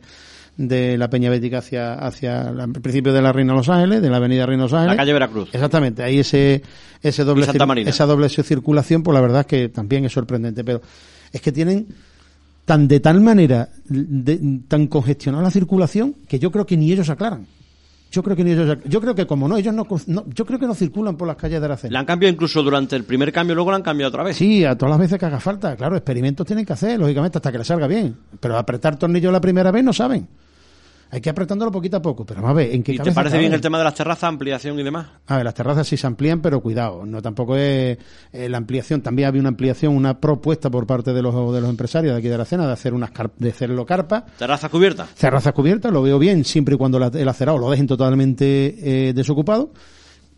[0.58, 4.18] de la Peña Bética hacia, hacia el principio de la Reina Los Ángeles, de la
[4.18, 4.96] avenida Reina Los Ángeles.
[4.96, 5.50] La calle Veracruz.
[5.54, 6.64] Exactamente, ahí ese,
[7.04, 7.46] ese doble,
[7.86, 10.82] esa doble circulación, pues la verdad es que también es sorprendente, pero
[11.32, 11.86] es que tienen
[12.66, 17.12] tan de tal manera, de, tan congestionada la circulación, que yo creo que ni ellos
[17.12, 17.46] aclaran.
[18.16, 19.86] Yo creo que ellos, yo creo que como no, ellos no,
[20.34, 21.92] yo creo que no circulan por las calles de Aracena.
[21.92, 24.38] La han cambiado incluso durante el primer cambio, luego la han cambiado otra vez.
[24.38, 25.76] Sí, a todas las veces que haga falta.
[25.76, 28.16] Claro, experimentos tienen que hacer, lógicamente, hasta que les salga bien.
[28.40, 30.30] Pero apretar tornillos la primera vez no saben.
[31.16, 33.38] Hay que apretándolo poquito a poco, pero vamos a ver, ¿en qué ¿Y te parece
[33.38, 35.08] bien el tema de las terrazas, ampliación y demás?
[35.28, 37.98] A ver, las terrazas sí se amplían, pero cuidado, no tampoco es
[38.34, 41.70] eh, la ampliación, también había una ampliación, una propuesta por parte de los, de los
[41.70, 44.26] empresarios de aquí de la cena de hacer unas de hacerlo carpa.
[44.38, 45.16] ¿Terrazas cubiertas?
[45.16, 48.76] Terrazas cubiertas, lo veo bien, siempre y cuando el acerado lo dejen totalmente
[49.08, 49.72] eh, desocupado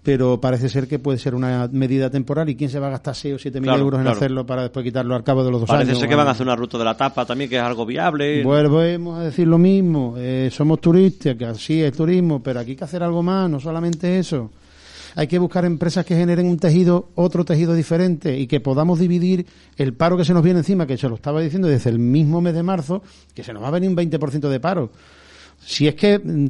[0.08, 3.14] pero parece ser que puede ser una medida temporal y quién se va a gastar
[3.14, 5.70] 6 o 7 mil euros en hacerlo para después quitarlo al cabo de los dos
[5.70, 5.84] años.
[5.84, 7.86] Parece ser que van a hacer una ruta de la tapa también, que es algo
[7.86, 8.42] viable.
[8.42, 12.76] Volvemos a decir lo mismo, eh, somos turistas, que así es turismo, pero aquí hay
[12.78, 14.50] que hacer algo más, no solamente eso.
[15.16, 19.46] Hay que buscar empresas que generen un tejido, otro tejido diferente y que podamos dividir
[19.76, 22.40] el paro que se nos viene encima, que se lo estaba diciendo desde el mismo
[22.40, 23.04] mes de marzo,
[23.34, 24.90] que se nos va a venir un 20% de paro.
[25.60, 26.46] Si es que mm,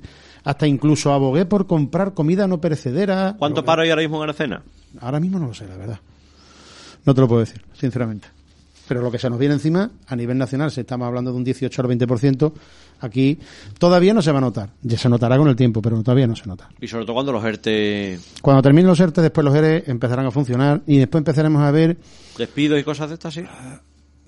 [0.47, 3.35] hasta incluso abogué por comprar comida no perecedera.
[3.37, 4.63] ¿Cuánto paro hay ahora mismo en Aracena?
[5.01, 5.99] Ahora mismo no lo sé, la verdad.
[7.03, 8.29] No te lo puedo decir, sinceramente.
[8.87, 11.43] Pero lo que se nos viene encima, a nivel nacional, si estamos hablando de un
[11.43, 12.53] 18 al 20%,
[13.01, 13.37] aquí
[13.77, 14.69] todavía no se va a notar.
[14.83, 16.69] Ya se notará con el tiempo, pero todavía no se nota.
[16.79, 18.17] Y sobre todo cuando los ERTE...
[18.41, 21.97] Cuando terminen los ERTE, después los ERE empezarán a funcionar y después empezaremos a ver...
[22.37, 23.41] ¿Despidos y cosas de estas, sí?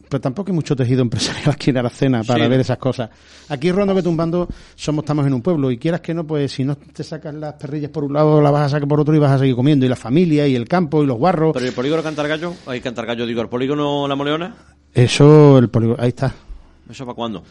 [0.10, 3.10] Pero tampoco hay mucho tejido empresarial aquí en Aracena para ver esas cosas.
[3.48, 6.64] Aquí Rondo que tumbando somos estamos en un pueblo y quieras que no, pues si
[6.64, 9.20] no te sacas las perrillas por un lado, las vas a sacar por otro y
[9.20, 11.54] vas a seguir comiendo y la familia y el campo y los guarros.
[11.54, 14.56] Pero el polígono Cantargallo, hay Cantargallo digo, el polígono La Moleona.
[14.94, 16.34] Eso, el polígono, ahí está.
[16.90, 17.44] ¿Eso para cuándo?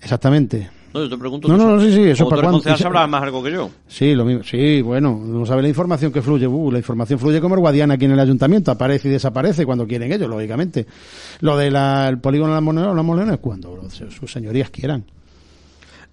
[0.00, 0.77] Exactamente.
[0.94, 1.48] No, yo te pregunto.
[1.48, 3.70] No, no, no, sí, sí, eso para sabrás más algo que yo.
[3.86, 4.42] Sí, lo mismo.
[4.42, 6.46] Sí, bueno, no sabe la información que fluye.
[6.46, 8.70] Uh, la información fluye como el guadiana aquí en el ayuntamiento.
[8.70, 10.86] Aparece y desaparece cuando quieren ellos, lógicamente.
[11.40, 15.04] Lo del polígono de la moneda, la moneda es cuando sus señorías quieran.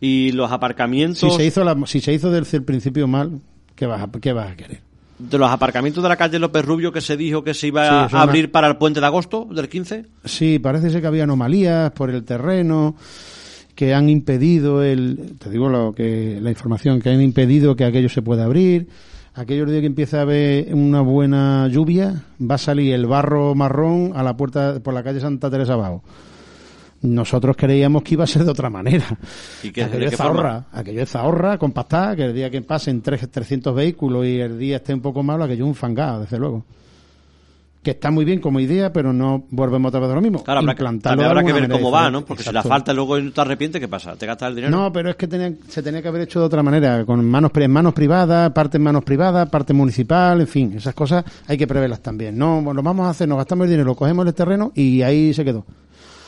[0.02, 1.19] Y los aparcamientos.
[1.19, 3.39] Si se hizo, la, si se hizo desde el principio mal,
[3.76, 4.81] ¿qué vas, a, qué vas a querer?
[5.18, 8.22] de los aparcamientos de la calle López Rubio que se dijo que se iba a
[8.22, 10.06] abrir para el puente de agosto del 15?
[10.26, 12.95] Sí, parece ser que había anomalías por el terreno
[13.76, 18.10] que han impedido el te digo lo que la información que han impedido que aquello
[18.10, 18.88] se pueda abrir.
[19.34, 24.14] Aquellos días que empieza a haber una buena lluvia, va a salir el barro marrón
[24.15, 26.03] a la puerta por la calle Santa Teresa abajo
[27.06, 29.06] nosotros creíamos que iba a ser de otra manera.
[29.64, 33.76] ¿Y que aquello, es ahorra, aquello es ahorra, compactada, que el día que pasen 300
[33.76, 36.65] vehículos y el día esté un poco malo, aquello es un fangado, desde luego.
[37.86, 40.44] Que está muy bien como idea, pero no volvemos otra vez a lo mismo.
[40.44, 42.26] Claro, habrá, que ver cómo va, ¿no?
[42.26, 44.16] Porque si la falta luego no te arrepientes, ¿qué pasa?
[44.16, 44.76] ¿Te gastas el dinero?
[44.76, 45.28] No, pero es que
[45.68, 49.03] se tenía que haber hecho de otra manera, con manos, manos privadas, parte en manos
[49.03, 52.36] privadas, parte municipal, en fin, esas cosas hay que preverlas también.
[52.36, 55.45] No, lo vamos a hacer, nos gastamos el dinero, cogemos el terreno y ahí se
[55.45, 55.64] quedó.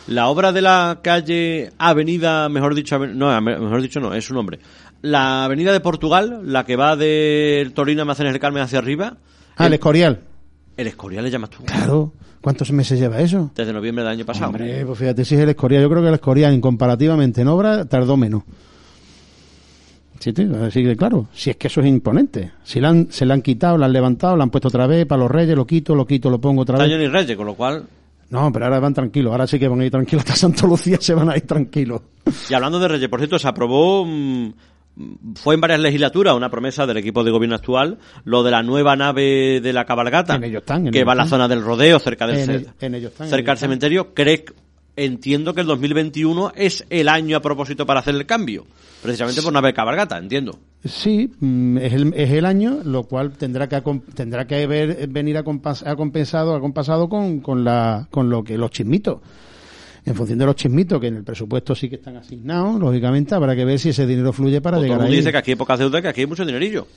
[0.05, 4.59] La obra de la calle Avenida, mejor dicho, no, mejor dicho no, es su nombre.
[5.01, 9.17] La Avenida de Portugal, la que va del Torino a Almacenes del Carmen hacia arriba.
[9.55, 10.21] Ah, el, Escorial.
[10.77, 11.63] El Escorial le llamas tú.
[11.65, 12.13] Claro.
[12.39, 13.51] ¿Cuántos meses lleva eso?
[13.55, 14.51] Desde noviembre del año pasado.
[14.51, 15.81] Hombre, pues fíjate si es el Escorial.
[15.81, 18.43] Yo creo que el Escorial, incomparativamente en obra, tardó menos.
[20.19, 22.51] Sí, así que claro, si es que eso es imponente.
[22.63, 22.79] Si
[23.09, 25.55] se la han quitado, la han levantado, la han puesto otra vez para los reyes,
[25.55, 26.87] lo quito, lo quito, lo pongo otra vez.
[26.87, 27.85] Está ni reyes, con lo cual
[28.29, 30.97] no, pero ahora van tranquilos, ahora sí que van a ir tranquilos, hasta Santa Lucía
[30.99, 32.01] se van a ir tranquilos.
[32.49, 34.53] Y hablando de Reyes, por cierto, se aprobó, mm,
[35.35, 38.95] fue en varias legislaturas una promesa del equipo de gobierno actual, lo de la nueva
[38.95, 43.57] nave de la cabalgata, que va a la zona del rodeo, cerca del, cerca del
[43.57, 44.13] cementerio.
[44.13, 44.43] ¿Crees,
[44.97, 48.65] entiendo que el 2021 es el año a propósito para hacer el cambio,
[49.01, 50.59] precisamente por haber cabalgata, entiendo.
[50.83, 53.81] Sí, mm, es el, es el año, lo cual tendrá que
[54.15, 59.21] tendrá que haber, venir a, compensado, acompasado con, con, la, con lo que los chismitos.
[60.07, 63.53] En función de los chismitos que en el presupuesto sí que están asignados, lógicamente habrá
[63.53, 65.17] que ver si ese dinero fluye para llegar ahí.
[65.17, 66.87] dice que aquí hay pocas deudas, que aquí hay mucho dinerillo.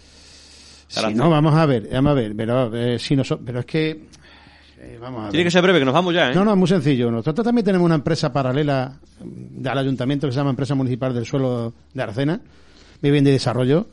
[0.87, 3.91] Si no, vamos a ver, vamos a ver, pero, eh, si no, pero es que
[3.91, 4.99] eh,
[5.31, 6.35] Tiene que ser breve, que nos vamos ya, ¿eh?
[6.37, 7.11] No, no, es muy sencillo.
[7.11, 9.01] Nosotros también tenemos una empresa paralela
[9.65, 12.41] al ayuntamiento que se llama Empresa Municipal del Suelo de Arcena,
[13.03, 13.89] Vivienda y Desarrollo,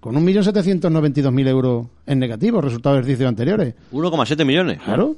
[0.00, 3.74] con 1.792.000 euros en negativo, resultados de ejercicios anteriores.
[3.92, 4.80] 1,7 millones.
[4.82, 5.16] Claro.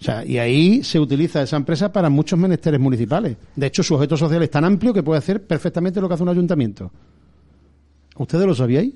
[0.00, 3.36] O sea, y ahí se utiliza esa empresa para muchos menesteres municipales.
[3.56, 6.22] De hecho, su objeto social es tan amplio que puede hacer perfectamente lo que hace
[6.22, 6.90] un ayuntamiento.
[8.16, 8.92] ¿Ustedes lo sabíais?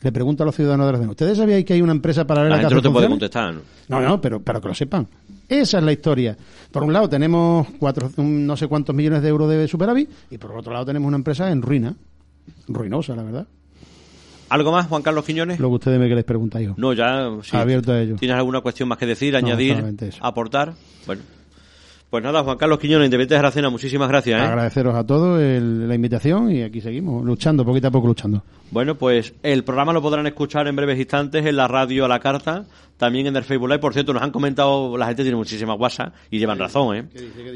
[0.00, 1.10] Le pregunto a los ciudadanos de la zona.
[1.10, 3.54] ¿Ustedes sabían que hay una empresa paralela la gente no te puede contestar.
[3.88, 4.00] ¿no?
[4.00, 5.08] no, pero, para que lo sepan.
[5.48, 6.36] Esa es la historia.
[6.70, 10.52] Por un lado tenemos cuatro, no sé cuántos millones de euros de superávit y por
[10.52, 11.94] otro lado tenemos una empresa en ruina.
[12.68, 13.46] Ruinosa, la verdad.
[14.48, 15.58] ¿Algo más, Juan Carlos Quiñones?
[15.58, 16.74] Lo que ustedes me queréis preguntar yo.
[16.76, 17.28] No, ya...
[17.52, 18.16] Abierto a ello.
[18.16, 19.82] ¿Tienes alguna cuestión más que decir, añadir,
[20.20, 20.74] aportar?
[21.06, 21.22] Bueno.
[22.08, 24.40] Pues nada, Juan Carlos Quiñones, Independiente de cena, muchísimas gracias.
[24.40, 24.44] ¿eh?
[24.44, 28.44] Agradeceros a todos la invitación y aquí seguimos, luchando, poquito a poco luchando.
[28.70, 32.18] Bueno, pues el programa lo podrán escuchar en breves instantes en la radio a la
[32.18, 32.64] carta,
[32.96, 33.78] también en el Facebook Live.
[33.78, 37.04] Por cierto, nos han comentado, la gente tiene muchísimas WhatsApp y llevan razón, ¿eh?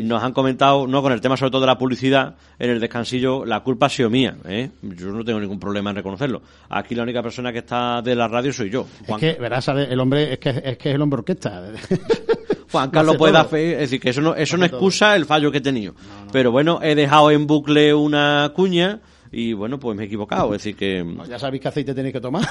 [0.01, 3.45] Nos han comentado, no con el tema sobre todo de la publicidad, en el descansillo,
[3.45, 4.71] la culpa ha sido mía, ¿eh?
[4.83, 6.43] Yo no tengo ningún problema en reconocerlo.
[6.69, 8.87] Aquí la única persona que está de la radio soy yo.
[9.07, 9.23] Juan.
[9.23, 11.71] Es que, verás, el hombre, es que es, que es el hombre orquesta.
[12.71, 15.51] Juan Carlos puede dar fe, es decir, que eso no, eso no excusa el fallo
[15.51, 15.95] que he tenido.
[16.31, 19.01] Pero bueno, he dejado en bucle una cuña
[19.33, 20.47] y bueno, pues me he equivocado.
[20.55, 21.07] Es decir, que.
[21.29, 22.43] ya sabéis qué aceite tenéis que tomar.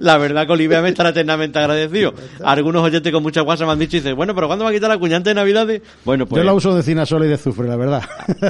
[0.00, 2.12] la verdad que Olivia me estará eternamente agradecido.
[2.44, 4.74] Algunos oyentes con mucha guasa me han dicho y dicen, bueno, pero ¿cuándo va a
[4.74, 5.80] quitar la cuñante de Navidades?
[6.04, 6.40] Bueno, pues.
[6.40, 8.02] Yo la uso de cinasol y de azufre, la verdad.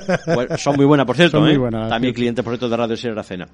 [0.59, 1.39] son muy buenas, por cierto.
[1.39, 1.51] Son ¿eh?
[1.51, 1.89] muy buenas.
[1.91, 3.47] También clientes, por cierto, de Radio Sierra Cena.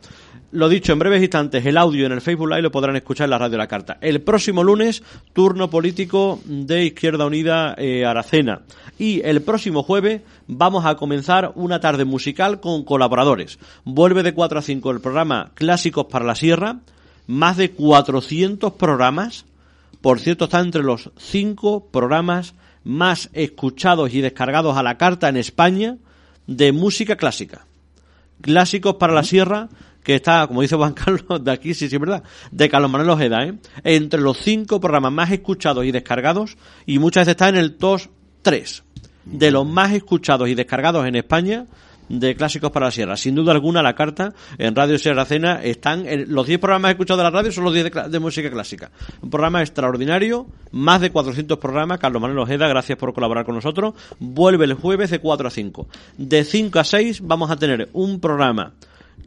[0.52, 3.30] Lo dicho, en breves instantes, el audio en el Facebook Live lo podrán escuchar en
[3.30, 3.98] la radio La Carta.
[4.00, 5.02] El próximo lunes,
[5.34, 8.62] turno político de Izquierda Unida eh, Aracena.
[8.98, 13.58] Y el próximo jueves vamos a comenzar una tarde musical con colaboradores.
[13.84, 16.78] Vuelve de 4 a 5 el programa Clásicos para la Sierra,
[17.26, 19.44] más de 400 programas.
[20.00, 22.54] Por cierto, está entre los 5 programas
[22.84, 25.98] más escuchados y descargados a la carta en España
[26.46, 27.66] de música clásica.
[28.40, 29.68] Clásicos para la Sierra,
[30.04, 32.22] que está, como dice Juan Carlos, de aquí, sí, sí, verdad,
[32.52, 33.54] de Carlos Manuel Ojeda, ¿eh?
[33.82, 36.56] entre los 5 programas más escuchados y descargados,
[36.86, 38.02] y muchas veces está en el top
[38.42, 38.84] 3
[39.24, 41.66] de los más escuchados y descargados en España
[42.08, 43.16] de clásicos para la sierra.
[43.16, 47.24] Sin duda alguna, la carta en Radio Sierra Cena están los 10 programas escuchados de
[47.24, 48.90] la radio son los 10 de, música clásica.
[49.22, 51.98] Un programa extraordinario, más de 400 programas.
[51.98, 53.94] Carlos Manuel Ojeda, gracias por colaborar con nosotros.
[54.18, 55.88] Vuelve el jueves de 4 a 5.
[56.18, 58.74] De 5 a 6 vamos a tener un programa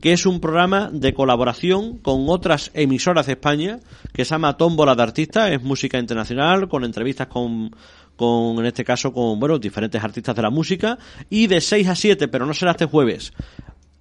[0.02, 3.80] que es un programa de colaboración con otras emisoras de España
[4.14, 7.72] que se llama Tómbola de Artistas, es música internacional, con entrevistas con
[8.16, 10.98] con, en este caso, con, bueno, diferentes artistas de la música.
[11.30, 13.34] Y de 6 a 7, pero no será este jueves,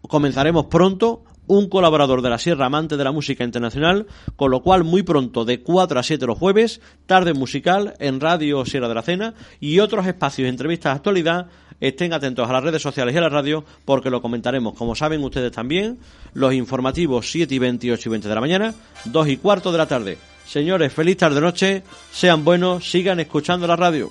[0.08, 4.84] comenzaremos pronto un colaborador de la Sierra amante de la música internacional, con lo cual
[4.84, 9.02] muy pronto de 4 a 7 los jueves, tarde musical en Radio Sierra de la
[9.02, 11.46] Cena y otros espacios entrevistas de actualidad.
[11.80, 15.22] Estén atentos a las redes sociales y a la radio porque lo comentaremos, como saben
[15.22, 15.98] ustedes también,
[16.32, 18.74] los informativos 7 y 28 y 20 de la mañana,
[19.06, 20.18] 2 y cuarto de la tarde.
[20.46, 24.10] Señores, feliz tarde noche, sean buenos, sigan escuchando la radio.